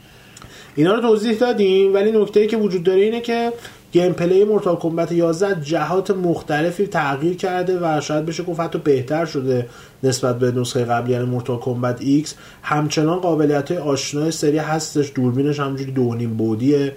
[0.75, 3.53] اینا رو توضیح دادیم ولی نکته ای که وجود داره اینه که
[3.97, 9.67] gameplay Mortal Kombat 11 جهات مختلفی تغییر کرده و شاید بشه گفت حتی بهتر شده
[10.03, 15.13] نسبت به نسخه قبلی یعنی Mortal Kombat X همچنان قابلیت آشنای سری هستش.
[15.15, 16.93] دوربینش همجوری دو نیم بودیه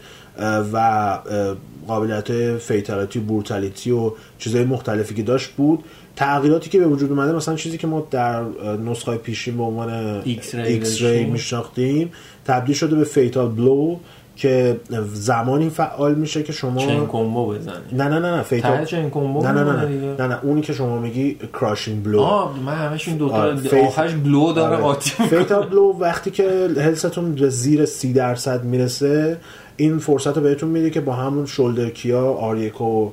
[0.74, 1.18] و
[1.88, 5.84] قابلیت Fatality Brutality و چیزهای مختلفی که داشت بود.
[6.16, 8.43] تغییراتی که به وجود اومده مثلا چیزی که ما در
[8.86, 9.89] نسخه پیشین به عنوان
[10.26, 12.12] X-Ray میشناختیم.
[12.45, 13.98] تبدیل شده به Fatal Blow
[14.40, 14.80] که
[15.14, 17.74] زمانی فعال میشه که شما chain combo بزنی.
[17.92, 20.74] نه نه نه نه Fatal chain combo نه نه نه نه, نه, نه اونی که
[20.74, 23.74] شما میگی Crushing Blow آه من همش این دو تا فیت...
[23.74, 24.84] آخرش Blow داره آره.
[24.84, 29.38] قاطی Fatal Blow وقتی که health تون به زیر 30 درصد می‌رسه
[29.78, 33.12] این فرصت رو بهتون میده که با همون shoulder key ا R یک و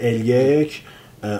[0.00, 0.82] L یک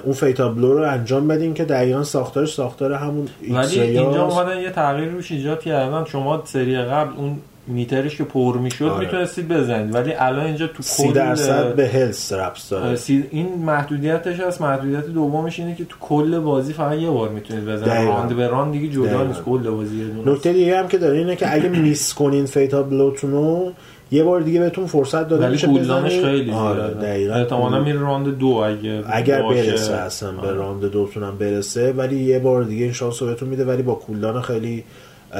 [0.05, 4.71] اون Fatal Blow رو انجام بدیم که دقیقا ساختارش ساختار همون ولی اینجا اومدن یه
[4.71, 6.05] تغییر روش ایجاد کردن.
[6.05, 7.39] شما سری قبل اون
[7.69, 9.05] meter ش که پر می‌شد آره.
[9.05, 12.99] می‌تونستید بزنید ولی الان اینجا تو کل درصد به health ربط داره.
[13.31, 14.61] این محدودیتش هست.
[14.61, 18.09] محدودیت دومش اینه که تو کل بازی فقط یه بار می‌تونید بزنید.
[18.09, 19.43] راند به راند دیگه جدا نیست.
[19.43, 23.71] کل بازی نکته دیگه هم که داره اینه که اگه miss کنین Fatal Blow تونو
[24.11, 27.35] یه بار دیگه بهتون فرصت داده میشه بزنید خیلی آره دقیقاً.
[27.35, 30.53] احتمالاً میره راند دو اگه اگر برسه اصلا به آره.
[30.53, 31.93] راند دوتون هم برسه.
[31.93, 33.65] ولی یه بار دیگه این شانس رو بهتون میده.
[33.65, 34.85] ولی با cooldown خیلی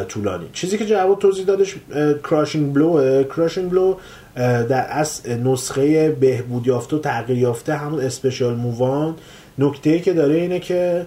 [0.05, 0.47] طولانی.
[0.53, 1.77] چیزی که جواب توضیح دادش
[2.25, 3.97] کراشینگ بلو کراشینگ بلو
[4.37, 9.15] در از نسخه بهبود یافته و تغییر یافته همون اسپشیال مووان
[9.59, 11.07] نکته که داره اینه که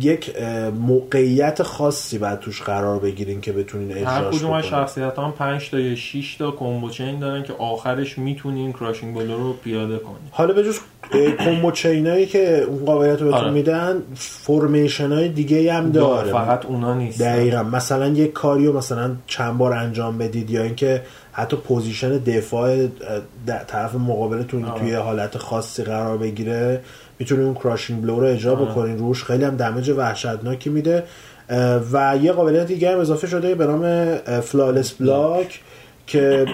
[0.00, 0.34] یک
[0.80, 5.70] موقعیت خاصی بعد توش قرار بگیرین که بتونین اجراش هر کدوم از شخصیت هم 5
[5.70, 10.16] تا یا 6 تا کمبو چین دارن که آخرش می‌تونین کراشینگ بلو رو پیاده کنین.
[10.30, 10.78] حالا به جز
[11.38, 13.50] کمبو چینایی که اون قابلیت رو بهتون آره.
[13.50, 16.32] میدن فرمیشن های دیگه هم داره.
[16.32, 17.20] فقط اونا نیست.
[17.20, 17.62] دقیقا.
[17.62, 21.02] مثلا یک کاریو مثلا چند بار انجام بدید یا اینکه
[21.32, 22.86] حتی position دفاع
[23.66, 24.80] طرف مقابلتون آره.
[24.80, 26.80] توی حالت خاصی قرار بگیره.
[27.18, 31.04] می‌تونید اون Crushing Blow رو اجرا بکنین روش خیلی هم damage وحشتناکی میده.
[31.92, 35.60] و یه قابلیت دیگه هم اضافه شده به نام Flawless Block
[36.06, 36.46] که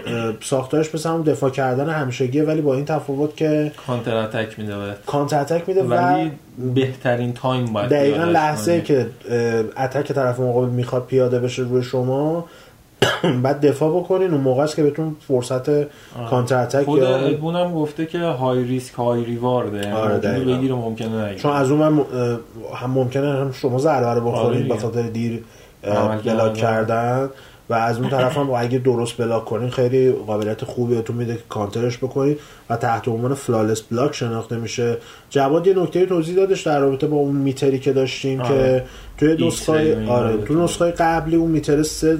[0.43, 4.75] ساختارش مثل هم دفاع کردن همیشگیه ولی با این تفاوت که counter attack میده
[5.07, 6.31] counter attack میده ولی
[6.75, 9.07] بهترین time باید دقیقا لحظه که
[9.77, 12.49] attack طرف مقابل می‌خواد پیاده بشه روی شما
[13.43, 15.83] بعد دفاع بکنین اون موقع است که بهتون فرصت
[16.31, 17.03] counter attack خود
[17.55, 21.39] هم گفته که high risk high reward ه آره بگیره ممکنه نگیره.
[21.39, 22.05] چون از اون من
[22.75, 25.45] هم ممکنه هم شما ضربه رو بخورید به خاطر دیر
[26.25, 27.29] block کردن.
[27.71, 31.43] و از اون طرف هم اگه درست block کنین خیلی قابلیت خوبی بهتون میده که
[31.49, 32.39] کانترش بکنید
[32.71, 34.97] و تحت عنوان Flawless Block شناخته میشه.
[35.31, 38.49] جواد یه نکته توضیح دادش در رابطه با اون meter ی که داشتیم آره.
[38.49, 38.85] که
[39.19, 42.19] توی نسخه آره تو نسخه قبلی اون meter سه,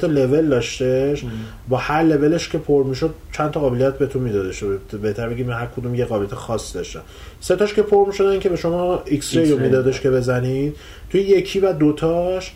[0.00, 1.24] تا لول داشتش.
[1.68, 4.64] با هر لولش که پر می‌شد چند تا قابلیت بهتون میدادش.
[5.02, 7.00] بهتر بگیم هر کدوم یه قابلیت خاص داشته
[7.40, 10.76] سه تاش که پر می‌شدن که به شما X-Ray رو میدادش که بزنید
[11.10, 12.52] توی یکی و دوتاش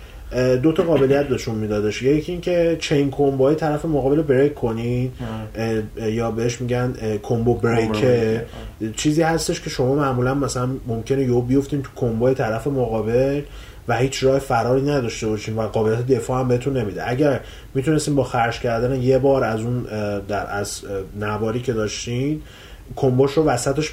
[0.63, 2.03] دو تا قابلیت بهشون میدادش.
[2.03, 5.13] یکی اینکه chain combo های طرف مقابل break کنید
[5.97, 8.05] یا بهش میگن combo break
[8.97, 13.43] چیزی هستش که شما معمولا مثلا ممکنه یو بیفتین تو کومبوهای طرف مقابل
[13.89, 17.11] و هیچ راه فراری نداشته باشین و قابلیت دفاع هم بهتون نمیده.
[17.11, 17.41] اگر
[17.75, 19.83] می‌تونستین با خرج کردن یه بار از اون
[20.29, 20.83] در از
[21.21, 22.43] نواری که داشتین
[22.97, 23.93] کمبوش رو وسطش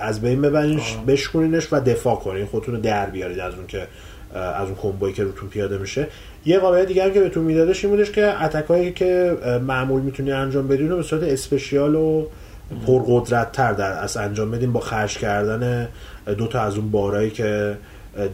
[0.00, 2.46] از بین ببرینش بشکنینش و دفاع کنین.
[2.46, 3.86] خودتون رو در بیارید از اون که
[4.34, 6.06] از اون کمبوی که روتون پیاده میشه.
[6.46, 10.88] یه قابلیت دیگر که بهتون میدادش این بودش که اتکایی که معمول می‌تونی انجام بدین
[10.88, 12.26] رو به صورت اسپشیال و
[12.86, 15.88] پرقدرت تر در از انجام بدین با خرج کردن
[16.38, 17.76] دو تا از اون بارایی که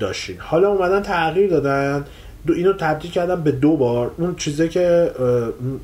[0.01, 0.37] داشتین.
[0.39, 2.05] حالا اومدن تغییر دادن.
[2.47, 4.11] دو اینو تبدیل کردن به دو بار.
[4.19, 5.11] اون چیزی که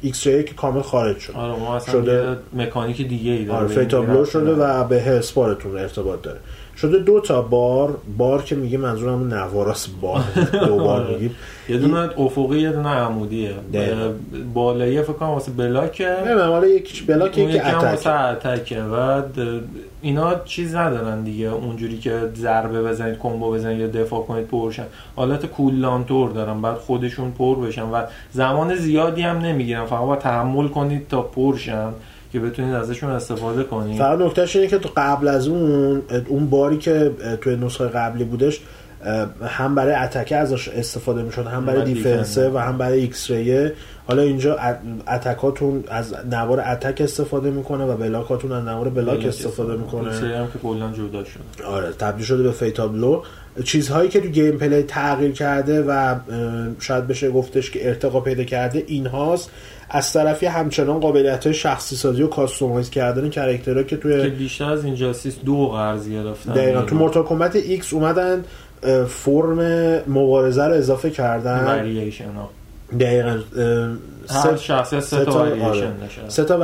[0.03, 1.33] ایکس که کامل خارج شد.
[1.33, 2.37] آره ما اصلا شده.
[2.53, 3.59] مکانیک دیگه ای داره.
[3.59, 6.39] آره فیتابلو شده و به هسپارتون ارتباط داره.
[6.77, 11.15] شده دو تا بار بار که میگه منظورم نواراس بار دو بار آره.
[11.15, 11.37] میگیم.
[11.69, 13.55] یه دونه افقی یه دونه عمودیه.
[14.55, 17.83] بالایی فکر کنم واسه بلاکه نه حالا یک بلاک یک اتک.
[17.83, 19.23] واسه اتکه و
[20.03, 24.85] اینا چیز ندارن دیگه اونجوری که ضربه بزنید کمبو بزنید یا دفاع کنید پرشن
[25.17, 26.63] حالت کولانتور دارن.
[26.63, 28.03] بعد خودشون پر بشن و
[28.33, 29.85] زمان زیادی هم نمی‌گیرن.
[29.85, 31.89] فقط با تحمل کنید تا پرشن
[32.35, 33.99] که بتونید ازشون استفاده کنید.
[33.99, 37.11] فقط نکتهش اینه که تو قبل از اون اون باری که
[37.41, 38.61] توی نسخه قبلی بودش
[39.47, 43.31] هم برای attack ه ازش استفاده می‌شد هم برای defense ه و هم برای X-ray
[43.31, 43.73] ه
[44.07, 44.59] حالا اینجا
[45.09, 50.09] attack اتون از نوار attack استفاده می‌کنه و block اتون از نوار block استفاده می‌کنه.
[50.09, 51.67] X هم که کلا جدا شده.
[51.67, 53.23] آره تبدیل شده به Fatal Blow
[53.65, 56.15] چیزهایی که تو gameplay تغییر کرده و
[56.79, 59.51] شاید بشه گفتش که ارتقا پیدا کرده این هاست
[59.91, 64.29] از طرفی همچنان قابلیت های شخصی سازی و customize کردن character ها که توی که
[64.29, 66.53] بیشتر از Injustice دو قرض گرفتن.
[66.53, 66.83] دقیقا.
[66.83, 68.45] تو Mortal Kombat X اومدن
[69.09, 69.61] فرم
[70.09, 71.65] مبارزه رو اضافه کردن.
[72.35, 72.51] ها.
[73.01, 73.39] دقیقا
[75.01, 75.81] سه تا ورییشن آره.
[76.01, 76.29] داشته.
[76.29, 76.59] سه تا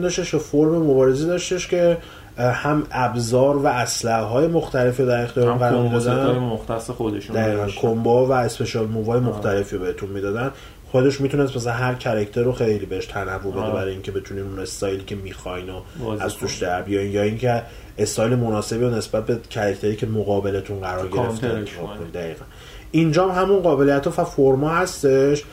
[0.00, 1.96] داشتش و فرم مبارزه داشتش که
[2.38, 6.38] هم ابزار و اسلحه های مختلفی در اختیار قرار می‌دادن.
[6.38, 7.66] مختص خودشون دقیقاً.
[7.66, 10.50] combo و special move ای مختلفی بهتون می‌دادن.
[10.90, 15.04] خودش می‌تونست مثلا هر character رو خیلی بهش تنوع بده برای اینکه بتونیم اون استایلی
[15.04, 15.80] که می‌خواین و
[16.20, 17.62] از توش در بیاین یا اینکه
[17.98, 21.64] استایل مناسبی و نسبت به character ی که مقابلتون قرار گرفته.
[22.14, 22.44] دقیقا.
[22.90, 25.44] اینجا هم همون قابلیت و فرما هستش.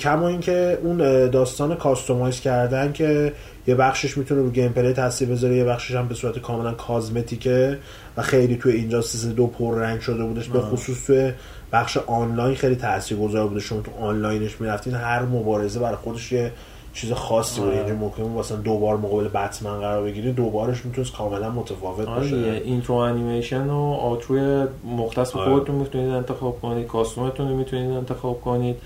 [0.00, 0.96] کما اینکه اون
[1.30, 3.32] داستان customize کردن که
[3.66, 7.78] یه بخشش می‌تونه رو gameplay تاثیر بذاره یه بخشش هم به صورت کاملا cosmetic ه
[8.16, 11.32] و خیلی توی Injustice دو پر رنگ شده بودش به خصوص توی
[11.74, 13.60] بخش آنلاین خیلی تاثیرگذار بوده.
[13.60, 16.52] شما تو آنلاینش می‌رفتین هر مبارزه برای خودش یه
[16.94, 21.50] چیز خاصی بود اینجا ممکنه واسه دو بار مقابل بتمن قرار بگیرید دوبارش می‌تونست کاملا
[21.50, 22.62] متفاوت باشه.
[22.64, 27.90] intro animation و outro ی مختص به خودتون می‌تونید انتخاب کنید costume تون رو می‌تونید
[27.90, 28.76] انتخاب کنید.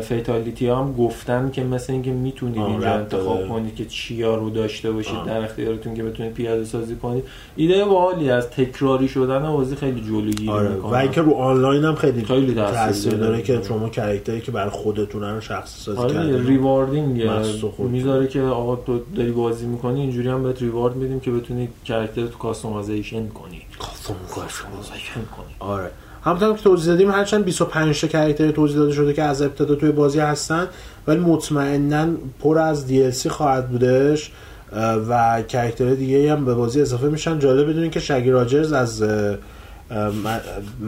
[0.00, 5.14] fatality هم گفتن که مثل اینکه می‌تونید اینجا انتخاب کنید که چیا رو داشته باشید
[5.14, 5.26] آه.
[5.26, 7.24] در اختیارتون که بتونید پیاده سازی کنید.
[7.56, 10.68] ایده باحالی از تکراری شدن بازی خیلی جلوگیری آره.
[10.68, 10.92] می‌کنه.
[10.92, 13.42] و اینکه رو آنلاین هم خیلی, خیلی تاثیر داره, داره.
[13.42, 17.30] که شما character ی که برای خودتون رو شخصی سازی آره rewarding
[17.78, 22.26] می‌ذاره که آقا تو داری بازی می‌کنی اینجوری هم بهت reward میدیم که بتونید character
[22.26, 23.62] تو customization کنی.
[23.78, 25.54] customization کنی.
[25.58, 25.90] آره.
[26.24, 29.92] همونطور که توضیح دادیم هرچند 25 تا character توضیح داده شده که از ابتدا توی
[29.92, 30.66] بازی هستن
[31.06, 32.06] ولی مطمئنا
[32.42, 34.30] پر از DLC خواهد بودش
[35.08, 37.38] و character دیگه هم به بازی اضافه میشن.
[37.38, 39.04] جالب بدونین که شگی راجرز از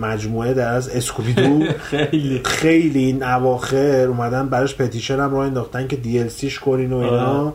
[0.01, 2.41] مجموعه در از اسکوبیدو خیلی.
[2.45, 6.97] خیلی این اواخر اومدن براش پتیشن هم راه انداختن که دی ال سیش کنین و
[6.97, 7.53] اینا.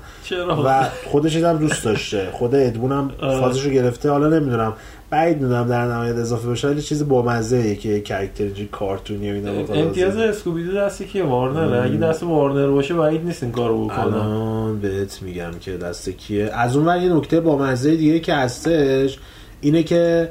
[0.66, 2.30] و خودش هم دوست داشته.
[2.32, 4.10] خود ادبون هم فازشو گرفته.
[4.10, 4.74] حالا نمی‌دونم.
[5.16, 9.52] بعید می‌دونم در نهایت اضافه بشه ولی چیز بامزه ای که جی کارتونی و اینا
[9.52, 14.80] امتیاز اسکوبیدو دستی که وارنر اگه دست وارنر باشه بعید نیست این کارو بکنه الان
[14.80, 16.50] بهت میگم که دست کیه.
[16.54, 19.20] از اون ور یه نکته بامزه دیگه که هستش
[19.62, 20.30] اینه که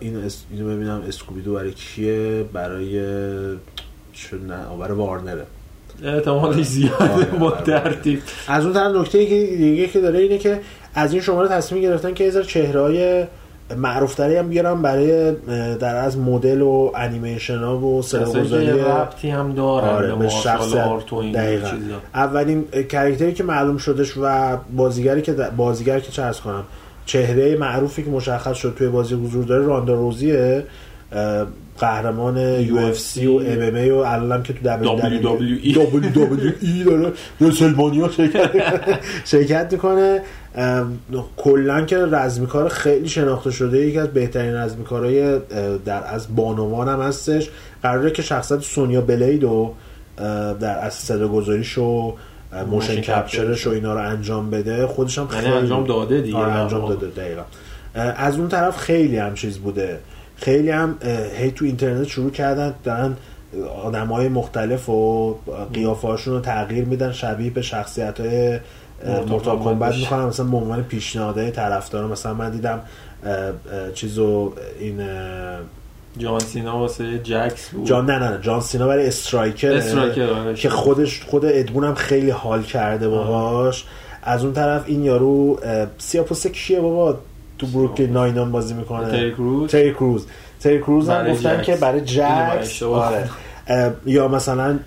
[0.00, 0.42] این اس...
[0.50, 3.00] اینو ببینم اسکوبیدو برای کیه؟ برای
[4.12, 5.46] چون نه برای وارنره.
[6.04, 8.22] احتمالش زیاده با ترتیب.
[8.48, 10.60] از اون طرف نکته دیگه که داره اینه که
[10.94, 13.24] از این شماره تصمیم گرفتن که یه چهرهای
[13.76, 15.32] معروفتری هم بیارم برای
[15.76, 20.88] در از مدل و انیمیشن ها و سرگذاری ربطی هم داره آره به شخصیت.
[22.14, 26.64] اولین کرکتری که معلوم شدش و بازیگری که بازیگر که چه کنم
[27.06, 30.64] چهره معروفی که مشخص شد توی بازی حضور داره راندا روزیه.
[31.82, 34.96] قهرمان یو اف سی و ام ام ای و الان که تو دبلیو
[36.10, 37.12] دبلیو ای داره.
[37.40, 38.50] رسلمانیا شرکت
[39.24, 40.20] شرکت می‌کنه.
[41.36, 45.38] کلا که رزمیکار خیلی شناخته شده یکی از بهترین رزمیکارهای
[45.84, 47.50] در از بانوان هم هستش.
[47.82, 49.74] قراره که شخصیت سونیا بلید و
[50.60, 52.14] در از صدا گذاریشو
[52.70, 54.86] motion capture ش و اینا رو انجام بده.
[54.86, 56.36] خودش هم خیلی انجام داده دیگه.
[56.36, 57.42] آره انجام داده دقیقا.
[58.16, 59.98] از اون طرف خیلی هم چیز بوده.
[60.42, 60.98] خیلی هم
[61.36, 63.16] هی تو اینترنت شروع کردن دارن
[63.84, 65.34] آدم های مختلف و
[65.74, 68.58] قیافه رو تغییر میدن شبیه به شخصیت های
[69.28, 72.80] Mortal Kombat می‌کنم مثلا به عنوان پیشنهاده طرفدار مثلا من دیدم
[73.94, 75.00] چیزو این
[76.18, 77.86] جان سینا واسه جکس بود.
[77.86, 82.30] جان نه نه جان سینا برای Stryker, Stryker که خودش خود Ed Boon هم خیلی
[82.30, 83.84] حال کرده باهاش.
[84.22, 87.18] از اون طرف این یارو اه، سیاپوسته کیه بابا؟
[87.62, 89.10] تو بروکلین ناینان بازی می‌کنه.
[89.10, 89.70] تری کروز.
[89.70, 90.26] تری کروز.
[90.60, 91.66] تری کروز هم گفتن جکس.
[91.66, 92.82] که برای جکس.
[92.82, 93.28] آره.
[94.06, 94.78] یا مثلا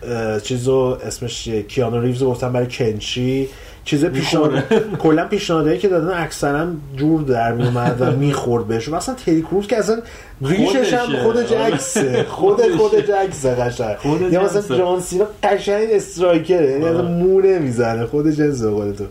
[0.43, 3.49] چیزو اسمش؟ کیانو ریوز گفتن برای کنشی
[3.85, 4.63] چیز پیشنهاد
[4.99, 9.77] کلا پیشنهادایی که دادن اکثرا جور در میومد و می‌خورد بهش مثلا تری کروز که
[9.77, 9.97] اصلا
[10.41, 11.23] ریشش هم.
[11.23, 12.23] خود جکسه.
[12.37, 13.95] خود خود جکسه قشنگ.
[14.31, 14.77] یا مثلا.
[14.77, 16.71] جان سینا قشنگ استرایکره.
[16.71, 17.01] یعنی آره.
[17.01, 18.05] مو نمی‌زنه.
[18.05, 19.03] خود جنس قول تو.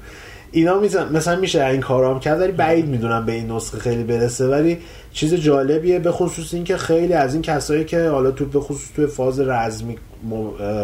[0.55, 4.49] اینا میزن مثلا میشه این کارام کرد ولی بعید می‌دونم به این نسخه خیلی برسه
[4.49, 4.79] ولی
[5.13, 9.07] چیز جالبیه به خصوص اینکه خیلی از این کسایی که حالا تو به خصوص تو
[9.07, 9.97] فاز رزمی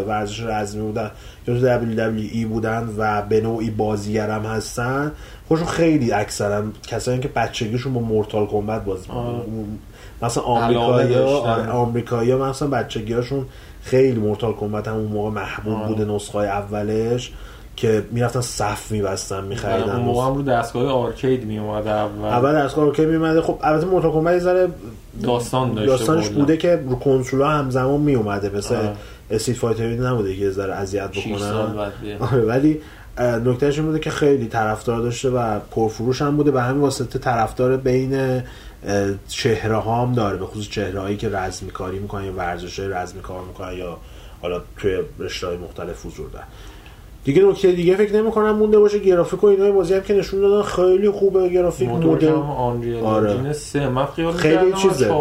[0.06, 1.10] ورزش رزمی بودن
[1.48, 5.12] یا تو WWE بودن و به نوعی بازیگر هم هستن
[5.48, 9.08] خوشون خیلی اکثرا کسایی که بچگیشون با مورتال کمبت بازی.
[10.22, 10.44] مثلا
[11.04, 11.48] داشتن.
[11.48, 13.46] آره، آمریکایی‌ها مثلا بچگیاشون
[13.82, 15.86] خیلی مورتال کمبت هم اون موقع محبوب.
[15.86, 17.32] بوده نسخه اولش
[17.80, 22.24] که می‌رفتن صف میبستن میخریدن اون موقع هم رو دستگاه آرکید می اومد اول.
[22.24, 24.68] اول کار که میمده خب البته مورتال کمبت یه ذره
[25.22, 26.38] داستان داشته داستانش کلا.
[26.38, 28.92] بوده که رو کنسولا همزمان میومده مثل آره.
[29.30, 31.90] استریت فایتر نبوده که ذره اذیت بکنن.
[32.20, 32.80] آره ولی
[33.18, 36.50] نکتهش این بوده که خیلی طرفدار داشته و پرفروش هم بوده.
[36.50, 38.42] و همین واسطه طرفدار بین
[39.28, 40.36] چهره ها هم داره.
[40.36, 43.96] به خصوص چهره هایی که رزمی کاری می‌کنن یا ورزش های رزمی کار می‌کنن یا
[44.42, 46.46] حالا توی رشته های مختلف حضور دارن.
[47.24, 50.62] دیگه نکته دیگه فکر نمی‌کنم مونده باشه گرافیک و اینا بازی هم که نشون دادن
[50.62, 52.32] خیلی خوبه گرافیک مدل
[53.04, 53.52] آره.
[53.52, 55.14] سه من خیال خیلی چیزه.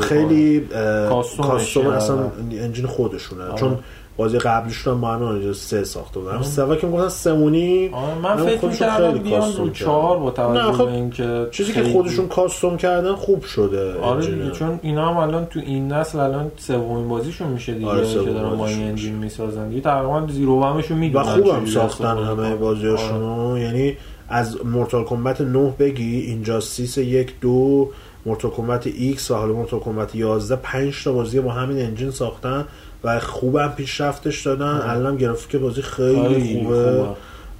[0.00, 0.68] خیلی
[1.08, 2.64] کاستوم اصلا کردن.
[2.64, 3.54] انجین خودشونه آره.
[3.54, 3.78] چون
[4.16, 7.90] بازی قبلیشون هم با همین انجین سه ساخته بودن سوا که می‌گفتن سمونی
[8.22, 9.70] من فکر می‌کردم بیان رو.
[9.70, 14.26] چهار با توجه خب، به اینکه چیزی که خودشون کاستوم کردن خوب شده آره.
[14.26, 18.30] دیگه چون اینا هم الان تو این نسل الان سومین بازیشون میشه دیگه آره، که
[18.30, 18.66] دارن با.
[18.66, 22.56] engine می‌سازن دیگه تقریبا زیرو بمشون و می‌دونن خوبم چجوری ساختن همه کنن.
[22.56, 23.60] بازیاشون آره.
[23.60, 23.96] یعنی
[24.28, 27.88] از Mortal Kombat 9 بگی Injustice یک دو
[28.26, 32.64] Mortal Kombat X و حالا Mortal Kombat 11 5 تا بازی با همین engine ساختن
[33.04, 37.16] و خوبم پیشرفتش دادن الان گرافیک بازی خیلی, خیلی خوبه, خوبه.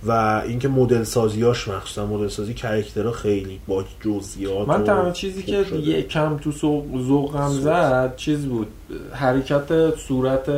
[0.07, 5.43] و اینکه مدل سازیاش مخصوصا مدل سازی character ها خیلی با جزئیات من تنها چیزی
[5.43, 5.79] که شده.
[5.79, 6.53] یکم تو
[7.07, 8.67] ذوقم زد چیز بود
[9.13, 10.49] حرکت صورت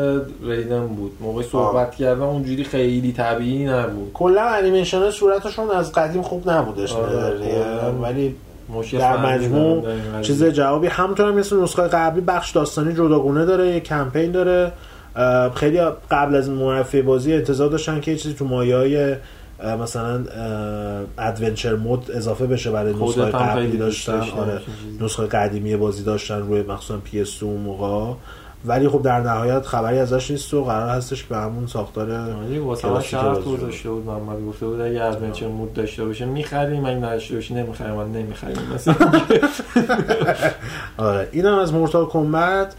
[0.43, 6.51] ریدن بود موقع صحبت کردن اونجوری خیلی طبیعی نبود کلا انیمیشن صورتشون از قدیم خوب
[6.51, 7.39] نبودش آره،.
[7.39, 7.93] کلاً.
[7.93, 8.35] ولی
[8.93, 9.87] در مجموع
[10.23, 10.45] چیز.
[10.45, 14.73] جوابی همونطور هم مثل نسخه قبلی بخش داستانی جداگونه داره یه کمپین داره.
[15.55, 19.17] خیلی قبل از معرفی بازی انتظار داشتن که یه چیزی تو مایه های
[19.81, 20.25] مثلا
[21.18, 24.12] adventure mode اضافه بشه برای نسخه قبلی داشتن.
[24.12, 24.61] آره.
[25.01, 28.15] نسخه قدیمی بازی داشتن روی مخصوصا PS2 اون موقع.
[28.65, 32.11] ولی خب در نهایت خبری ازش نیست و قرار هستش که به همون ساختار
[32.59, 33.39] واسه شرط.
[33.39, 37.95] گذاشته بود محمد گفته بود اگه adventure mode داشته باشه می‌خریم اگه نداشته باشه نمی‌خریم
[37.95, 38.57] من نمی‌خریم.
[38.75, 38.95] مثلا
[40.97, 42.74] آره این هم از Mortal Kombat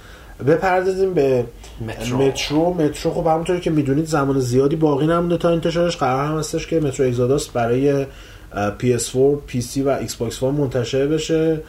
[0.48, 1.46] بپردازیم به
[1.82, 2.18] Metro.
[2.18, 2.74] Metro.
[2.74, 5.98] Metro خب همونطوری که می‌دونید زمان زیادی باقی نمونده تا انتشارش.
[5.98, 8.06] قرار هم هستش که Metro Exodus برای
[8.54, 11.62] اه، PS4 PC و باکس One منتشر بشه.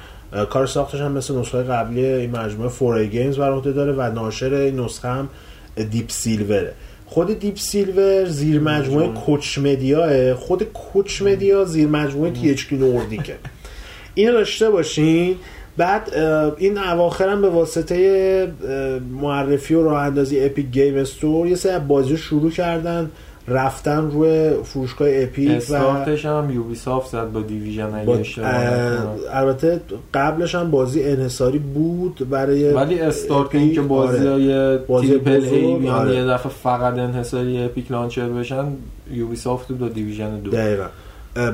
[0.50, 4.54] کار ساختش هم مثل نسخه قبلی این مجموعه 4A Games بر عهده داره و ناشر
[4.54, 5.28] این نسخه هم
[5.90, 6.72] Deep Silver ه
[7.06, 12.72] خود Deep Silver زیر مجموعه Koch Media ه خود Koch Media زیر مجموعه THQ Nordic
[12.72, 13.34] ه.
[14.14, 15.36] اینو داشته باشین.
[15.76, 16.14] بعد
[16.56, 18.48] این اواخر هم به واسطه
[19.10, 23.10] معرفی و راه اندازی Epic Game Store یه سری از بازی رو شروع کردن.
[23.48, 27.92] رفتن روی فروشگاه Epic و استارتش هم Ubisoft زد با Division.
[29.30, 29.80] البته
[30.14, 33.54] قبلش هم بازی انحصاری بود برای ولی استارت.
[33.54, 34.30] این که بازی آره.
[34.30, 36.14] های بازی triple A بیان آره.
[36.16, 38.64] یه دفعه فقط انحصاری Epic launcher بشن
[39.10, 40.84] یوبی سافت بود با Division دو دقیقا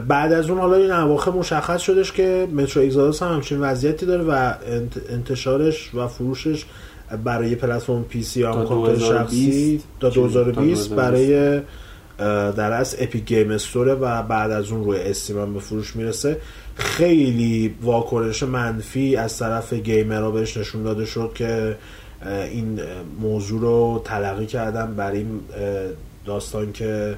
[0.08, 4.22] بعد از اون حالا این اواخر مشخص شدش که Metro Exodus هم همچین وضعیتی داره
[4.24, 6.64] و انت- انتشارش و فروشش
[7.24, 10.94] برای پلتفرم PC هم کامپیوتر 2020 شخصی تا چیز، تا 2020 2020.
[10.94, 11.60] برای
[12.18, 16.40] در از Epic Game Store ه و بعد از اون روی Steam به فروش می‌رسه.
[16.74, 21.76] خیلی واکنش منفی از طرف gamer ها بهش نشون داده شد که
[22.50, 22.80] این
[23.20, 25.40] موضوع رو تلقی کردن بر این
[26.26, 27.16] داستان که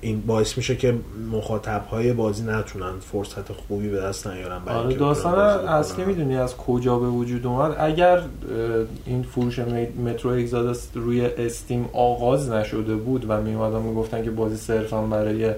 [0.00, 0.94] این باعث میشه که
[1.32, 6.04] مخاطب های بازی نتونن فرصت خوبی به دست نیارن برای آره داستان اصلی.
[6.04, 8.22] می‌دونی از کجا به وجود اومد اگر
[9.06, 9.58] این فروش
[10.04, 15.54] مترو اگزادس روی استیم آغاز نشده بود و میومدن می‌گفتن که بازی صرفا برای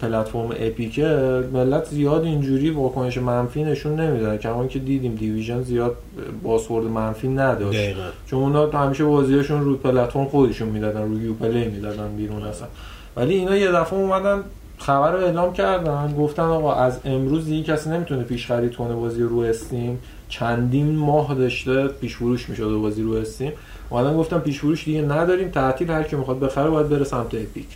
[0.00, 1.06] پلتفرم اپیکه
[1.52, 5.96] ملت زیاد اینجوری واکنش منفی نشون نمیدن کما که دیدیم دیویژن زیاد
[6.42, 7.78] بازخورد منفی نداشت.
[7.78, 8.02] دقیقاً.
[8.26, 12.68] چون اونا همیشه بازیاشون رو پلتفرم خودشون می‌دادن روی یو پلی می‌دادن بیرون اصلا.
[13.16, 14.42] ولی اینا یه دفعه اومدن
[14.78, 19.22] خبر رو اعلام کردن گفتن آقا از امروز دیگه کسی نمی‌تونه پیش خرید کنه بازی
[19.22, 19.98] رو استیم.
[20.28, 23.52] چندین ماه داشته پیش فروش می‌شد بازی رو استیم.
[23.90, 27.66] اومدن گفتن پیش فروش دیگه نداریم تعطیل هر کی می‌خواد بخره باید بره سمت اپیک.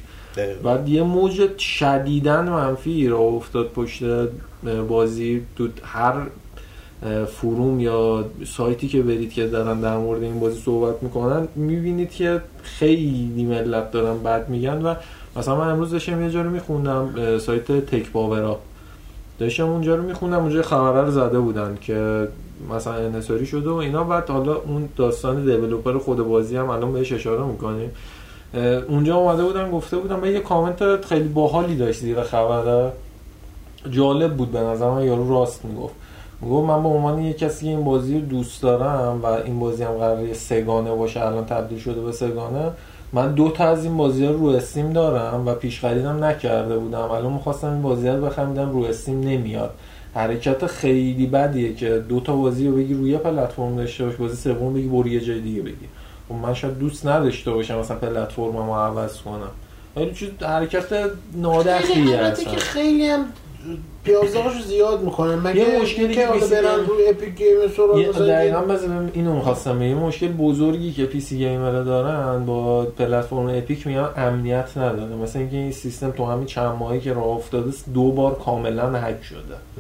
[0.63, 4.03] بعد یه موج شدیدن منفی را افتاد پشت
[4.89, 5.43] بازی.
[5.57, 6.15] تو هر
[7.27, 12.41] فروم یا سایتی که برید که دارن در مورد این بازی صحبت می‌کنن می‌بینید که
[12.63, 14.95] خیلی ملت دارن بد میگن و
[15.37, 18.59] مثلا من امروز داشتم یه جا رو میخوندم سایت تک باورا
[19.39, 22.29] داشتم اونجا رو میخوندم اونجا خبره رو زده بودن که
[22.75, 24.05] مثلا انصاری شده و اینا.
[24.05, 27.91] بعد حالا اون داستان دیولوپر خود بازی هم الان بهش اشاره می‌کنیم.
[28.89, 32.93] اونجا اومده بودن گفته بودن من یه کامنت خیلی باحالی داشت زیر خبره.
[33.91, 35.95] جالب بود به نظر من یارو راست می‌گفت.
[36.41, 39.83] می‌گفت من به عنوان یه کسی که این بازی رو دوست دارم و این بازی
[39.83, 42.71] هم قراره سگانه باشه الان تبدیل شده به سگانه
[43.13, 47.11] من دو تا از این بازی رو استیم دارم و پیش خریدم نکرده بودم.
[47.11, 49.75] الان می‌خواستم این بازی رو بخرم رو استیم نمیاد.
[50.15, 54.75] حرکت خیلی بدیه که دو تا بازی رو بگی روی پلتفرم داشته باش بازی سوم
[54.75, 55.89] بگی برو یه جای دیگه بگی.
[56.29, 59.51] خب من شاید دوست نداشته باشم مثلا پلتفرممو عوض کنم.
[59.97, 62.57] ولی چیز حرکت نادختیه اصلا.
[62.57, 63.25] خیلی هم
[64.05, 65.35] پیازداغش زیاد می‌کنن.
[65.35, 69.95] مگه یه مشکلی که حالا برن روی اپیک گیم سورا دقیقا مثلا اینو می‌خواستم یه
[69.95, 75.15] مشکل بزرگی که PC gamer دارن با پلتفرم Epic میان امنیت نداره.
[75.15, 79.23] مثلا اینکه این سیستم تو همین چند ماهی که راه افتاده دو بار کاملا هک
[79.23, 79.39] شده.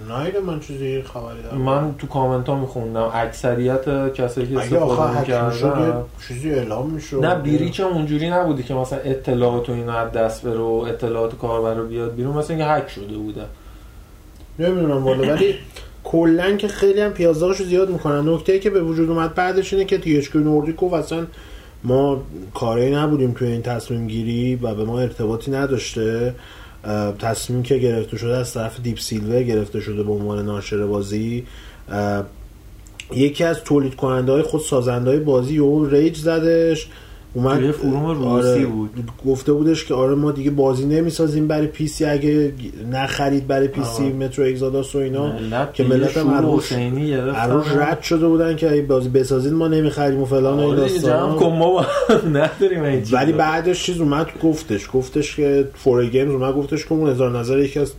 [0.08, 3.10] نه من چیزی خبری دارم من تو کامنت ها میخوندم.
[3.14, 7.24] اکثریت کسایی که استفاده می‌کردن چیزی اعلام می‌شد.
[7.24, 11.38] نه breach هم اونجوری نبودی که مثلا اطلاعات و اینا از دست بره و اطلاعات
[11.38, 12.36] کاربر رو بیاد بیرون.
[12.36, 13.42] مثلا اینکه هک شده بوده.
[14.58, 15.54] نمی‌دونم والا ولی
[16.04, 18.28] کلا که خیلی هم پیازداغشو زیاد می‌کنن.
[18.28, 21.26] نکته که به وجود اومد بعدش اینه که THQ Nordic و اصلا
[21.84, 22.22] ما
[22.54, 26.34] کاری نبودیم توی این تصمیم گیری و به ما ارتباطی نداشته.
[27.18, 31.46] تصمیم که گرفته شده از طرف Deep Silver گرفته شده به عنوان ناشر بازی.
[33.14, 36.88] یکی از تولید کننده های خود سازنده های بازی و rage زدش.
[37.34, 37.58] اومد.
[37.58, 38.90] توی forum روسی آره بود.
[39.26, 42.52] گفته بودش که آره ما دیگه بازی نمی‌سازیم برای PC اگه
[42.92, 45.32] نخرید برای PC Metro Exodus و اینا.
[45.72, 46.72] که ملت هم عروش
[47.76, 51.86] رد شده بودن که اگه بازی بسازید ما نمی‌خریم و فلان این داستان ما
[52.32, 57.38] نداریم ولی بعدش چیز اومد گفتش گفتش که 4A Games اومد گفتش که اون از
[57.38, 57.92] نظر یکی از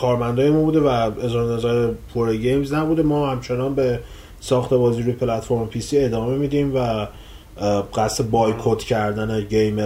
[0.00, 3.02] کارمندای ما بوده و از نظر 4A Games نبوده.
[3.02, 4.00] ما همچنان به
[4.40, 7.06] ساخت بازی روی پلتفرم PC ادامه میدیم و
[7.94, 9.30] قصد بایکوت کردن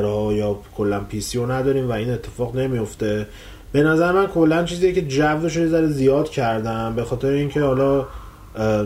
[0.04, 3.26] ها یا کلا پی سی رو نداریم و این اتفاق نمیفته.
[3.72, 6.92] به نظر من کلا چیزی که جوش رو ذره زیاد کردم.
[6.96, 8.06] به خاطر اینکه حالا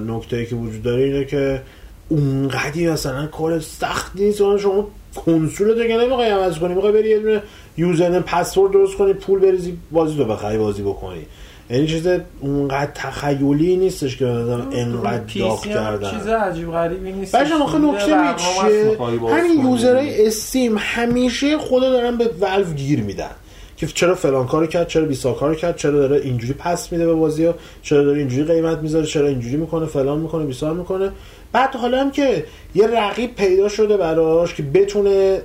[0.06, 1.62] نکته که وجود داره اینه که
[2.08, 4.38] اونقدی مثلا کار سخت نیست.
[4.38, 7.42] شما کنسول دیگه نمی‌خوای عوض کنی می‌خوای بری یه دونه
[7.76, 11.26] یوزرنیم پسورد درست کنی پول بریزی بازی رو بخری بازی بکنی.
[11.70, 12.08] یعنی چیز
[12.40, 16.10] اونقدر تخیلی نیستش که مثلا انقدر داغ کردن.
[16.10, 18.98] چیز عجیب غریبی نیست بچه آخه نکته چیه؟
[19.30, 23.30] همین یوزرهای استیم همیشه خدا دارن به ولف گیر میدن.
[23.76, 27.14] که چرا فلان کارو کرد چرا بیسا کارو کرد چرا داره اینجوری پس میده به
[27.14, 31.12] بازی ها چرا داره اینجوری قیمت می‌ذاره چرا اینجوری می‌کنه فلان می‌کنه بیسار می‌کنه.
[31.52, 32.44] بعد حالا هم که
[32.74, 35.40] یه رقیب پیدا شده براش که بتونه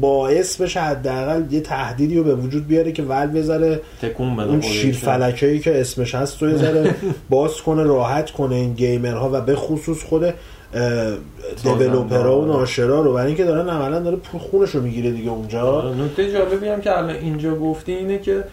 [0.00, 3.80] باعث بشه حداقل یه تهدیدی رو به وجود بیاره که ول بذاره
[4.26, 6.94] اون شیر فلکه‌ای که اسمش هست رو ذره
[7.30, 10.34] باز کنه راحت کنه این گیمرها و به خصوص خود
[11.62, 13.12] developer ها و ناشرا رو.
[13.12, 15.60] برای اینکه دارن عملا داره پول خونش رو می‌گیره دیگه اونجا.
[15.60, 18.44] آره، نکته جالبی هم که الان اینجا گفتی اینه که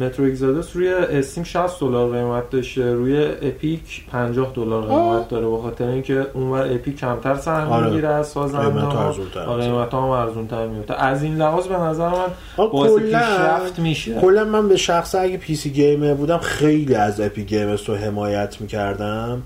[0.00, 5.58] Metro Exodus روی Steam 60 دلار قیمت داشته روی Epic 50 دلار قیمت داره به
[5.58, 7.86] خاطر اینکه اونور Epic کمتر سهم آره.
[7.86, 9.12] می‌گیره از سازنده ها
[9.56, 14.20] قیمت هم ارزون تر میفته از این لحاظ به نظر من باعث پیشرفت میشه.
[14.20, 19.42] کلا من به شخص اگه PC gamer بودم خیلی از Epic Games رو حمایت می‌کردم.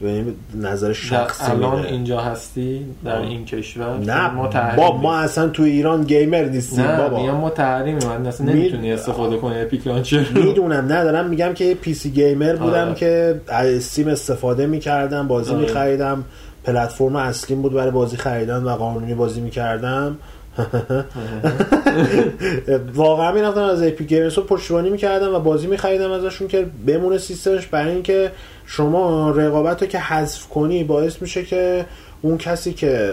[0.00, 4.30] ببینیم نظر شخصی الان اینجا هستی؟ در این کشور؟ نه.
[4.30, 7.34] ما با ما اصلا تو ایران gamer نیستیم نه بابا.
[7.34, 10.86] ما تحریم من اصلا نمی‌تونی استفاده کنی Epic launcher می‌دونم.
[10.86, 12.94] نه دارم میگم که PC gamer بودم آه.
[12.94, 15.60] که از Steam استفاده می‌کردم بازی آه.
[15.60, 16.24] میخریدم.
[16.64, 20.16] پلتفرم اصلیم بود برای بازی خریدن و قانونی بازی می‌کردم.
[22.94, 27.66] واقعا می‌رفتم از Epic Games رو پشتیبانی می‌کردم و بازی میخریدم ازشون که بمونه سیستمش
[27.66, 28.30] برای اینکه
[28.66, 31.86] شما رقابت رو که حذف کنی باعث میشه که
[32.22, 33.12] اون کسی که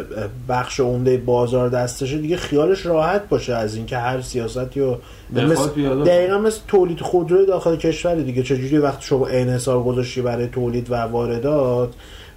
[0.49, 4.97] بخش عمده بازار دستشه دیگه خیالش راحت باشه از اینکه هر سیاستی رو
[5.33, 8.43] مثل دقیقا مثل تولید خودرو داخل کشور دیگه.
[8.43, 11.93] چجوری وقتی شما انحصار گذاشتی برای تولید و واردات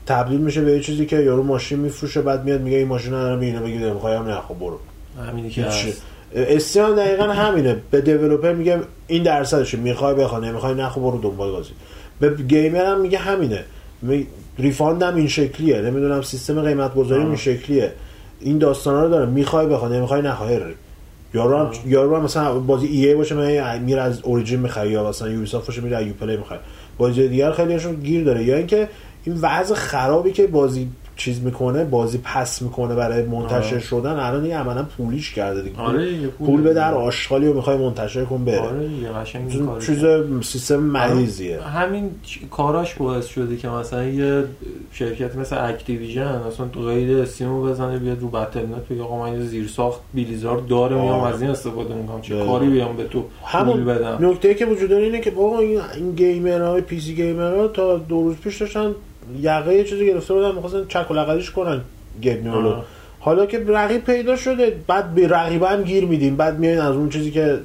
[0.06, 3.18] تبدیل میشه به یه چیزی که یارو ماشین میفروشه بعد میاد میگه این ماشین رو
[3.18, 4.78] دارم اینو بگیر می‌خوایم نه خب برو.
[5.28, 5.66] همینی که
[6.34, 7.76] استیم هم دقیقا همینه.
[7.90, 9.78] به دیولپر میگه این درصدشه.
[9.78, 11.70] می‌خوای بخوای نمی‌خوای نخو برو دنبال بازی.
[12.20, 13.64] به gamer هم میگه همینه.
[14.02, 14.26] می...
[14.58, 15.80] refund هم این شکلیه.
[15.80, 17.92] نمی‌دونم سیستم قیمت گذاری این شکلیه.
[18.40, 19.26] این داستانا رو داره.
[19.26, 20.60] می‌خوای بخوای نمی‌خوای نخوای.
[21.34, 25.08] یارو هم یارو هم مثلا بازی ای, ای باشه من میره از Origin می‌خره یا
[25.08, 26.60] مثلا Ubisoft باشه میره Uplay می‌خره.
[26.98, 28.44] بازی دیگر خیلیشون گیر داره.
[28.44, 28.88] یا اینکه
[29.24, 33.78] این وضع خرابی که بازی چیز می‌کنه بازی پس می‌کنه برای منتشر.
[33.78, 34.10] شدن.
[34.10, 35.80] الان دیگه عملا پولیش کرده دیگه.
[35.80, 38.60] آره پول, پول به در آشغالی و می‌خوای منتشر کن بره.
[38.60, 38.88] آره
[39.86, 40.04] چیز
[40.42, 41.62] سیستم مریضیه.
[41.62, 42.10] همین
[42.50, 44.44] کاراش باعث شده که مثلا یه
[44.92, 49.40] شرکت مثل Activision اصلا تو قید Steam و بزنه بیاد رو Battle.net بگه آقا من
[49.40, 52.20] زیر ساخت Blizzard داره میام از این استفاده می‌کنم.
[52.20, 55.80] چه کاری بیام به تو همون بدم؟ نکته که وجود داره اینه که بابا این,
[55.96, 58.94] این gamer های PC gamer ها تا دو روز پیش داشتن
[59.40, 61.80] یقه یه چیزی گرفته بودن می‌خواستن چک و لقدیش کنن
[62.22, 62.74] Gabe Newell و
[63.20, 67.08] حالا که رقیب پیدا شده بعد به رقیب هم گیر میدیم بعد میایین از اون
[67.08, 67.58] چیزی که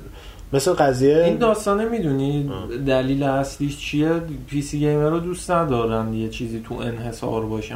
[0.54, 2.52] مثل قضیه این داستانه می‌دونی
[2.88, 4.12] دلیل اصلیش چیه؟
[4.48, 7.76] PC gamer رو دوست ندارن یه چیزی تو انحصار باشه.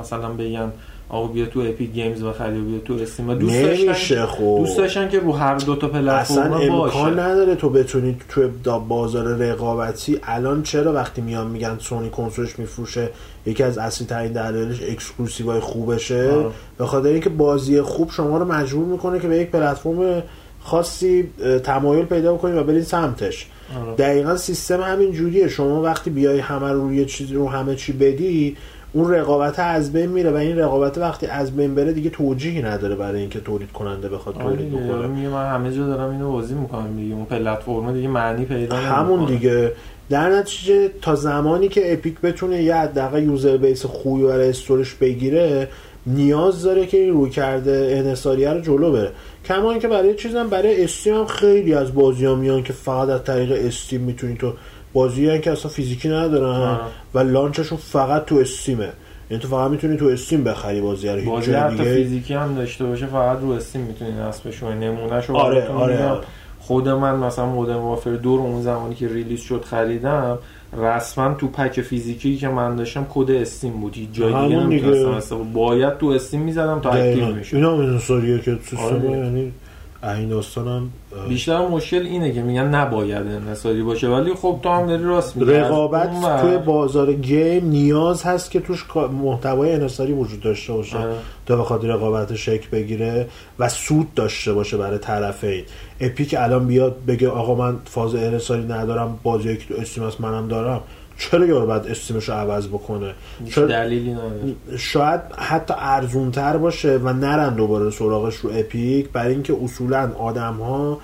[0.00, 0.72] مثلا بگن
[1.10, 4.58] آقا بیا تو Epic Games بخری و بیا تو Steam دوست داشتن خوب.
[4.58, 8.16] دوست داشتن که رو هر دو تا پلتفرم باشه امکان نداره تو بتونی
[8.64, 10.18] تو بازار رقابتی.
[10.22, 13.08] الان چرا وقتی میان میگن سونی کنسولش میفروشه
[13.46, 16.30] یکی از اصلی ترین دلایلش exclusive ای خوبشه؟
[16.78, 20.22] به خاطر اینکه بازی خوب شما رو مجبور می‌کنه که به یک پلتفرم
[20.62, 21.28] خاصی
[21.64, 23.46] تمایل پیدا بکنید و برید سمتش.
[23.82, 23.94] آره.
[23.94, 25.48] دقیقا سیستم همین جوریه.
[25.48, 28.56] شما وقتی بیای همه رو روی چیزی رو همه چی بدی
[28.92, 32.94] اون رقابت از بین میره و این رقابت وقتی از بین بره دیگه توجیهی نداره
[32.94, 35.06] برای اینکه تولید کننده بخواد آره تولید بکنه.
[35.06, 37.14] میگه من همه جا دارم اینو بازی می‌کنم دیگه.
[37.14, 39.72] اون پلتفرم دیگه معنی پیدا همون دیگه.
[40.10, 45.68] در نتیجه تا زمانی که اپیک بتونه یه حداقل یوزر بیس خوبی برای استورش بگیره
[46.06, 49.10] نیاز داره که این رویکرد انحصاریه رو جلو بره.
[49.44, 53.24] کما اینکه برای چیزم برای Steam هم خیلی از بازی ها میان که فقط از
[53.24, 54.52] طریق Steam می‌تونی تو
[54.92, 56.78] بازی که اصلا فیزیکی ندارن
[57.14, 58.88] و launch شون فقط تو Steam ه.
[59.30, 63.06] یعنی تو فقط می‌تونی تو Steam بخری بازی رو بازی حتی فیزیکی هم داشته باشه
[63.06, 66.24] فقط رو Steam می‌تونی نصب شو نمونه شو آره آره, آره.
[66.60, 70.38] خود من مثلا Modern Warfare 2 رو اون زمانی که release شد خریدم
[70.78, 74.08] رسما تو pack فیزیکی که من داشتم کد Steam بود.
[74.12, 77.98] جای دیگه نمی‌تونستم باید تو Steam می‌زدم تا active می‌شد اینا هم
[78.38, 79.10] که آره.
[79.10, 79.52] یعنی
[80.02, 80.90] این داستانم
[81.28, 85.52] بیشتر مشکل اینه که میگن نباید انحصاری باشه ولی خب تو هم داری راست میگی.
[85.52, 90.96] رقابت توی بازار game نیاز هست که توش محتوای انحصاری وجود داشته باشه.
[90.98, 91.04] آه.
[91.46, 93.28] تا بخواد رقابت شکل بگیره
[93.58, 95.64] و سود داشته باشه برای طرفین
[96.00, 100.80] Epic الان بیاد بگه آقا من فاز انحصاری ندارم بازی که تو Steam منم دارم.
[101.20, 103.14] چرا یارو باید Steam ش رو عوض بکنه؟
[103.56, 104.54] دلیلی نداره.
[104.78, 110.54] شاید حتی ارزون تر باشه و نرن دوباره سراغش رو Epic برای اینکه اصولا آدم
[110.54, 110.98] ها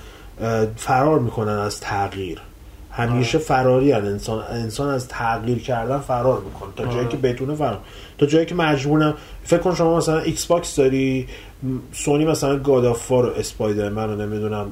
[0.77, 2.41] فرار می‌کنن از تغییر.
[2.91, 4.05] همیشه فراری هن.
[4.05, 6.71] انسان انسان از تغییر کردن فرار می‌کنه.
[6.77, 7.81] تا جایی که بتونه فرار
[8.19, 9.15] تا جایی که مجبورم
[9.45, 11.29] فکر کن شما مثلا Xbox داری
[11.93, 14.67] سونی مثلا God of War Spider-Man رو نمی‌دونم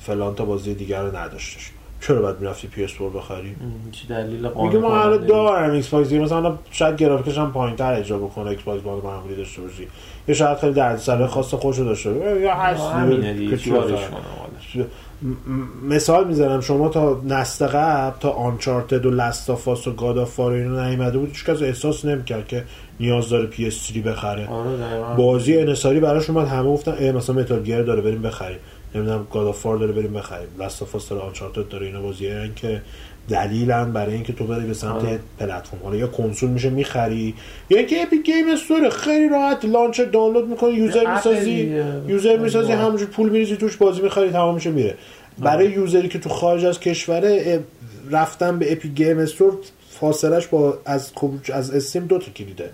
[0.00, 1.70] فلان تا بازی دیگر رو نداشتش.
[2.06, 3.56] چرا باید می‌رفتی PS4 بخری؟
[3.92, 8.50] چی دلیل قانون میگه ما الان دارم Xbox مثلا شاید گرافیکش هم پایینتر اجرا بکنه
[8.50, 9.88] Xbox باید معمولی داشته باشی.
[10.28, 12.40] یا شاید خیلی دردسر خاص خوشو داشته باشه.
[12.40, 14.86] یا هست دیگه
[15.88, 21.28] مثال می‌زنم شما تا نسل قبل تا آنچارتد و لستافاس و گادافار اینو نیومده بود
[21.28, 22.64] هیچ احساس نمی‌کرد که
[23.00, 24.48] نیاز داره PS3 بخره.
[24.48, 28.58] آره بازی انحصاری براش اومد همه گفتن مثلا Metal Gear داره بریم بخریم.
[28.94, 30.48] نمی‌دونم God of War داره بریم بخریم.
[30.58, 32.82] Last داره Uncharted داره اینا بازیه که
[33.28, 35.20] دلیلن برای اینکه تو بری به سمت آره.
[35.38, 35.80] پلتفرم.
[35.82, 37.34] حالا یا کنسول میشه می‌خری.
[37.70, 43.08] یا اینکه Epic Game Store خیلی راحت launcher دانلود می‌کنی user می‌سازی user می‌سازی همونجور
[43.08, 44.94] پول میریزی توش بازی می‌خری تمام میشه میره.
[45.38, 47.60] برای user ی که تو خارج از کشوره
[48.10, 49.52] رفتن به Epic Game Store
[50.00, 51.12] فاصلش با از
[51.52, 52.70] از Steam دو تا کلیده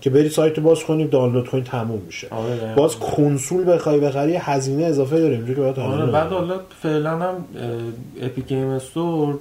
[0.00, 2.28] که بری سایت باز کنی دانلود کنی تموم میشه.
[2.30, 7.10] آره باز کنسول بخوای بخری هزینه اضافه داره اینجوری که باید آره بعد حالا فعلا
[7.18, 7.44] هم
[8.22, 9.38] Epic Game Store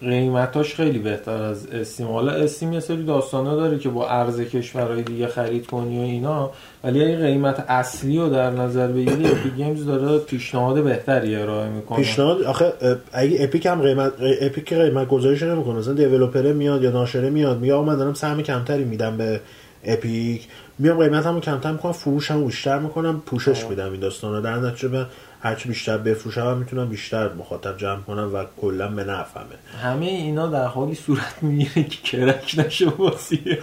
[0.00, 5.02] قیمتاش خیلی بهتر از Steam حالا Steam یه سری داستانا داره که با ارز کشورهای
[5.02, 6.50] دیگه خرید کنی و اینا
[6.84, 11.98] ولی اگه قیمت اصلی رو در نظر بگیری Epic Games داره پیشنهاد بهتری ارائه می‌کنه.
[11.98, 12.72] پیشنهاد؟ آخه
[13.12, 15.74] اگه Epic هم قیمت اپیک قیمت گذاریش نمی‌کنه.
[15.74, 19.40] مثلا developer میاد یا ناشره میاد میگه من دارم سهم کمتری میدم به
[19.84, 20.48] Epic
[20.78, 24.40] میام قیمتمو کمتر می‌کنم فروشمو بیشتر می‌کنم پوشش میدم این داستانا.
[24.40, 25.06] در نتیجه
[25.42, 29.46] هرچی بیشتر بفروشم هم می‌تونم بیشتر مخاطب جمع کنم و کلا به نفهمه
[29.82, 33.58] همه اینا در حالی صورت می‌گیره که کرک نشه بازیه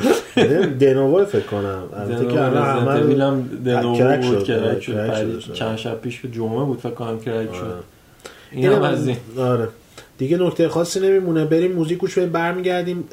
[0.79, 1.83] دنوو فکر کنم.
[1.97, 5.53] البته که الان دنوو کرک بود کرک شد.
[5.53, 7.83] چند شب پیش به جمعه بود فکر کنم کرک شد.
[8.51, 9.17] این هم از این.
[9.37, 9.67] آره.
[10.17, 11.45] دیگه نکته خاصی نمیمونه.
[11.45, 13.09] بریم موزیک گوش بریم برمیگردیم.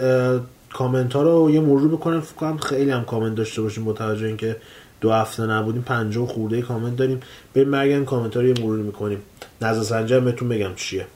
[0.72, 4.26] کامنت ها رو یه مرور بکنم فکر کنم خیلی هم کامنت داشته باشیم با توجه
[4.26, 4.56] اینکه
[5.04, 7.20] دو هفته نبودیم 50 خورده کامنت داریم.
[7.54, 9.22] بریم برگردیم کامنت ها رو یه مرور می‌کنیم.
[9.62, 11.06] نظر سنجر بهتون بگم چیه.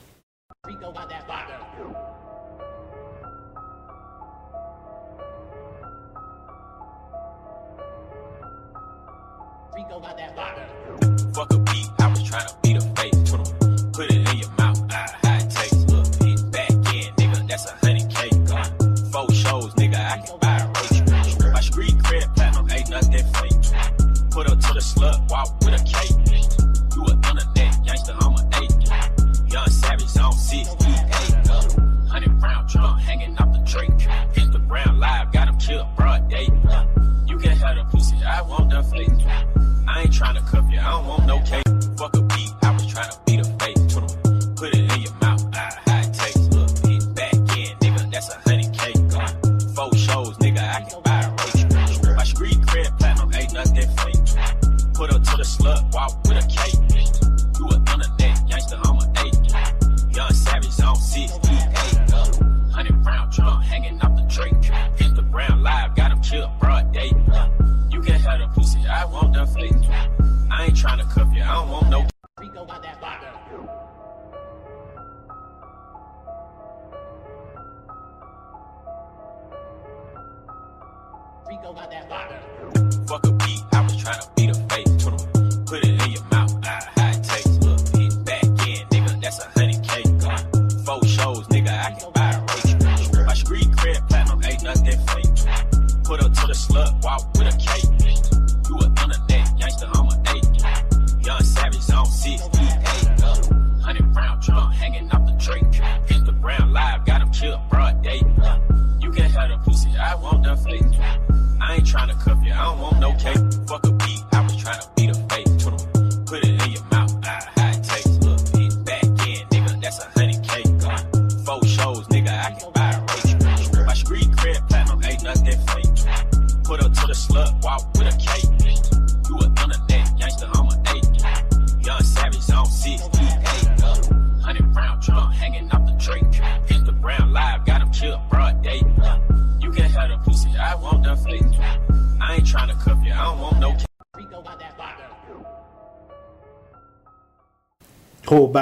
[40.78, 41.18] خب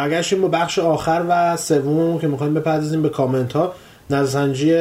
[0.09, 3.73] برگشتیم با بخش آخر و سوم که می‌خوایم بپردازیم به کامنت ها.
[4.11, 4.73] نظرسنجی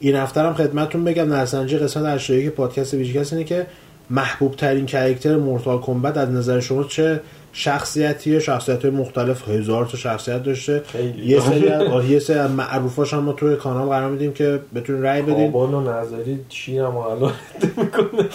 [0.00, 3.66] این هفته هم خدمتتون بگم نظرسنجی قسمت 81 پادکست VGCAST اینه که
[4.10, 7.20] محبوب ترین character Mortal Kombat از نظر شما چه
[7.52, 10.82] شخصیتیه؟ شخصیت های مختلف هزار تا شخصیت داشته.
[11.24, 15.22] یه سری از یه سری معروفاش هم ما توی کانال قرار میدیم که بتونین رأی
[15.22, 15.48] بدین.
[15.48, 17.32] آبان و نظری چی هم الان؟
[17.76, 18.28] می‌کنه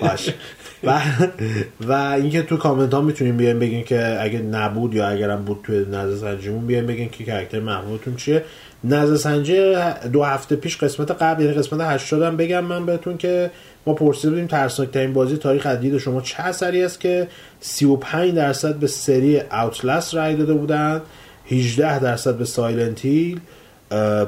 [0.00, 0.34] باشه.
[0.84, 1.00] و
[1.80, 5.84] و اینکه تو کامنت ها می‌تونیم بیایم بگین که اگه نبود یا اگرم بود توی
[5.84, 8.44] نظر سنجیمون بیایم بگین که character محبوبتون چیه.
[8.84, 9.74] نظر سنجی
[10.12, 13.50] دو هفته پیش قسمت قبل یعنی قسمت 80 هم بگم من بهتون که
[13.86, 17.28] ما پرسیده بودیم ترسناک ترین بازی تاریخ دید شما چه اثری است که
[17.60, 21.00] 35 درصد به سری Outlast رای داده بودن
[21.50, 23.40] 18 درصد به Silent Hill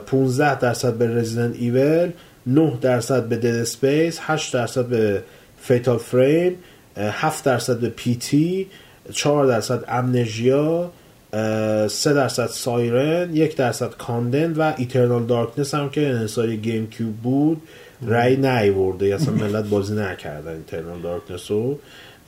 [0.07, 2.11] 15 درصد به Resident Evil
[2.47, 5.23] 9 درصد به Dead Space 8 درصد به
[5.65, 6.57] Fatal Frame
[6.97, 8.67] 7 درصد به P.T.
[9.13, 10.91] 4 درصد Amnesia
[11.33, 17.63] 3 درصد Siren 1 درصد Condemned و Eternal Darkness هم که انحصاری GameCube بود
[18.07, 21.79] رای نیورده اصلا ملت بازی نکردن Eternal Darkness رو.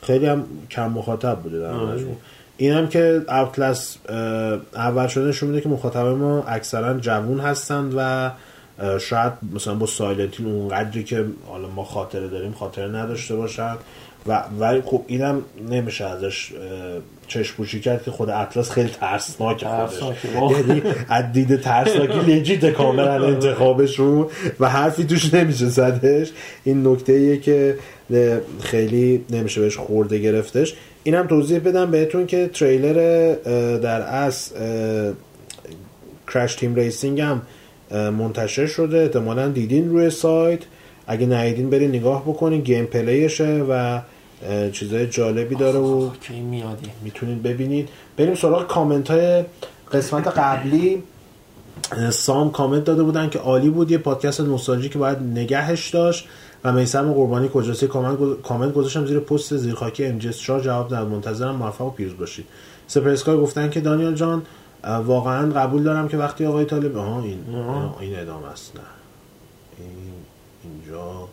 [0.01, 2.15] خیلی هم کم مخاطب بوده در مجموع.
[2.57, 3.97] این هم که Outlast
[4.75, 8.31] اول شده نشون میده که مخاطب ما اکثرا جوون هستند و
[8.99, 13.77] شاید مثلا با سایلنتین اونقدری که حالا ما خاطره داریم خاطره نداشته باشن
[14.27, 16.53] و ولی خب اینم نمیشه ازش
[17.27, 20.01] چشم پوشی کرد که خود اطلس خیلی ترسناک خودش.
[20.67, 24.27] یعنی از دید ترسناکی لجیت کاملا انتخابشون
[24.59, 26.31] و حرفی توش نمیشه زدش.
[26.63, 27.77] این نکته ایه که
[28.61, 30.75] خیلی نمیشه بهش خورده گرفتش.
[31.03, 33.33] اینم توضیح بدم بهتون که تریلر
[33.77, 34.53] در از
[36.33, 37.41] Crash Team Racing هم
[37.91, 38.97] منتشر شده.
[38.97, 40.59] احتمالا دیدین روی سایت.
[41.07, 42.61] اگه ندیدین برین نگاه بکنین.
[42.61, 43.99] gameplay شه و
[44.71, 46.09] چیزای جالبی داره و
[47.03, 47.89] می‌تونید ببینید.
[48.17, 49.43] بریم سراغ کامنت های
[49.91, 51.03] قسمت قبلی.
[52.09, 53.91] سام کامنت داده بودن که عالی بود.
[53.91, 56.27] یه پادکست نوستالژی که باید نگهش داشت.
[56.63, 60.87] و میسم قربانی کجاست؟ کامنت گذ- کامنت گذاشتم زیر پست زیرخاکی ام جی 4 جواب
[60.87, 61.07] داد.
[61.07, 62.45] منتظرم موفق و پیروز باشید.
[62.87, 64.41] سپرسکای گفتن که دانیال جان
[64.83, 67.55] واقعا قبول دارم که وقتی آقای طالب آها این.
[67.99, 68.75] این ادامه است.
[68.75, 68.81] نه.
[69.79, 70.13] این
[70.63, 71.27] اینجا.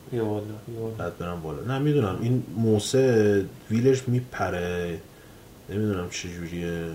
[0.99, 1.63] بعد برم بالا.
[1.63, 2.19] نه می‌دونم.
[2.21, 5.01] این موسه ویلش میپره.
[5.71, 6.87] نمی‌دونم چه جوریه.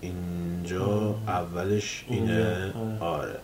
[0.00, 2.72] اینجا اولش اینه.
[2.74, 3.38] اینجا، آره.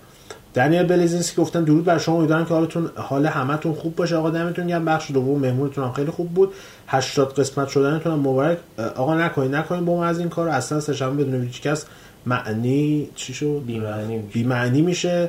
[0.54, 2.16] دنیل بلیزینسکی گفتن درود بر شما.
[2.16, 4.16] امیدوارم که حالتون حال همتون خوب باشه.
[4.16, 4.84] آقا دمتون گرم.
[4.84, 6.52] بخش دوم مهمونتون هم خیلی خوب بود.
[6.88, 8.58] 80 قسمت شدنتون هم مبارک.
[8.96, 10.48] آقا نکنین نکنین با ما از این کار.
[10.48, 11.68] اصلا سه‌شنبه بدون هیچ
[12.26, 14.22] معنی چی شد؟ میشه.
[14.32, 15.28] بی معنی میشه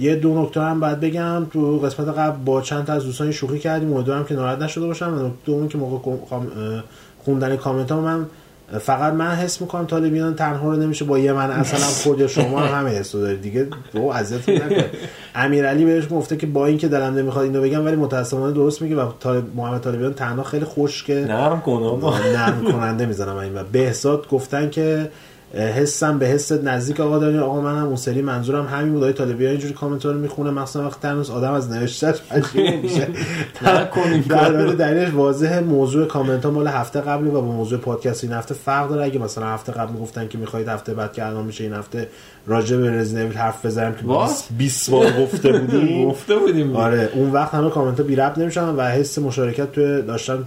[0.00, 1.46] یه دو نکته هم باید بگم.
[1.52, 3.92] تو قسمت قبل با چند تا از دوستان شوخی کردیم.
[3.92, 5.14] امیدوارم که ناراحت نشده باشم.
[5.14, 6.16] و نکته دوم که موقع
[7.24, 8.26] خوندن کامنت ها من
[8.80, 12.80] فقط من حس می‌کنم طالبیان تنها رو نمیشه با یه من اصلا خود شما هم
[12.80, 14.90] همه حس رو دارید دیگه رو اذیتتون نکنه
[15.34, 19.10] امیرعلی بهش گفته که با اینکه دلم نمی‌خواد اینو بگم ولی متاسفانه درست میگه و
[19.20, 22.18] طالب محمد طالبیان تنها خیلی خشکه نرم کن آقا.
[22.18, 25.10] نرم کننده می‌زنم این و بهزاد گفتن که
[25.56, 27.40] حسم به حست نزدیک آقا دارین.
[27.40, 29.02] آقا من هم اون سری منظورم همین بود.
[29.02, 30.50] آقای طالبی ها اینجوری کامنت رو می‌خونه.
[30.50, 33.08] مخصوصا وقتی تنوس آدم از نوشتهش پشیمون میشه.
[34.28, 38.54] در دلیلش واضح موضوع کامنت ها مال هفته قبلی و با موضوع پادکست این هفته
[38.54, 39.04] فرق داره.
[39.04, 42.08] اگه مثلا هفته قبل می‌گفتن که می‌خواید هفته بعد که الان میشه این هفته
[42.46, 44.52] راجع به رزیدنت حرف بزنیم که What?
[44.58, 46.04] 20 بار گفته بودیم.
[46.08, 46.76] گفته بودیم.
[46.76, 50.44] آره اون وقت همه کامنت ها بی ربط نمیشن و حس مشارکت توی داشتن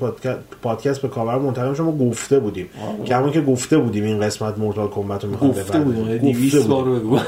[0.62, 2.70] پادکست, به کاور منتقل میشه ما گفته بودیم.
[3.06, 6.84] که همون که گفته بودیم این قسمت Mortal Kombat رو می‌خوام گفته بودیم 200 بار
[6.84, 7.20] بگو.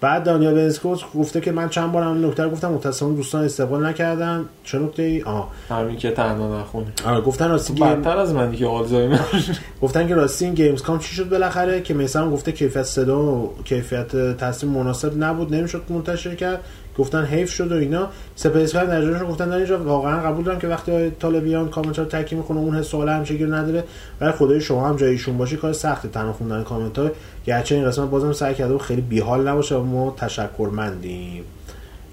[0.00, 4.44] بعد دانیال بنسکوت گفته که من چند بار هم نکته گفتم متأسفانه دوستان استقبال نکردن.
[4.64, 6.86] چه نکته ای؟ آها همین که تنها نخونی.
[7.06, 9.18] آره گفتن راستی گیم بدتر از منی که آلزایمر.
[9.82, 14.36] گفتن که راستی این Gamescom چی شد بالاخره؟ که میسم گفته کیفیت صدا و کیفیت
[14.36, 16.60] تصویر مناسب نبود نمی‌شد منتشر کرد.
[16.98, 18.08] گفتن حیف شد و اینا.
[18.36, 22.34] سپیس کرد در گفتن در اینجا واقعا قبول دارم که وقتی طالبیان کامنت رو تکی
[22.34, 23.84] می‌کنه اون حس حالا همیشه گیر نداره.
[24.20, 27.10] ولی خدای شما هم جایشون باشی کار سخته تنها خوندن کامنت ها
[27.46, 31.44] گرچه این قسمت بازم سعی کرده و خیلی بیحال نباشه و ما تشکرمندیم.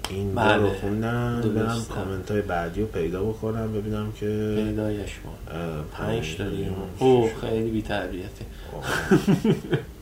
[0.10, 0.56] این بله.
[0.56, 1.86] رو خوندن برم.
[1.96, 5.20] کامنت های بعدی رو پیدا بکنم ببینم که پیدایش
[5.52, 8.46] اه، پنج داریم اوه خیلی بی تربیتی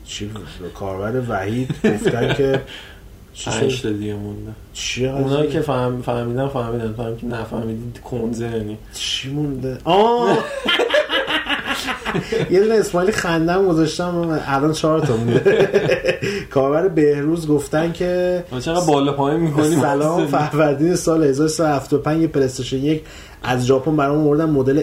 [0.04, 0.30] چی
[0.74, 2.60] کاربر وحید گفتن که
[3.46, 4.52] پنج؟ تا دیگه مونده.
[4.72, 6.02] چی اونایی؟ که فهم...
[6.02, 8.78] فهمیدن فهمیدن فهم که نفهمیدید کنزه یعنی.
[8.94, 10.38] چی مونده؟ آه!
[12.50, 15.68] یه دونه اسماعیلی خندم گذاشتم الان چهار تا مونده.
[16.50, 23.02] کاربر بهروز گفتن که چقدر بالا پایین می‌کنیم سلام فروردین سال 1375 یه پلیستشن یک
[23.42, 24.82] از ژاپن برام آوردن مدل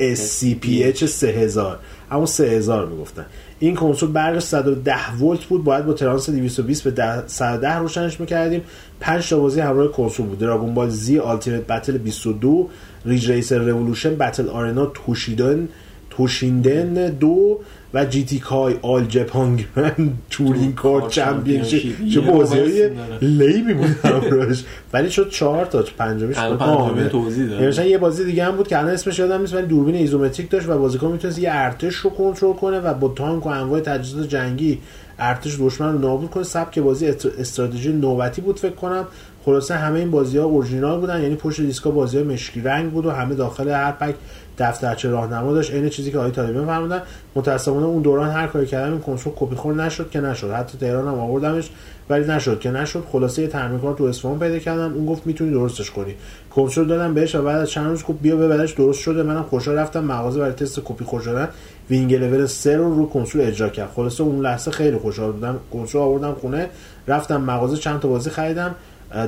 [0.00, 1.78] SCPH 3000
[2.10, 3.26] همون 3000 می‌گفتن.
[3.58, 8.62] این کنسول برقش 110 ولت بود باید با ترانس 220 به ده- 110 روشنش می‌کردیم.
[9.00, 10.38] 5 تا بازی همراه کنسول بود.
[10.38, 12.68] Dragon Ball Z Ultimate Battle 22
[13.04, 15.68] Ridge Racer Revolution Battle Arena Toshinden
[16.16, 17.58] Toshinden دو
[17.94, 22.08] و GT کای All Japan Grand Touring Car Championship.
[22.14, 22.90] چه بازی های.
[23.22, 26.62] جالبی بود همراهش ولی شد چهار تا پنجمیش بود.
[26.62, 27.64] آه، توضیح داره.
[27.64, 30.68] نوشتن یه بازی دیگه هم بود که الان اسمش یادم نیست ولی دوربین isometric داشت
[30.68, 34.78] و بازیکن می‌تونست یه ارتش رو کنترل کنه و با تانک و انواع تجهیزات جنگی
[35.18, 39.04] ارتش دشمن رو نابود کنه سبک بازی است- استراتژی نوبتی بود فکر کنم
[39.44, 43.06] خلاصه همه این بازی ها اورجینال بودن یعنی پشت دیسکا بازی ها مشکی رنگ بود
[43.06, 44.14] و همه داخل هر پک
[44.58, 47.02] دفترچه راهنما داشت عین چیزی که آقای طالبیان فرمودن
[47.34, 50.50] متاسفانه اون دوران هر کاری کردم این کنسول کپی خور نشد که نشد.
[50.50, 51.70] حتی تهران هم آوردمش
[52.10, 53.04] ولی نشد که نشد.
[53.12, 56.14] خلاصه یه ترمیمکار تو اصفهان پیدا کردم اون گفت می‌تونی درستش کنی.
[56.50, 59.22] کنسول دادم بهش و بعد از چند روز گفت بیا ببرش درست شده.
[59.22, 60.04] منم خوشحال رفتم.
[60.04, 61.48] مغازه برای تست کپی خور شدن
[61.90, 63.90] Winning Eleven 3 رو رو کنسول اجرا کرد.
[63.96, 65.58] خلاصه اون لحظه خیلی خوشحال بودم.
[65.72, 66.68] کنسول آوردم خونه
[67.08, 68.74] رفتم مغازه چند تا بازی خریدم.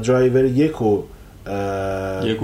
[0.04, 1.02] درایور یک و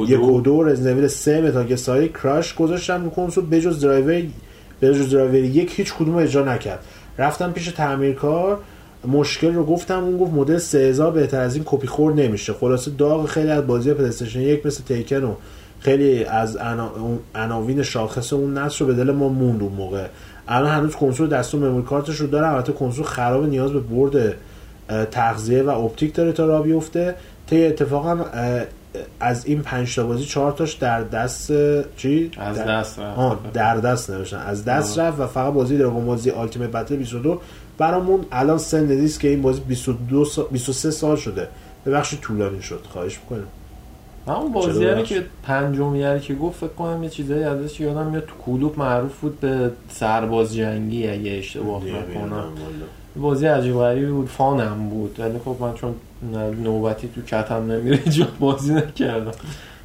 [0.08, 0.62] یک و دو.
[0.62, 3.46] Resident Evil 3 Metal Gear Solid Crash گذاشتم رو کنسول.
[3.50, 4.22] بجز درایور
[4.82, 6.84] بجز درایور یک هیچ کدوم اجرا نکرد.
[7.18, 8.58] رفتم پیش تعمیرکار.
[9.08, 12.52] مشکل رو گفتم اون گفت مدل 3000 بهتر از این کپی خور نمیشه.
[12.52, 15.34] خلاصه داغ خیلی از بازی PlayStation یک مثل Tekken و
[15.80, 16.90] خیلی از انا-
[17.34, 20.06] عناوین شاخص اون نسل رو به دل ما موند اون موقع.
[20.48, 22.48] الان هنوز کنسول دستون مموری کارتش رو داره.
[22.48, 24.34] البته کنسول خراب نیاز به برد
[25.10, 27.14] تغذیه و اپتیک داره تا راه بیفته.
[27.46, 28.24] طی اتفاقا
[29.20, 31.52] از این پنج تا بازی چهار تاش در دست
[31.96, 33.18] چی؟ از در- دست رفت.
[33.18, 34.36] آه، در دست نوشتن.
[34.38, 37.40] از دست رفت و فقط بازی Dragon Ball Z Ultimate Battle 22
[37.78, 40.42] برامون الان سن دیسک این بازی 22 سا...
[40.42, 41.48] 23 سال شده.
[41.84, 42.80] به بخش طولانی شد.
[42.92, 43.46] خواهش می‌کنم.
[44.26, 48.24] من اون بازی رو که پنجمی که گفت فکر کنم یه چیزایی ازش یادم میاد.
[48.26, 52.44] تو کلوب معروف بود به سرباز جنگی اگه اشتباه نکنم.
[53.16, 55.16] بازی عجیب غریبی بود فانم بود.
[55.20, 55.94] ولی خب من چون
[56.62, 59.32] نوبتی تو کتم نمیره جو بازی نکردم.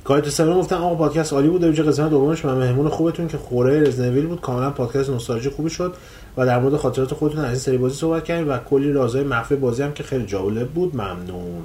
[0.03, 2.45] کایت سمون گفتن آقا پادکست عالی بود اینجا قسمت دومش.
[2.45, 4.41] من مهمون خوبتون که خوره رزنویل بود.
[4.41, 5.93] کاملا پادکست نوستالژی خوبی شد
[6.37, 9.55] و در مورد خاطرات خودتون از این سری بازی صحبت کردیم و کلی رازهای مخفی
[9.55, 10.95] بازی هم که خیلی جالب بود.
[10.95, 11.63] ممنون.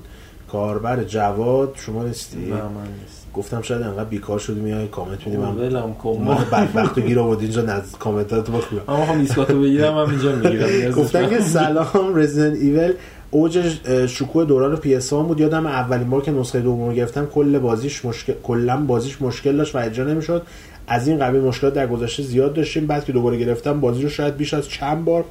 [0.53, 5.37] کاربر جواد شما نیستی نه من نیست گفتم شاید انقدر بیکار شدی میای کامنت میدی
[5.37, 6.23] من ولم کن.
[6.25, 10.93] ما بدبختو گیر آورد اینجا نز کامنتاتو بخونم اما هم ایسکاتو بگیرم هم اینجا می‌گیرم.
[11.01, 12.93] گفتن که سلام Resident Evil
[13.31, 13.63] اوج
[14.07, 15.41] شکوه دوران PS بود.
[15.41, 19.75] یادم اولین بار که نسخه دوم رو گرفتم کل بازیش مشکل کلا بازیش مشکل داشت
[19.75, 20.43] و اجرا نمی‌شد.
[20.87, 22.87] از این قبیل مشکلات در گذشته زیاد داشتیم.
[22.87, 25.25] بعد که دوباره گرفتم بازی رو شاید بیش از چند بار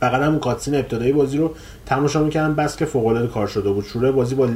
[0.00, 1.54] فقط هم کاتسین ابتدایی بازی رو
[1.86, 2.54] تماشا می‌کردم.
[2.54, 3.84] بس که فوق العاده کار شده بود.
[3.84, 4.48] شروع بازی با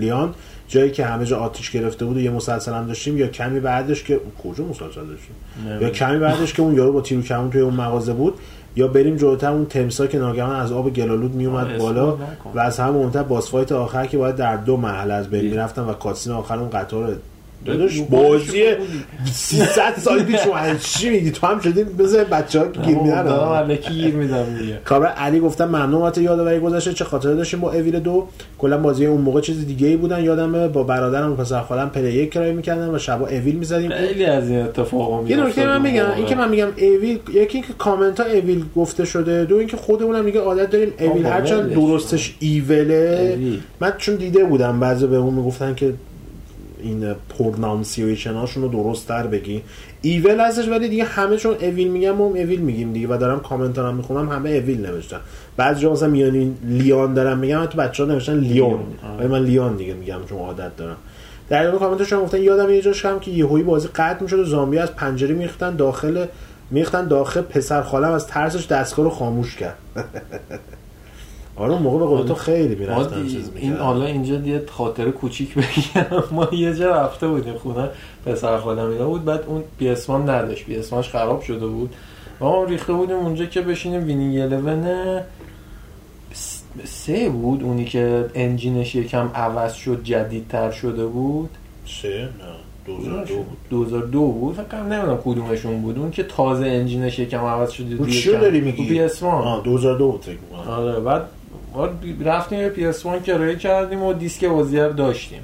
[0.00, 0.34] لیان
[0.72, 4.04] جایی که همه جا آتیش گرفته بود و یه مسلسل هم داشتیم یا کمی بعدش
[4.04, 5.34] که کجا مسلسل داشتیم؟
[5.80, 8.34] یا کمی بعدش که اون یارو با تیرو کمون توی اون مغازه بود
[8.76, 12.18] یا بریم جلوتر اون تمسا که ناگهان از آب گلالود میومد بالا
[12.54, 15.82] و از همه مهمتر باس فایت آخر که باید در دو مرحله از بین می‌رفتن
[15.82, 17.16] و کاتسین آخر اون قطار
[17.64, 18.62] داداش بازی
[19.32, 23.28] 300 سال پیش اومد چی میگی؟ تو هم شدی بذار بچه‌ها گیر میدن.
[23.28, 24.80] الکی گیر میدم دیگه.
[24.84, 28.26] کابر علی گفتم ممنون بابت یادآوری گذشته چه خاطره داشتیم با اویل دو.
[28.58, 32.12] کلا بازی اون موقع چیز دیگه ای بودن یادمه با برادرم و پسر خالم پلی
[32.12, 33.90] یک کرای می‌کردن و شبا اویل می‌زدیم.
[33.90, 37.72] خیلی از این اتفاقا یه نکته من میگم این که من میگم اویل یکی اینکه
[37.78, 43.38] کامنت ها اویل گفته شده دو اینکه خودمون میگه عادت داریم اویل هرچند درستش ایوله.
[43.80, 45.94] من چون دیده بودم بعضی به اون می‌گفتن که
[46.82, 49.62] این pronunciation هاشون رو درست تر بگی.
[50.02, 53.78] Evil هستش ولی دیگه همه چون Evil میگم ما Evil میگیم دیگه و دارم کامنت
[53.78, 55.20] هم می‌خونم همه Evil نوشتن.
[55.56, 58.80] بعضی جا مثلا میانی لیان دارم میگم تو بچه ها نوشتن لیون.
[59.18, 60.96] ولی من لیان دیگه میگم چون عادت دارم.
[61.48, 64.78] در ادامه کامنتش گفتن یادم یه جاش هم که یهویی بازی قطع می‌شد و زامبی
[64.78, 66.26] از پنجره می‌ریختن داخل
[66.70, 69.76] می‌ریختن داخل پسر خالم از ترسش دستگاه رو خاموش کرد.
[71.62, 76.24] آره موقع به قول تو خیلی می‌رفتن چیز این حالا اینجا یه خاطر کوچیک بگم.
[76.36, 77.88] ما یه جا رفته بودیم خونه
[78.26, 80.64] پسر خالم اینا بود بعد اون PS نداشت.
[80.64, 80.82] پی
[81.12, 81.94] خراب شده بود.
[82.40, 85.24] و ما ریخته بودیم اونجا که بشینیم Winning 11
[86.84, 87.62] سه بود.
[87.62, 91.50] اونی که engine ش یکم عوض شد جدیدتر شده بود.
[92.02, 92.28] سه؟ نه
[92.86, 93.56] 2002 بود.
[93.70, 94.54] 2002 بود.
[94.54, 95.98] فکر کنم نمی‌دونم کدومشون بود.
[95.98, 100.68] اون که تازه engine ش یکم عوض شده بود چی داری میگی؟ PS 2002 بود
[100.68, 101.22] آره بعد
[102.24, 105.40] رفتیم PS 1 کرایه کردیم و دیسک بازی رو داشتیم.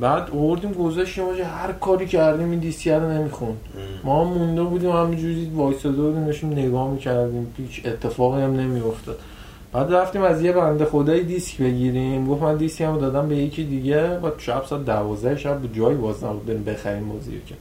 [0.00, 1.24] بعد آوردیم گذاشتیم
[1.64, 3.56] هر کاری کردیم این دیسک رو نمی‌خوند.
[4.04, 9.18] ما مونده بودیم همینجوری وایساده بودیم نشیم نگاه می‌کردیم هیچ اتفاقی هم نمیافتاد.
[9.72, 12.28] بعد رفتیم از یه بنده خدای دیسک بگیریم.
[12.28, 15.94] گفت من دیسک هم دادم به یکی دیگه و شب ساعت 12 شب بود جای
[15.94, 17.54] باز نبود بریم بخریم بازی که.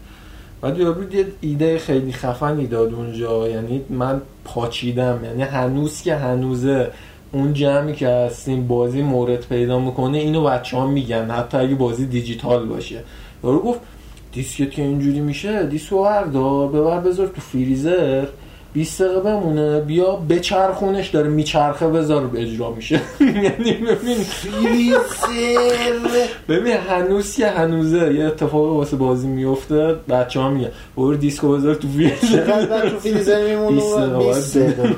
[0.62, 6.92] بعد یارو یه ایده خیلی خفنی داد اونجا یعنی من پاچیدم یعنی هنوز که هنوزه
[7.34, 11.32] اون جمعی که هستیم بازی مورد پیدا می‌کنه اینو بچه ها میگن.
[11.32, 13.04] حتی اگه بازی دیجیتال باشه.
[13.44, 13.80] یارو گفت
[14.32, 18.26] دیسکت که اینجوری میشه دیسکو بردار ببر بذار تو فریزر.
[18.74, 23.02] 20 دقیقه بمونه بیا بچرخونش داره میچرخه بذار اجرا میشه.
[23.20, 24.26] یعنی ببین.
[26.50, 31.76] ببین هنوز که هنوزه یه اتفاق واسه بازی میفته بچه ها میگن برو دیسکو بذار
[31.76, 33.82] تو فریزر چقدر تو فریزر میمونه؟
[34.18, 34.96] 20 دقیقه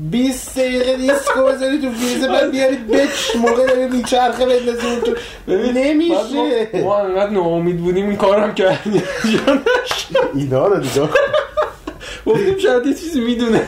[0.00, 0.96] 20 دقیقه.
[0.96, 5.12] دیسکو بذاری تو فریزر بعد بیاری بچ موقع داری میچرخه بندازی تو.
[5.48, 6.68] ببین نمیشه.
[6.84, 9.02] ما انقدر ناامید بودیم این کارم کردیم
[10.34, 11.08] اینا رو دیگه
[12.26, 13.62] گفتیم شاید یه چیزی می‌دونه.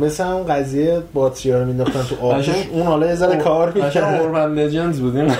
[0.00, 2.48] مثل اون قضیه باتری رو مینداختن تو آتش.
[2.72, 5.36] اون حالا یه ذره کار می‌کنه urban legends بودیم.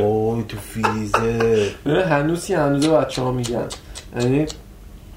[0.00, 1.66] اوه تو فریزر.
[1.86, 3.66] هنوز هنوز بچه ها میگن.
[4.20, 4.46] یعنی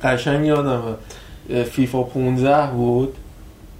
[0.03, 0.95] قشنگ یادمه.
[1.71, 3.15] فیفا 15 بود.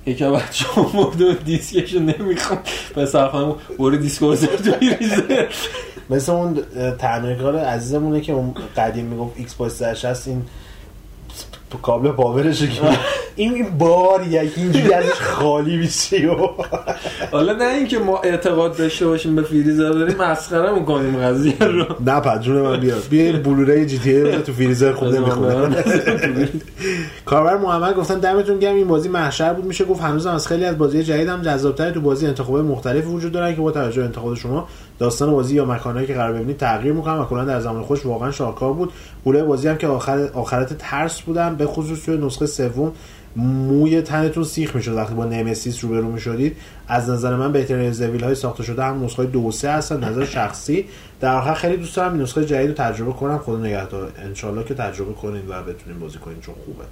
[0.06, 2.60] یکی بچه ها مرد و دیسکشو نمی‌خوام
[2.96, 5.48] پسر خانم برو دیسکو بذار تو فریزر.
[6.10, 6.60] مثل اون
[7.00, 10.42] تعمیرکار عزیزمونه که اون قدیم می‌گفت ایکس باکس هست این
[11.78, 12.82] کابل پاورش که
[13.36, 16.30] این بار یکی اینجوری ازش خالی میشه
[17.32, 21.86] حالا نه اینکه ما اعتقاد داشته باشیم به فریزر داریم مسخره می‌کنیم قضیه رو.
[22.06, 25.84] نه پجون من بیاد بیا این بلوره جی تی ای تو فریزر خوب نمی‌خونه
[27.26, 28.76] کاربر محمد گفتن دمتون گرم.
[28.76, 29.66] این بازی محشر بود.
[29.66, 31.42] میشه گفت هنوزم از خیلی از بازی جدیدم.
[31.42, 34.68] جذابتر تو بازی انتخاب مختلف وجود دارن که با توجه انتخاب شما
[35.02, 38.32] داستان بازی یا مکانهایی که قرار ببینید تغییر می‌کنن و کلا در زمان خوش واقعا
[38.32, 38.92] شاهکار بود.
[39.24, 42.92] گوله بازی هم که آخر آخرت ترس بودن به خصوص توی نسخه سوم
[43.36, 46.58] موی تنتون سیخ می‌شد وقتی با نمسیس روبرو می‌شدید.
[46.88, 50.86] از نظر من بهترین رزیدنت های ساخته شده هم نسخه دو سه هستن نظر شخصی.
[51.20, 53.38] در آخر خیلی دوست دارم این نسخه جدید رو تجربه کنم.
[53.38, 54.12] خدا نگهدار.
[54.18, 56.84] انشالله که تجربه کنید و بتونید بازی کنید چون خوبه.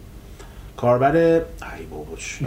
[0.82, 2.46] کاربر ای بابا چی؟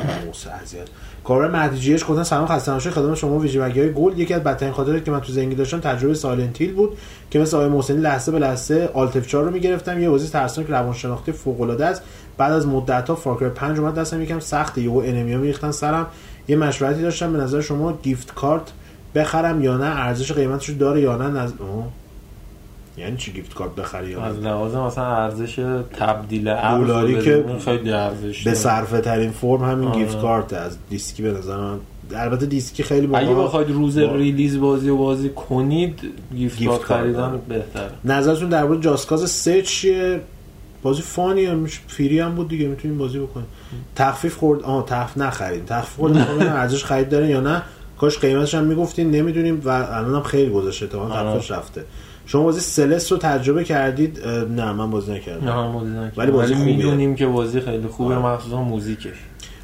[0.63, 0.89] اذیت.
[1.25, 2.93] کاربر مهدی جیش گفتن سلام خسته نباشید.
[2.93, 4.19] خدمت شما VG های گل.
[4.19, 6.99] یکی از بدترین خاطراتی که من تو زندگی داشتم تجربه Silent بود
[7.31, 10.03] که مثل آقای محسنی لحظه به لحظه Alt F رو می‌گرفتم.
[10.03, 12.03] یه بازی ترسناک روانشناختی فوق العاده است.
[12.37, 15.71] بعد از مدت ها Far Cry 5 اومد دستم یکم سخته یهو enemy ا میریختن
[15.71, 16.07] سرم.
[16.49, 17.33] یه مشورتی داشتم.
[17.33, 18.73] به نظر شما gift card
[19.15, 21.53] بخرم یا نه؟ ارزش قیمتش داره یا نه؟ نز...
[22.97, 25.55] یعنی چی گیفت کارت بخری یا از لحاظ مثلا ارزش
[25.99, 29.95] تبدیل دلاری که خیلی ارزش به صرفه ترین فرم همین آه.
[29.95, 31.79] گیفت کارت از دیسکی به نظر من
[32.15, 34.15] البته دیسکی خیلی بالا اگه بخواید روز با...
[34.15, 36.01] ریلیز بازی و بازی کنید
[36.35, 37.91] گیفت, گیفت کارت خریدن بهتره.
[38.05, 40.21] نظرتون درباره جاسکاز 3 چیه؟
[40.83, 43.47] بازی فانی هم فری هم بود دیگه می‌تونیم بازی بکنیم.
[43.97, 45.65] تخفیف خورد آه تخفیف نخرید.
[45.67, 47.63] تخفیف خورد ارزش خرید داره یا نه.
[47.99, 51.85] کاش قیمتش هم می‌گفتین نمی‌دونیم و الان هم خیلی گذشته تا تخفیفش رفته.
[52.27, 55.49] شما بازی Celeste رو تجربه کردید نه من بازی نکردم.
[55.49, 56.13] نه من بازی نکردم.
[56.17, 59.17] ولی بازی می‌دونیم که بازی خیلی خوبه مخصوصا موزیکش.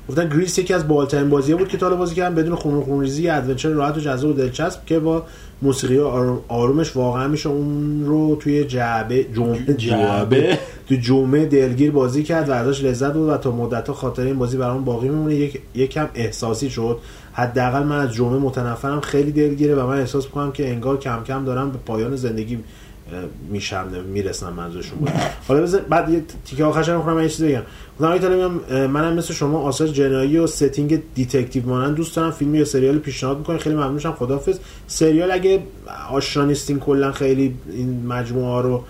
[0.08, 3.68] گفتن Gris یکی از بالترین بازی بود که تا بازی کردم بدون خون خونریزی adventure
[3.68, 5.22] راحت و جذاب و دلچسب که با
[5.62, 5.98] موسیقی
[6.48, 10.58] آرومش واقعا میشه اون رو توی جعبه جمعه جعبه؟
[10.88, 14.56] تو جمعه دلگیر بازی کرد و ازش لذت برد و تا مدت خاطر این بازی
[14.56, 15.34] برام باقی میمونه.
[15.34, 16.98] یک یکم احساسی شد.
[17.38, 21.44] حداقل من از جمعه متنفرم خیلی دلگیره و من احساس می‌کنم که انگار کم کم
[21.44, 22.58] دارم به پایان زندگی
[23.50, 25.10] میشم می‌رسم منظورشون بود.
[25.48, 27.62] حالا بذار بعد یه تیکه آخرش رو یه چیز بگم.
[27.98, 32.30] خودم ایتالیا منم مثل شما آثار جنایی و setting detective مانند دوست دارم.
[32.30, 35.62] فیلم یا سریال پیشنهاد می‌کنم خیلی ممنونشم خدافظ سریال اگه
[36.10, 38.84] آشنا نیستین کلا خیلی این مجموعه ها رو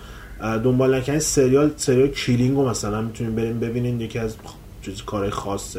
[0.63, 4.35] دنبال نکنید سریال سریال Killing رو مثلا می‌تونیم بریم ببینین یکی از
[4.81, 5.77] چیز کارهای خاص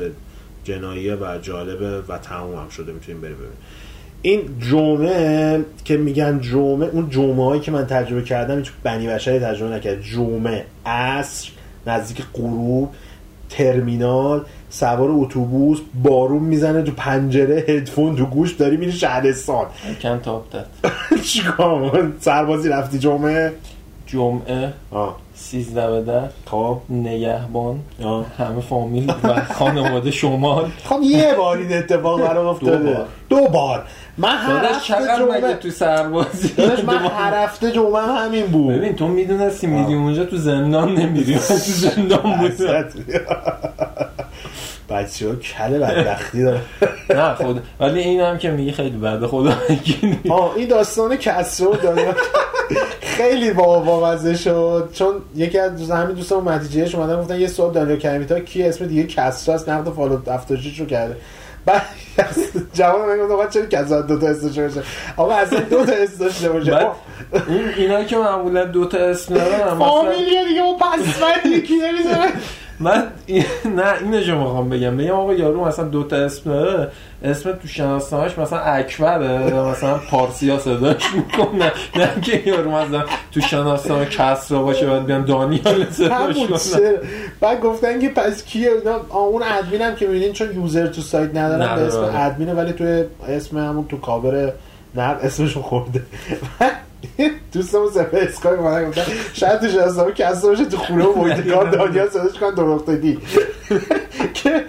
[0.64, 3.56] جناییه و جالبه و تموم هم شده می‌تونیم بریم ببینیم.
[4.22, 9.38] این جمعه که میگن جمعه اون جمعه هایی که من تجربه کردم هیچ بنی بشری
[9.38, 10.02] تجربه نکرد.
[10.02, 11.50] جمعه عصر
[11.86, 12.90] نزدیک غروب
[13.50, 19.66] ترمینال سوار اتوبوس بارون می‌زنه تو پنجره هدفون تو گوش داری میری شهرستان.
[20.02, 20.66] کن تاپ داد.
[21.32, 23.52] چیکار؟ سربازی رفتی جمعه؟
[24.12, 25.16] جمعه آه.
[25.34, 26.78] سیزده به در خب.
[26.90, 27.80] نگهبان
[28.38, 30.70] همه فامیل و خانواده شمال.
[30.84, 32.98] خب یه بار این اتفاق برام افتاده.
[33.28, 33.84] دو بار.
[34.18, 36.52] من هر هفته جمعه تو سربازی
[36.86, 38.74] من هر هفته جمعه همین بود.
[38.74, 41.34] ببین تو می‌دونستی میری اونجا تو زندان نمیری.
[41.48, 42.52] تو زندان بود
[44.90, 46.60] بچه ها کل بدبختی داره
[47.16, 49.52] نه خود ولی این هم که میگی خیلی بده خدا
[50.30, 52.14] آه این داستان کسرو داره
[53.00, 54.88] خیلی با بامزه شد.
[54.92, 59.06] چون یکی از همین دوستان متیجهش اومدن گفتن یه سوال دانیال کمیتا کی اسم دیگه
[59.06, 61.16] کسرا است؟ نقد فالو 76 رو کرده.
[61.66, 61.82] بعد
[62.74, 64.82] جواب من گفت چرا کسرا دو تا اسم باشه؟
[65.16, 66.86] آقا اصلا دو تا اسم داشته باشه.
[67.48, 72.28] این اینا که معمولا دو تا اسم دارن فامیلیه دیگه اون پس من یکی نمی‌ذاره
[72.80, 73.02] من
[73.76, 74.96] نه اینو جو می‌خوام بگم.
[74.96, 76.88] بگم آقا یارو مثلا دو تا اسم داره
[77.24, 81.72] اسم تو شناسنامه‌اش مثلا اکبره مثلا پارسیا صداش می‌کنه.
[81.96, 86.94] نه که یارو مثلا تو شناسنامه کسرا باشه بعد بیان دانیال صداش کنه
[87.40, 88.70] بعد گفتن که پس کیه؟
[89.10, 93.58] اون ادمینم که می‌بینین چون یوزر تو سایت ندارن به اسم ادمینه ولی تو اسم
[93.58, 94.52] همون تو کاور
[94.94, 96.02] نه اسمشون خورده.
[97.52, 99.02] دوستمون سفه اسکای اومدن گفتن
[99.32, 103.18] شاید تو شناسنامه کسا باشه تو خونه و محیط کار دانیال صداش کنن درختگی
[104.34, 104.64] که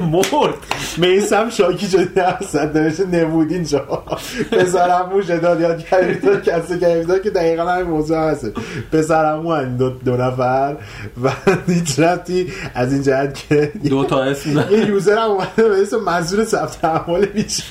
[0.00, 0.54] مرد.
[1.00, 4.04] میسم شاکی شدی هستن نوشته نمودین جا
[4.50, 8.50] پسرم موش داد یاد کردید کسی که که دقیقا همین موضوع هست.
[8.92, 10.76] پسرم هن دو, دو نفر
[11.24, 11.30] و
[11.66, 15.96] هیچ رفتی از این جهت که دو تا اسم یه یوزر هم اومده به اسم
[15.96, 17.64] منظور ثبت احوال بیشه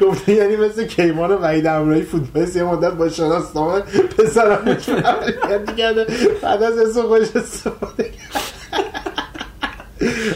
[0.00, 3.80] گفته یعنی مثل کیمان و وحید امرایی فوتبالیست یه مدت با شناسنامه
[4.18, 4.86] پسرم موش
[5.76, 6.06] کرده.
[6.42, 8.10] بعد از اسم خودش استفاده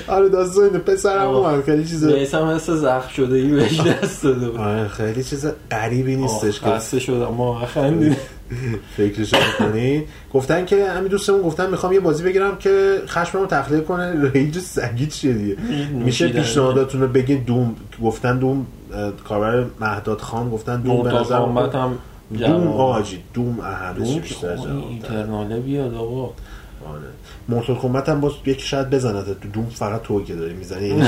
[0.09, 4.89] آره داستان پسرم هم خیلی چیز میسم مثل زخم شده ای بهش دست داده آره
[4.89, 6.67] خیلی چیز غریبی نیستش که.
[6.67, 7.35] خسته شدم.
[7.35, 8.17] ما خندید
[8.97, 10.05] فکرشو می‌کنی؟
[10.35, 14.31] گفتن که همین دوستمون گفتن می‌خوام یه بازی بگیرم که خشممو تخلیه کنه.
[14.31, 15.57] ریج سگی چیه دیگه
[15.93, 17.77] میشه پیشنهاداتون رو بگین دوم.
[18.03, 18.67] گفتن دوم
[19.29, 21.99] کاربر مهداد خان گفتن دوم به نظر هم
[22.39, 24.57] دوم آجی دوم اهمش بیشتر
[24.89, 26.23] اینترناله بیاد آقا.
[26.23, 26.33] آره.
[27.49, 29.23] مورتال کمبت هم باز یکی شاید بزنه.
[29.23, 31.03] تو دوم فقط تو که داری می‌زنی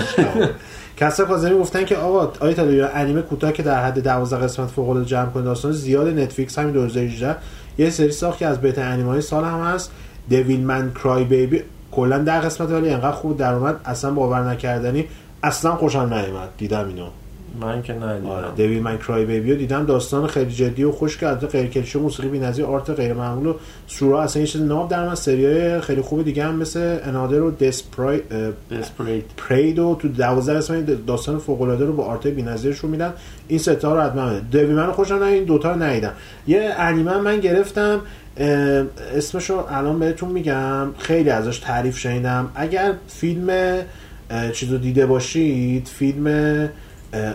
[0.97, 2.59] کسا کاظمی گفتن که آقا آیت
[2.95, 6.73] انیمه کوتاه که در حد 12 قسمت فوق العاده جمع کنه داستان زیاد نتفلیکس همین
[6.73, 7.37] 2018
[7.79, 9.91] یه سری ساخت که از بهترین انیمه های سال هم هست.
[10.29, 11.63] دیویل من کرای بیبی
[11.93, 13.81] کلا در قسمت ولی انقدر خوب در اومد.
[13.85, 15.05] اصلا باور نکردنی.
[15.43, 16.49] اصلا خوشم نیومد.
[16.57, 17.07] دیدم اینو.
[17.61, 18.47] من که ندیدم آره.
[18.57, 22.29] دیوی من کرای بیبی رو دیدم داستان خیلی جدی و خوش کرده غیر کلیشه موسیقی
[22.29, 23.55] بی‌نظیر آرت غیر معمول و
[23.87, 25.15] سورا اصلا یه چیز ناب در من.
[25.15, 28.21] سریای خیلی خوب دیگه هم مثل انادر و دسپرای
[28.71, 33.13] دسپریت پریدو تو 12 قسمت داستان فوق العاده رو با آرت بی‌نظیرشون میدن.
[33.49, 34.33] این سه تا رو حتما.
[34.51, 36.13] دیوی من خوشم نه این دوتا رو ندیدم.
[36.47, 38.01] یه انیمه من گرفتم
[39.17, 40.89] اسمشو الان بهتون میگم.
[40.99, 42.49] خیلی ازش تعریف شنیدم.
[42.55, 43.51] اگر فیلم
[44.53, 46.27] چیزو دیده باشید فیلم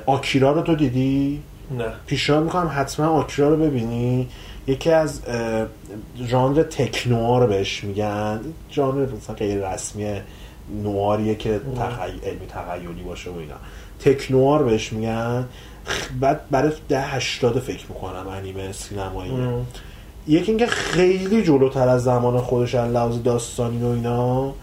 [0.06, 1.42] آکیرا رو تو دیدی؟
[1.78, 1.86] نه.
[2.06, 4.28] پیشنهاد می‌کنم حتما آکیرا رو ببینی.
[4.68, 5.22] یکی از
[6.28, 8.40] ژانر تکنوار بهش میگن.
[8.72, 10.22] ژانر مثلا غیر رسمی
[10.84, 13.56] نواریه که تخیل علمی تخیلی باشه و اینا.
[14.00, 15.46] تکنوار بهش میگن.
[16.20, 19.32] بعد برای ده هشتاد فکر می‌کنم انیمه سینمایی.
[20.28, 24.54] یکی اینکه خیلی جلوتر از زمان خودش از لحاظ داستانی و اینا.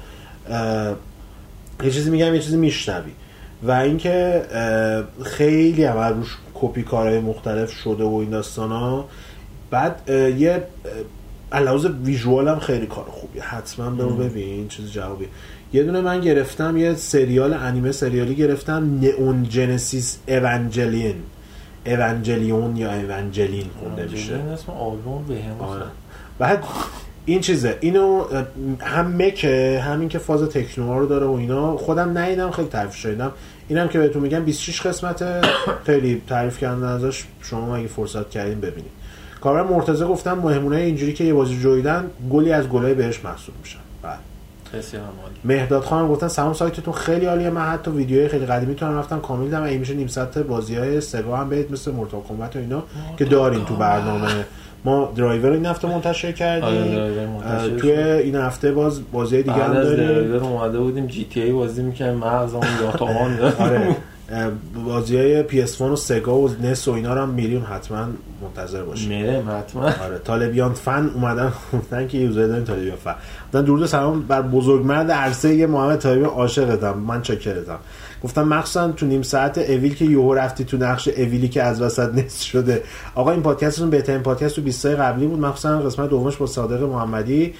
[1.85, 3.11] یه چیزی میگم یه چیزی میشنوی.
[3.63, 4.43] و اینکه
[5.25, 9.09] خیلی هم روش کپی کارهای مختلف شده و این داستان ها
[9.71, 10.63] بعد یه
[11.53, 13.43] لحاظ ویژوال هم خیلی کار خوبیه.
[13.43, 15.29] حتما برو ببین چیز جوابی
[15.73, 21.17] یه دونه من گرفتم یه سریال انیمه سریالی گرفتم نئون جنسیس اونجلین
[21.87, 24.35] اونجلیون یا اونجلین خونده میشه.
[24.35, 25.83] اسم آلبوم به هم آره.
[26.39, 26.65] بعد
[27.27, 27.79] این چیزه.
[27.81, 28.25] اینو
[28.81, 31.77] هم مکه همین که فاز تکنوها رو داره و اینا.
[31.77, 33.33] خودم ندیدم خیلی تعریف شدم
[33.69, 35.25] اینم که بهتون میگم 26 قسمت
[35.87, 37.25] خیلی تعریف کردن ازش.
[37.43, 39.03] شما اگه فرصت کردین ببینید
[39.41, 43.79] کامران مرتضی گفتم مهمونه اینجوری که یه بازی جویدن گلی از گلای بهش محسوب میشن.
[44.03, 44.19] بله.
[45.45, 47.51] مهداد خانم گفتن سلام سایتتون خیلی عالیه.
[47.51, 49.21] من حتی ویدیوهای خیلی قدیمی تو هم رفتم.
[49.21, 52.59] کامل دیدم این میشه نیم ساعت بازی های سگا هم برید مثل مورتال کمبت و
[52.59, 52.83] اینا
[53.17, 54.45] که داریم تو برنامه.
[54.85, 57.29] ما درایور این هفته منتشر آره، کردیم.
[57.29, 57.77] منتشر.
[57.77, 60.09] توی این هفته باز بازی دیگه هم از داریم.
[60.09, 63.97] درایور اومده بودیم جی تی ای بازی می‌کنیم مغزمون یا تا آن آره.
[64.87, 68.07] بازی های PS1 و سگا و نس و اینا رو هم میریم حتما
[68.43, 69.09] منتظر باشیم.
[69.09, 69.83] میرم حتما.
[69.85, 73.15] آره طالبیان فن اومدن گفتن که یوزر داریم طالبیان فن.
[73.63, 77.79] درود سلام بر بزرگمرد عرصه یه محمد طالبی عاشقتم من چاکرتم.
[78.25, 82.15] گفتم مخصوصا تو نیم ساعت اویل که یهو رفتی تو نقش اویلی که از وسط
[82.19, 82.83] نصف شده.
[83.15, 85.41] آقا این پادکستتون بهترین پادکست تو 20 سال قبلی بود.
[85.41, 87.55] مخصوصا قسمت دومش با صادق محمدی.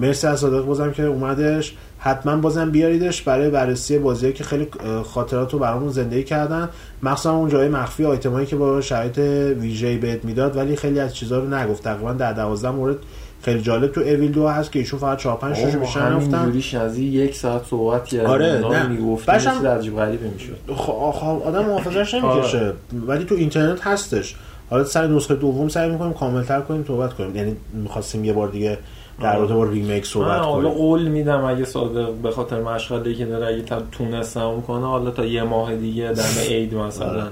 [0.00, 1.74] مرسی از صادق بازم که اومدش.
[1.98, 4.68] حتما بازم بیاریدش برای بررسی بازی که خیلی
[5.04, 6.68] خاطرات رو برامون زندگی کردن.
[7.02, 9.18] مخصوصا اون جای مخفی آیتمایی که با شرایط
[9.60, 11.82] ویژه‌ای بهت می‌داد ولی خیلی از چیزا رو نگفت.
[11.82, 12.96] تقریبا در 12 مورد
[13.42, 16.44] خیلی جالب تو اویل دو هست که ایشون فقط 4 5 تاشو بیشتر همین نگفتن
[16.44, 18.30] جوریش از این یک ساعت صحبت کردیم.
[18.30, 18.94] آره، نه.
[19.28, 20.56] یه چیز عجیب غریبی می‌شد.
[20.76, 22.72] خب خب آدم محافظش نمی‌کشه.
[23.06, 24.34] ولی تو اینترنت هستش.
[24.70, 27.36] حالا سر نسخه دوم سعی می‌کنیم کاملتر کنیم صحبت کنیم.
[27.36, 28.78] یعنی می‌خواستیم یه بار دیگه
[29.20, 30.78] در رابطه با remake صحبت حالا کنیم.
[30.78, 35.42] قول میدم اگه صادق به خاطر مشغله که داره اگه تونستم کنه حالا تا یه
[35.42, 37.08] ماه دیگه دم عید مثلا.
[37.08, 37.22] آره.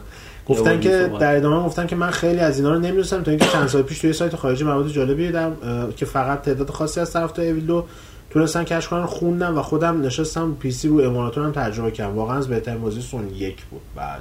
[0.48, 1.10] گفتن که.
[1.20, 3.98] در ادامه گفتن که من خیلی از اینا رو نمی‌دونستم تا اینکه چند سال پیش
[3.98, 5.56] توی سایت خارجی مواد جالبی دیدم
[5.96, 7.84] که فقط تعداد خاصی از طرفدار Evil دو
[8.30, 12.14] تونستن کشف کنن خوندم و خودم نشستم PC رو emulator هم تجربه کردم.
[12.14, 13.80] واقعا از بهترین بازی سونی یک بود.
[13.96, 14.20] بعد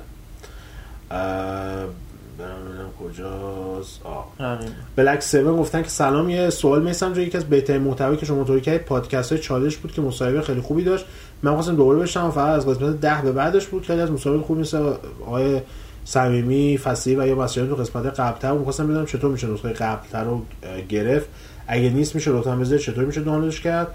[2.39, 4.01] برم کجاست.
[4.03, 4.27] آه.
[4.39, 4.69] همین.
[4.95, 8.63] بلک 7 گفتن که سلام یه سوال میسم یکی از بهترین محتوایی که شما تولید
[8.63, 11.05] کردید پادکست های چالش بود که مصاحبه خیلی خوبی داشت.
[11.43, 13.85] من خواستم دوباره بشنوم فقط از قسمت 10 به بعدش بود.
[13.85, 14.93] خیلی از مصاحبه خوبی مثل
[15.25, 15.61] آقای
[16.05, 20.41] صمیمی فصیحی و یا مسئله تو قسمت قبلتر می‌خواستم بدونم چطور میشه نسخه قبلتر رو
[20.89, 21.27] گرفت.
[21.67, 23.87] اگه نیست میشه لطفا بذارید چطور میشه دانلودش کرد.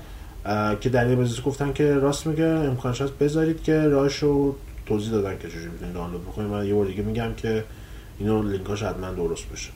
[0.80, 4.56] که در بزرگ گفتن که راست میگه امکانش هست بذارید که راهش رو
[4.86, 7.64] توضیح دادن که چجوری می‌تونید دانلود بکنید من یه بار دیگه میگم که
[8.18, 9.70] اینو لینکاش حتما درست بشه.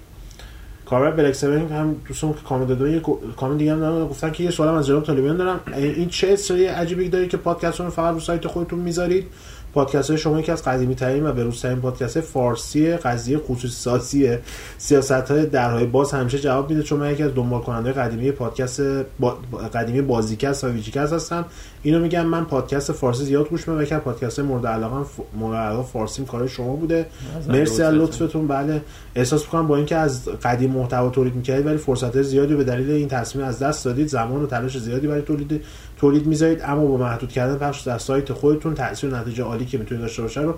[0.87, 3.03] کاربر Black 7 هم دوستم که کامنت دادن یه
[3.37, 5.61] کامنت دیگه هم دارن گفتن که یه سوالم از جناب طالبیان دارم.
[5.77, 9.27] این چه سری عجیبی دارید که پادکست رو فقط رو سایت خودتون می‌ذارید؟
[9.75, 14.37] پادکست های شما یکی از قدیمی ترین و بروز ترین پادکست فارسی قضیه خصوصی سازی
[14.79, 18.81] سیاست های درهای باز همیشه جواب میده چون من یکی از دنبال کننده قدیمی پادکست
[19.21, 19.37] با...
[19.75, 21.45] قدیمی بازیکست و VGCast هستم.
[21.83, 25.07] اینو میگم من پادکست فارسی زیاد گوش میدم و یکی از پادکست مورد علاقه
[25.39, 27.07] مورد علاقه فارسیم کار شما بوده.
[27.49, 28.27] مرسی از لطفتون.
[28.27, 28.47] لطفتون.
[28.47, 28.81] بله
[29.15, 33.09] احساس می‌کنم با اینکه از قدیم محتوا تولید می‌کردید ولی فرصت زیادی به دلیل این
[33.09, 35.65] تصمیم از دست دادید زمان و تلاش زیادی برای تولید
[36.03, 40.03] تولید می‌ذارید اما با محدود کردن پخش در سایت خودتون تاثیر نتیجه عالی که می‌تونید
[40.03, 40.55] داشته باشه رو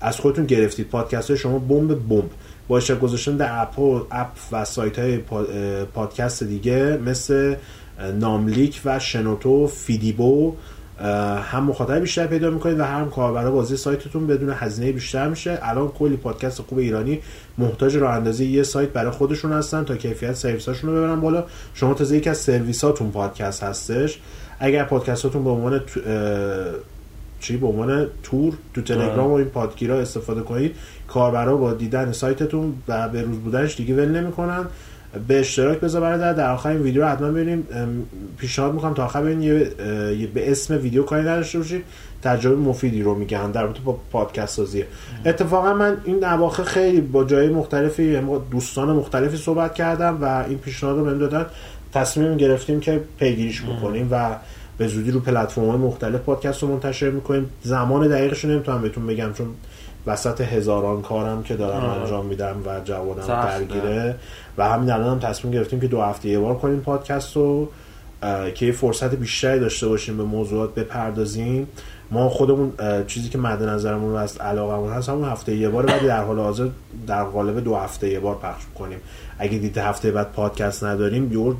[0.00, 0.88] از خودتون گرفتید.
[0.88, 2.30] پادکست های شما بمب بمب.
[2.68, 5.18] با اشتراک گذاشتن در اپ و اپ و سایت های
[5.94, 7.56] پادکست دیگه مثل
[8.20, 10.54] ناملیک و شنوتو فیدیبو
[11.42, 15.58] هم مخاطب بیشتر پیدا می‌کنید و هم کاربرا بازی سایتتون بدون هزینه بیشتر میشه.
[15.62, 17.20] الان کلی پادکست خوب ایرانی
[17.58, 21.44] محتاج راه اندازی یه سایت برای خودشون هستن تا کیفیت سرویساشون رو ببرن بالا.
[21.74, 24.18] شما تازه یکی از سرویساتون پادکست هستش.
[24.60, 26.00] اگر پادکستاتون به عنوان تو-
[27.40, 30.74] چی؟ به عنوان تور تو تلگرام و این پادگیرا استفاده کنید
[31.08, 34.64] کاربرا با دیدن سایتتون و به روز بودنش دیگه ول نمی‌کنن.
[35.28, 37.66] به اشتراک بذار برادر در آخر این ویدیو رو حتما ببینیم.
[38.36, 39.52] پیشنهاد می‌کنم تا آخر ببینید
[40.20, 41.84] یه به اسم ویدیو کاری نداشته باشید.
[42.22, 43.50] تجربه مفیدی رو میگن.
[43.50, 44.86] در رابطه با پادکست سازیه
[45.26, 50.58] اتفاقا من این اواخر خیلی با جای مختلفی یعنی دوستان مختلفی صحبت کردم و این
[50.58, 51.46] پیشنهاد رو بهم دادن.
[51.92, 54.36] تصمیم گرفتیم که پیگیریش بکنیم و
[54.78, 59.06] به زودی رو پلتفرم های مختلف پادکست رو منتشر می‌کنیم زمان دقیقش رو نمی‌تونم بهتون
[59.06, 59.46] بگم چون
[60.06, 62.00] وسط هزاران کارم که دارم آه.
[62.00, 63.26] انجام میدم و جوانم.
[63.26, 64.14] درگیره
[64.58, 67.68] و همین الان هم تصمیم گرفتیم که دو هفته یه بار کنیم پادکست رو
[68.54, 71.68] که یه فرصت بیشتری داشته باشیم به موضوعات بپردازیم.
[72.10, 72.72] ما خودمون
[73.06, 76.68] چیزی که مد نظرمون از علاقمون هست همون هفته یه بار ولی در حال حاضر
[77.06, 78.98] در قالب دو هفته یه بار پخش کنیم
[79.38, 81.56] اگه دید هفته بعد پادکست نداریم یور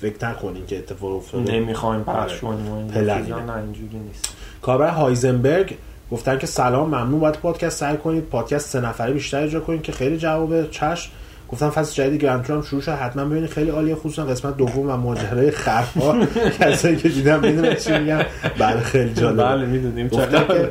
[0.00, 1.52] فکر نکنین که اتفاق افتاده.
[1.52, 2.56] نمی‌خوایم پخش آره.
[2.56, 4.34] کنیم اینجوری نیست.
[4.62, 5.74] کاربر هایزنبرگ
[6.10, 8.24] گفتن که سلام ممنون بابت پادکست سعی کنید.
[8.24, 11.10] پادکست سه نفره بیشتر اجرا کنید که خیلی جواب چشم
[11.48, 13.50] گفتم فصل جدید Grand Tour هم شروع شد حتما ببینید.
[13.50, 16.26] خیلی عالیه خصوصا قسمت دوم و ماجرای خرها
[16.60, 18.20] کسایی که دیدم می‌دونن چی میگم
[18.58, 19.42] بله خیلی جالب.
[19.44, 20.08] بله می‌دونیم.
[20.08, 20.70] گفتن که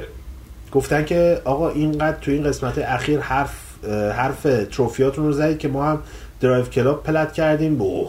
[0.71, 3.53] گفتن که آقا اینقدر تو این قسمت اخیر حرف
[4.17, 5.99] حرف trophy اتون رو زدید که ما هم
[6.41, 7.75] Driveclub plat کردیم.
[7.75, 8.07] و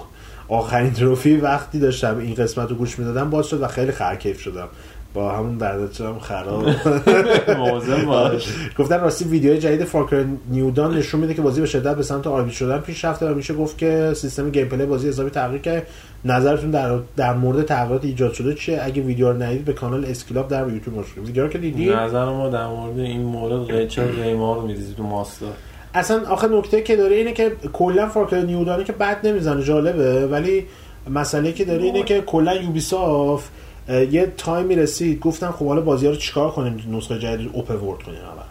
[0.49, 4.69] آخرین trophy وقتی داشتم این قسمت رو گوش می‌دادم باز شد و خیلی خرکیف شدم.
[5.15, 6.67] با همون برداشتم خراب.
[7.59, 8.49] موضوع باش.
[8.79, 12.55] گفتن راستی ویدیو جدید فارکر نیودان نشون میده که بازی به شدت به سمت آربیت
[12.55, 15.87] شدن پیش رفته و میشه گفت که سیستم گیم پلی بازی حسابی تغییر کرد.
[16.25, 20.49] نظرتون در در مورد تغییرات ایجاد شده چیه؟ اگه ویدیو رو ندید به کانال اسکلاب
[20.49, 24.55] در یوتیوب مشغول ویدیو رو که دیدی نظر ما در مورد این مورد ریچل ریما
[24.55, 25.47] رو میریزی تو ماستر
[25.95, 30.27] اصلا آخه نکته که داره اینه که کلا فارکر نیودانی که بد نمی‌زنه جالبه.
[30.27, 30.67] ولی
[31.11, 33.51] مسئله که داره اینه که کلا Ubisoft
[33.89, 38.19] یه تایمی رسید گفتن خب حالا بازی رو چیکار کنیم نسخه جدید open world کنیم
[38.19, 38.43] همه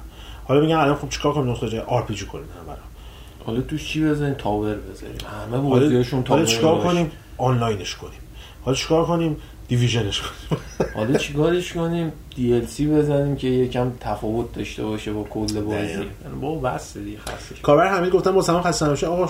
[0.46, 2.76] حالا میگن الان خب چیکار کنیم نسخه جدید RPG کنیم رو
[3.46, 5.16] حالا توش چی بزنیم؟ tower بزنیم.
[5.52, 6.80] همه بازیاشون tower حالا چیکار.
[6.80, 8.20] کنیم؟ آنلاینش کنیم.
[8.66, 9.38] حالا چیکار کنیم؟
[9.68, 10.22] Division ش.
[10.22, 10.62] کنیم
[10.96, 15.92] حالا چیکارش کنیم؟ DLC بزنیم که یکم تفاوت داشته باشه با کل بازی.
[15.92, 16.06] یعنی
[16.42, 19.10] با بس دیگه خستش کاربر حمید گفتم با سلام خسته نباشید.
[19.10, 19.30] آقا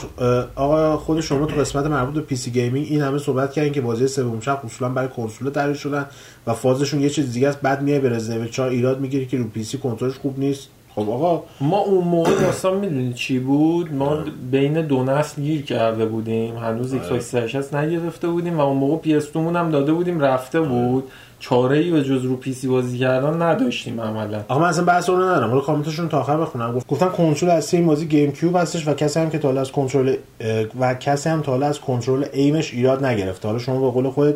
[0.56, 4.08] آقا خود شما تو قسمت مربوط به PC gaming این همه صحبت کردین که بازی
[4.08, 6.06] سوم شخص اصولا برای کنسول تعریف شدن
[6.48, 7.62] و فازشون یه چیز دیگه است.
[7.62, 10.68] بعد میای به رزیدنت 4 ایراد می‌گیری که رو PC کنترلش خوب نیست.
[10.96, 14.18] خب آقا ما اون موقع داستان می‌دونی چی بود؟ ما
[14.52, 16.58] بین دو نسل گیر کرده بودیم.
[16.58, 21.04] هنوز Xbox 360 نگرفته بودیم و اون موقع PS هم داده بودیم رفته بود.
[21.40, 24.42] چاره ای به جز رو PC بازی کردن نداشتیم عملا.
[24.48, 25.50] آقا من اصلا بحث رو ندارم.
[25.50, 26.74] حالا کامنتشون تا آخر بخونم.
[26.74, 29.72] گفت گفتن کنسول اصلی این بازی GameCube هستش و کسی هم که تا حالا از
[29.72, 30.16] کنترل
[30.80, 33.48] و کسی هم تا حالا از کنترل aim ش ایراد نگرفته.
[33.48, 34.36] حالا شما به قول خودت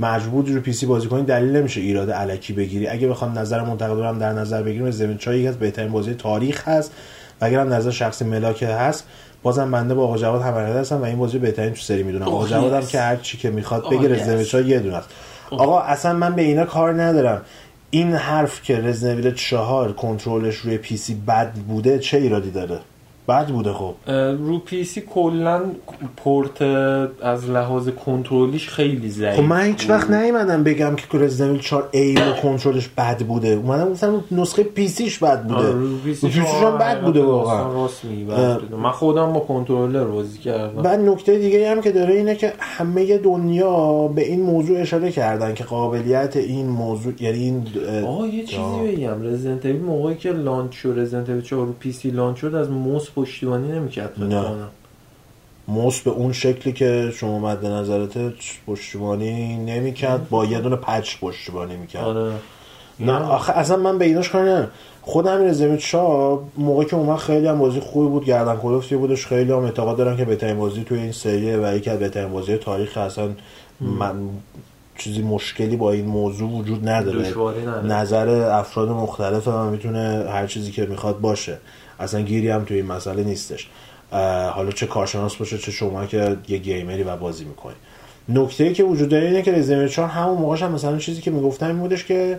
[0.00, 2.88] مجبور رو PC بازی کنی دلیل نمیشه ایراد الکی بگیری.
[2.88, 6.14] اگه بخوام نظر منتقد رو هم در نظر بگیریم زمین چای یکی از بهترین بازی
[6.14, 6.92] تاریخ هست.
[7.40, 9.04] و اگر هم نظر شخصی ملاک هست
[9.42, 12.28] بازم بنده با آقا جواد هم هستم و این بازی بهترین تو سری می‌دونم.
[12.28, 12.86] آقا جواد هم.
[12.86, 14.26] که هر چی که می‌خواد بگه yes.
[14.26, 15.08] زمین چای یه دونه است.
[15.50, 17.42] آقا اصلا من به اینا کار ندارم.
[17.90, 22.78] این حرف که Resident Evil چهار کنترلش روی PC بد بوده چه ایرادی داره؟
[23.28, 23.94] بد بوده خب.
[24.38, 25.60] رو PC کلا
[26.16, 26.62] پورت
[27.22, 29.90] از لحاظ کنترلیش خیلی ضعیف خب من هیچ.
[29.90, 33.48] وقت نیومدم بگم که Resident Evil 4 aim و کنترلش بد بوده.
[33.48, 35.54] اومدم گفتم نسخه PC ش بد بوده.
[35.54, 37.88] آره، رو PC رو PC شون بد بوده واقعا.
[38.82, 40.82] من خودم با کنترلر بازی کردم.
[40.82, 45.54] بعد نکته دیگه هم که داره اینه که همه دنیا به این موضوع اشاره کردن
[45.54, 47.64] که قابلیت این موضوع یعنی این
[48.06, 48.96] آه یه چیزی.
[48.96, 49.22] بگم.
[49.22, 53.72] رزیدنت موقعی که launch شد Resident Evil 4 رو PC launch شد از موس پشتیبانی
[53.72, 54.44] نمی‌کرد نه.
[55.68, 58.12] موس به اون شکلی که شما مد نظرت
[58.66, 62.04] پشتیبانی نمی‌کرد با یه دونه patch پشتیبانی می‌کرد.
[62.04, 62.32] آره.
[63.00, 64.70] نه آخه اصلا من به ایناش کار ندارم.
[65.02, 69.26] خود همین رزیدنت شاه موقعی که اومد خیلی هم بازی خوبی بود گردن کلفتی بودش.
[69.26, 72.56] خیلی هم اعتقاد دارن که بهترین بازی توی این سریه و یکی از بهترین بازی
[72.56, 73.28] تاریخ اصلا
[73.80, 74.14] من
[74.98, 77.34] چیزی مشکلی با این موضوع وجود نداره.
[77.84, 81.58] نظر افراد مختلف هم می‌تونه هر چیزی که می‌خواد باشه.
[82.00, 83.68] اصلا گیری هم توی این مسئله نیستش.
[84.52, 87.74] حالا چه کارشناس باشه چه شما که یه گیمری و بازی می‌کنی.
[88.28, 91.30] نکته ای که وجود داره اینه که رزیدنت 4 همون موقعش هم مثلا چیزی که
[91.30, 92.38] می‌گفتن این بودش که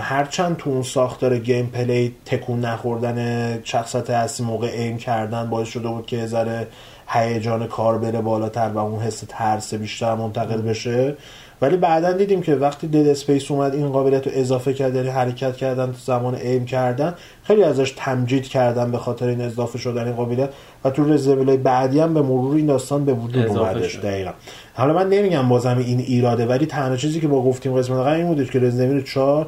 [0.00, 6.06] هرچند تو اون ساختار gameplay تکون نخوردن شخصیت اصلی موقع aim کردن باعث شده بود
[6.06, 6.66] که ذره
[7.08, 11.16] هیجان کار بره بالاتر و اون حس ترس بیشتر منتقل بشه.
[11.62, 15.56] ولی بعدا دیدیم که وقتی Dead Space اومد این قابلیت رو اضافه کرد یعنی حرکت
[15.56, 20.16] کردن تو زمان aim کردن خیلی ازش تمجید کردن به خاطر این اضافه شدن این
[20.16, 20.48] قابلیت.
[20.84, 23.96] و تو رزیدنت بعدی هم به مرور این داستان به وجود اومدش.
[23.96, 24.30] دقیقا.
[24.74, 28.26] حالا من نمیگم بازم این ایراده ولی تنها چیزی که با گفتیم قسمت قبل این
[28.26, 29.46] بودش که رزیدنت 4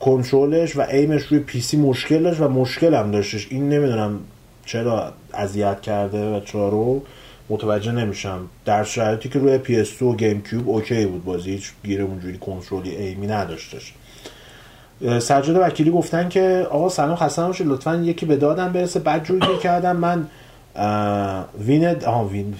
[0.00, 3.46] کنترلش و aim ش روی PC مشکل داشت و مشکل هم داشتش.
[3.50, 4.18] این نمی‌دونم
[4.66, 7.02] چرا اذیت کرده و چرا رو
[7.50, 8.40] متوجه نمیشم.
[8.64, 12.96] در شرایطی که روی PS2 و گیم کیوب اوکی بود بازی هیچ گیر اونجوری کنترلی
[12.96, 13.94] ایمی نداشتش.
[15.00, 19.00] سجاد وکیلی گفتن که آقا سلام خسته نباشید لطفا یکی به دادم برسه.
[19.00, 20.26] بعد جوری کردم من
[21.58, 21.94] وین
[22.32, 22.54] وین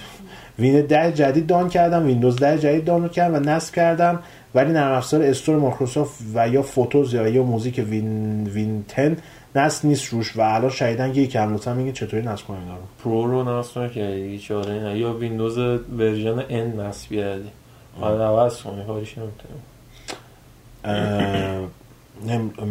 [0.59, 4.19] وین ده جدید دان کردم ویندوز ده جدید دانلود کردم و نصب کردم.
[4.55, 9.17] ولی نرم افزار استور مایکروسافت و یا فوتوز یا یا موزیک وین وین 10
[9.57, 12.83] نصب نیست روش و الان شهیدن که یکم لطفا میگه چطوری نصب کنیم اینا رو؟
[13.05, 14.99] Pro رو نصب نکردی هیچ چاره نه.
[14.99, 15.59] یا ویندوز
[15.99, 17.49] version N نصب کردی
[18.01, 19.61] حالا عوض کنی کاریش نمی‌تونی.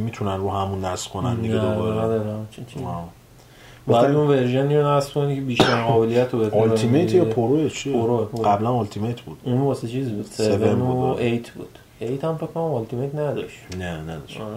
[0.05, 2.23] می‌تونن رو همون نصب کنن دیگه دوباره.
[2.51, 2.79] چی چی
[3.87, 7.69] گفتن- اون version ی رو نصب کنی که بیشتر قابلیت رو بده Ultimate یا Pro
[7.69, 8.25] چیه؟ Pro،.
[8.25, 9.37] قبلا Ultimate بود.
[9.43, 11.19] اون واسه چیز بود 7 7 بود.
[11.19, 11.79] و 8 بود.
[12.01, 13.57] 8 هم فکر کنم Ultimate نداشت.
[13.79, 14.41] نه نداشت.
[14.41, 14.55] آره.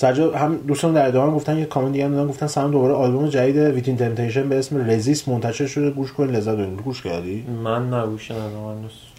[0.00, 3.28] سجاد هم دوستان در ادامه گفتن یه کامنت دیگه هم دادن گفتن سلام دوباره آلبوم
[3.28, 7.92] جدید ویتین تمپتیشن به اسم رزیست منتشر شده گوش کنید لذت ببرید گوش کردی؟ من
[7.92, 8.20] هنوز.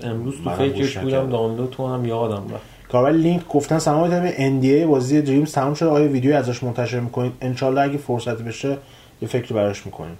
[0.03, 1.29] امروز تو فکرش بودم.
[1.29, 2.89] دانلود کنم یادم رفت.
[2.91, 7.31] کاربر لینک گفتن سلام آقای NDA بازی دریمز تموم شده آیا ویدیو ازش منتشر می‌کنید.
[7.41, 8.77] انشالله اگه فرصتی بشه
[9.21, 10.17] یه فکری براش می‌کنیم.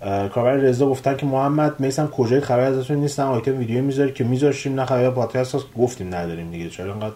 [0.00, 4.74] کاربر رضا گفتن که محمد میسم کجای خبر ازتون؟ نیستن آیتم ویدیو می‌ذاری که میذاشتیم
[4.80, 6.70] نه خبر پادکست گفتیم نداریم دیگه.
[6.70, 7.14] چرا انقدر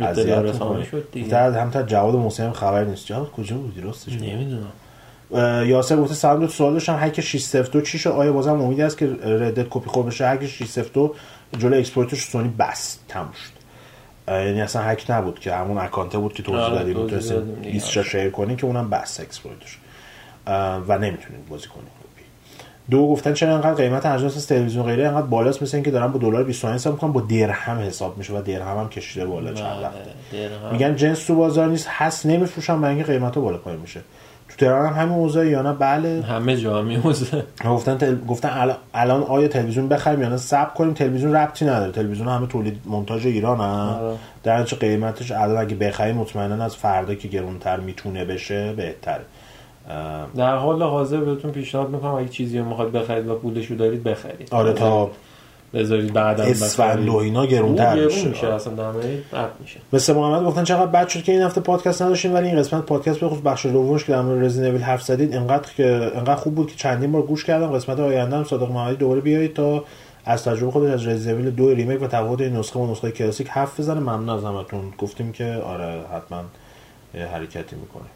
[0.00, 0.52] اذیت؟
[0.90, 1.26] شد دیگه.
[1.26, 3.06] گفتن هم تا جواد محسن خبر نیست.
[3.06, 4.72] جواد کجا بودی راستش نمی‌دونم.
[5.66, 9.06] یاسر گفته سلام دو سوال داشتم هک 602 چی شد؟ آیا بازم امیدی است که
[9.24, 11.14] ردت کپی خور بشه؟ هک 602
[11.58, 13.56] جلو اکسپورتش سونی بس تموم شد.
[14.28, 17.72] یعنی اصلا هک نبود که همون اکانته بود که توضیح دادیم دیگه.
[17.72, 19.78] 20 تا شیر کنیم که اونم بس اکسپورتش.
[20.88, 21.95] و نمی‌تونید بازی کنید
[22.90, 26.44] دو گفتن چرا انقدر قیمت اجناس تلویزیون غیره انقدر بالاست؟ مثل اینکه دارن با دلار
[26.44, 30.72] 21 حساب می‌کنن با درهم حساب میشه و درهم هم کشیده بالا چند بله، وقته.
[30.72, 34.00] میگن جنس تو بازار نیست هست نمیفروشن برای اینکه قیمتا بالا پایین میشه
[34.48, 36.22] تو تهران هم همین اوضاع یا نه؟ بله.
[36.22, 38.16] همه جا میوزه گفتن تل...
[38.28, 41.92] گفتن الان- الان آیا تلویزیون بخریم یا نه؟ صبر کنیم تلویزیون ربطی نداره.
[41.92, 44.16] تلویزیون همه تولید مونتاژ ایران آره.
[44.42, 49.24] در قیمتش الان اگه بخریم مطمئنا از فردا که گرونتر می‌تونه بشه بهتره.
[50.36, 54.48] در حال حاضر بهتون پیشنهاد می‌کنم اگه چیزی رو می‌خواد بخرید و پولشو دارید بخرید.
[54.50, 55.10] آره تا
[55.74, 58.28] بذارید بعدا اسفند و اینا گرونتر گرون میشه.
[58.28, 59.18] میشه اصلا دمه
[59.60, 59.80] میشه.
[59.92, 63.20] مثل محمد گفتن چقدر بد شد که این هفته پادکست نداشتیم ولی این قسمت پادکست
[63.20, 66.76] بخصوص بخش دومش که در مورد رزیدنت حرف زدید انقدر که انقدر خوب بود که
[66.76, 67.72] چندین بار گوش کردم.
[67.72, 69.84] قسمت آینده هم صادق محمدی دوباره بیایید تا
[70.24, 73.80] از تجربه خودش از رزیدنت دو ریمیک و تفاوت این نسخه و نسخه کلاسیک حرف
[73.80, 74.00] بزنه.
[74.00, 74.80] ممنون از همتون.
[74.98, 76.42] گفتیم که آره حتما
[77.32, 78.15] حرکتی می‌کنه.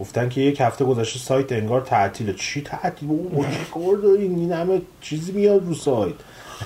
[0.00, 2.34] گفتن که یک هفته گذشته سایت انگار تعطیله.
[2.34, 3.10] چی تعطیل؟
[3.74, 6.14] او دارین؟ این همه چیزی میاد رو سایت.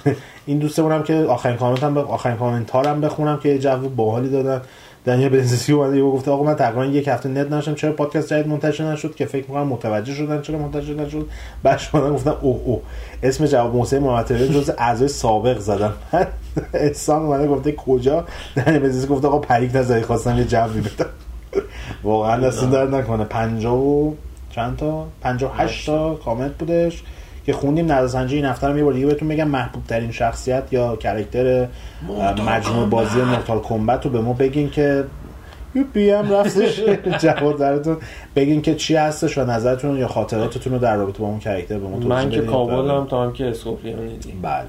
[0.46, 1.98] این دوستمون هم که آخرین کامنت هم.
[1.98, 4.62] آخرین کامنتار هم بخونم که یه جو باحالی دادن.
[5.04, 8.46] دنیا بنزسی اومده یهو گفته آقا من تقریبا یک هفته نت نشم چرا پادکست جدید
[8.46, 11.28] منتشر نشد؟ که فکر می‌کنم متوجه شدن چرا منتشر نشد.
[11.62, 12.80] بعد شما گفتن اوه اوه.
[13.22, 15.92] اسم جواب محسن محمد جز اعضای سابق زدم
[16.74, 18.26] احسان اومده گفته کجا؟
[18.56, 21.06] دنیا بنزسی گفته آقا پریک نزدی خواستم یه جوی بدم.
[22.02, 23.24] واقعا دستون درد نکنه.
[23.24, 24.14] 50 و
[24.50, 27.02] چند تا؟ 58 تا کامنت بودش
[27.46, 27.92] که خوندیم.
[27.92, 31.68] نظرسنجی این هفته رو یه بار دیگه بهتون میگم محبوب ترین شخصیت یا character
[32.46, 35.04] مجموع بازی Mortal Kombat رو به ما بگین که
[35.74, 36.80] یوپی هم رفتش.
[37.22, 37.96] جواب درتون.
[38.36, 41.88] بگین که چی هستش و نظرتون یا خاطراتتون رو در رابطه با اون character به
[41.88, 42.50] ما من که بدین.
[42.50, 44.66] کابلم تا هم که Scorpion دیدیم بله.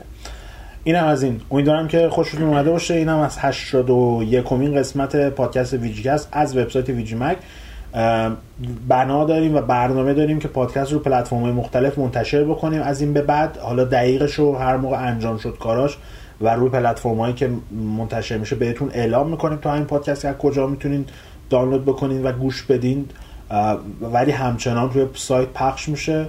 [0.83, 1.41] اینم از این.
[1.51, 2.93] امیدوارم که خوشتون اومده باشه.
[2.93, 7.37] اینم از 81 امین قسمت پادکست VGCAST از وبسایت VGMAG
[8.87, 12.81] بنا داریم و برنامه داریم که پادکست رو پلتفرم مختلف منتشر بکنیم.
[12.81, 15.97] از این به بعد حالا دقیقش رو هر موقع انجام شد کاراش
[16.41, 17.49] و روی پلتفرم هایی که
[17.97, 21.05] منتشر میشه بهتون اعلام می‌کنیم تا این پادکست از کجا می‌تونین
[21.49, 23.05] دانلود بکنین و گوش بدین.
[24.13, 26.27] ولی همچنان روی سایت پخش میشه.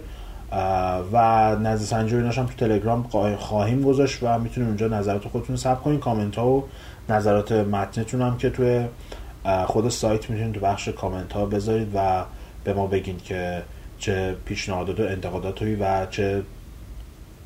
[1.13, 3.03] و نظر سنجی تو تلگرام
[3.39, 6.01] خواهیم گذاشت و می‌تونید اونجا نظرات خودتون ثبت کنین.
[6.01, 6.65] کامنت ها و
[7.09, 8.85] نظرات متنتون هم که توی
[9.67, 12.25] خود سایت می‌تونید تو بخش کامنت ها بذارید و
[12.65, 13.63] به ما بگین که
[13.99, 16.43] چه پیشنهادات و انتقاداتی و چه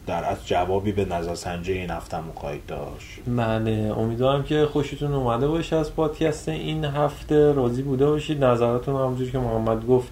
[0.07, 3.21] در از جوابی به نظر سنجی این هفته خواهید داشت.
[3.37, 7.53] بله امیدوارم که خوشتون اومده باشه از پادکست این هفته.
[7.53, 8.45] راضی بوده باشید.
[8.45, 10.09] نظراتون همونجوری که محمد گفت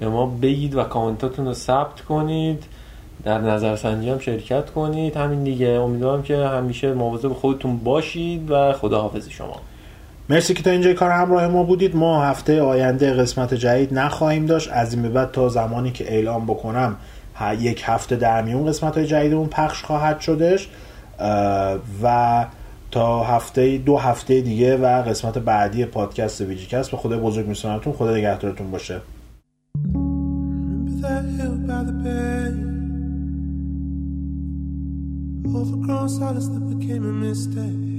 [0.00, 2.64] به ما بگید و کامنتاتون رو ثبت کنید.
[3.24, 5.16] در نظرسنجی هم شرکت کنید.
[5.16, 5.68] همین دیگه.
[5.68, 9.60] امیدوارم که همیشه مواظب خودتون باشید و خداحافظ شما.
[10.28, 11.96] مرسی که تا اینجا کار همراه ما بودید.
[11.96, 14.68] ما هفته آینده قسمت جدید نخواهیم داشت.
[14.72, 16.96] از این به بعد تا زمانی که اعلام بکنم
[17.60, 20.68] یک هفته در میون قسمت های جدیدمون پخش خواهد شدش
[22.02, 22.46] و
[22.90, 26.90] تا هفته دو هفته دیگه و قسمت بعدی پادکست ویجیکست.
[26.90, 29.00] به خدا بزرگ میسنمتون خدا نگهدارتون باشه.
[35.54, 37.94] Overgrown silence that became a mistake.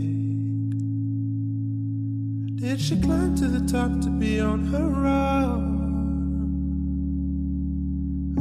[2.59, 5.85] Did she climb to the top to be on her own?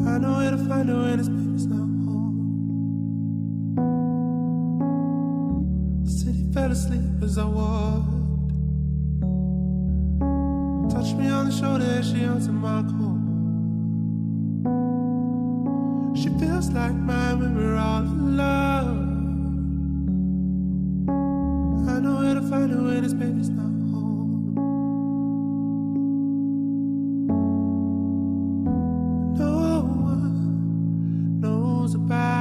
[0.04, 2.40] I know where to find her when his baby's not home.
[6.04, 8.50] The city fell asleep as I walked.
[10.90, 13.20] Touched me on the shoulder as she answered my call.
[16.14, 19.10] She feels like mine when we're all alone.
[21.88, 24.54] I know where to find her when this baby's not home.
[29.36, 32.33] No one knows about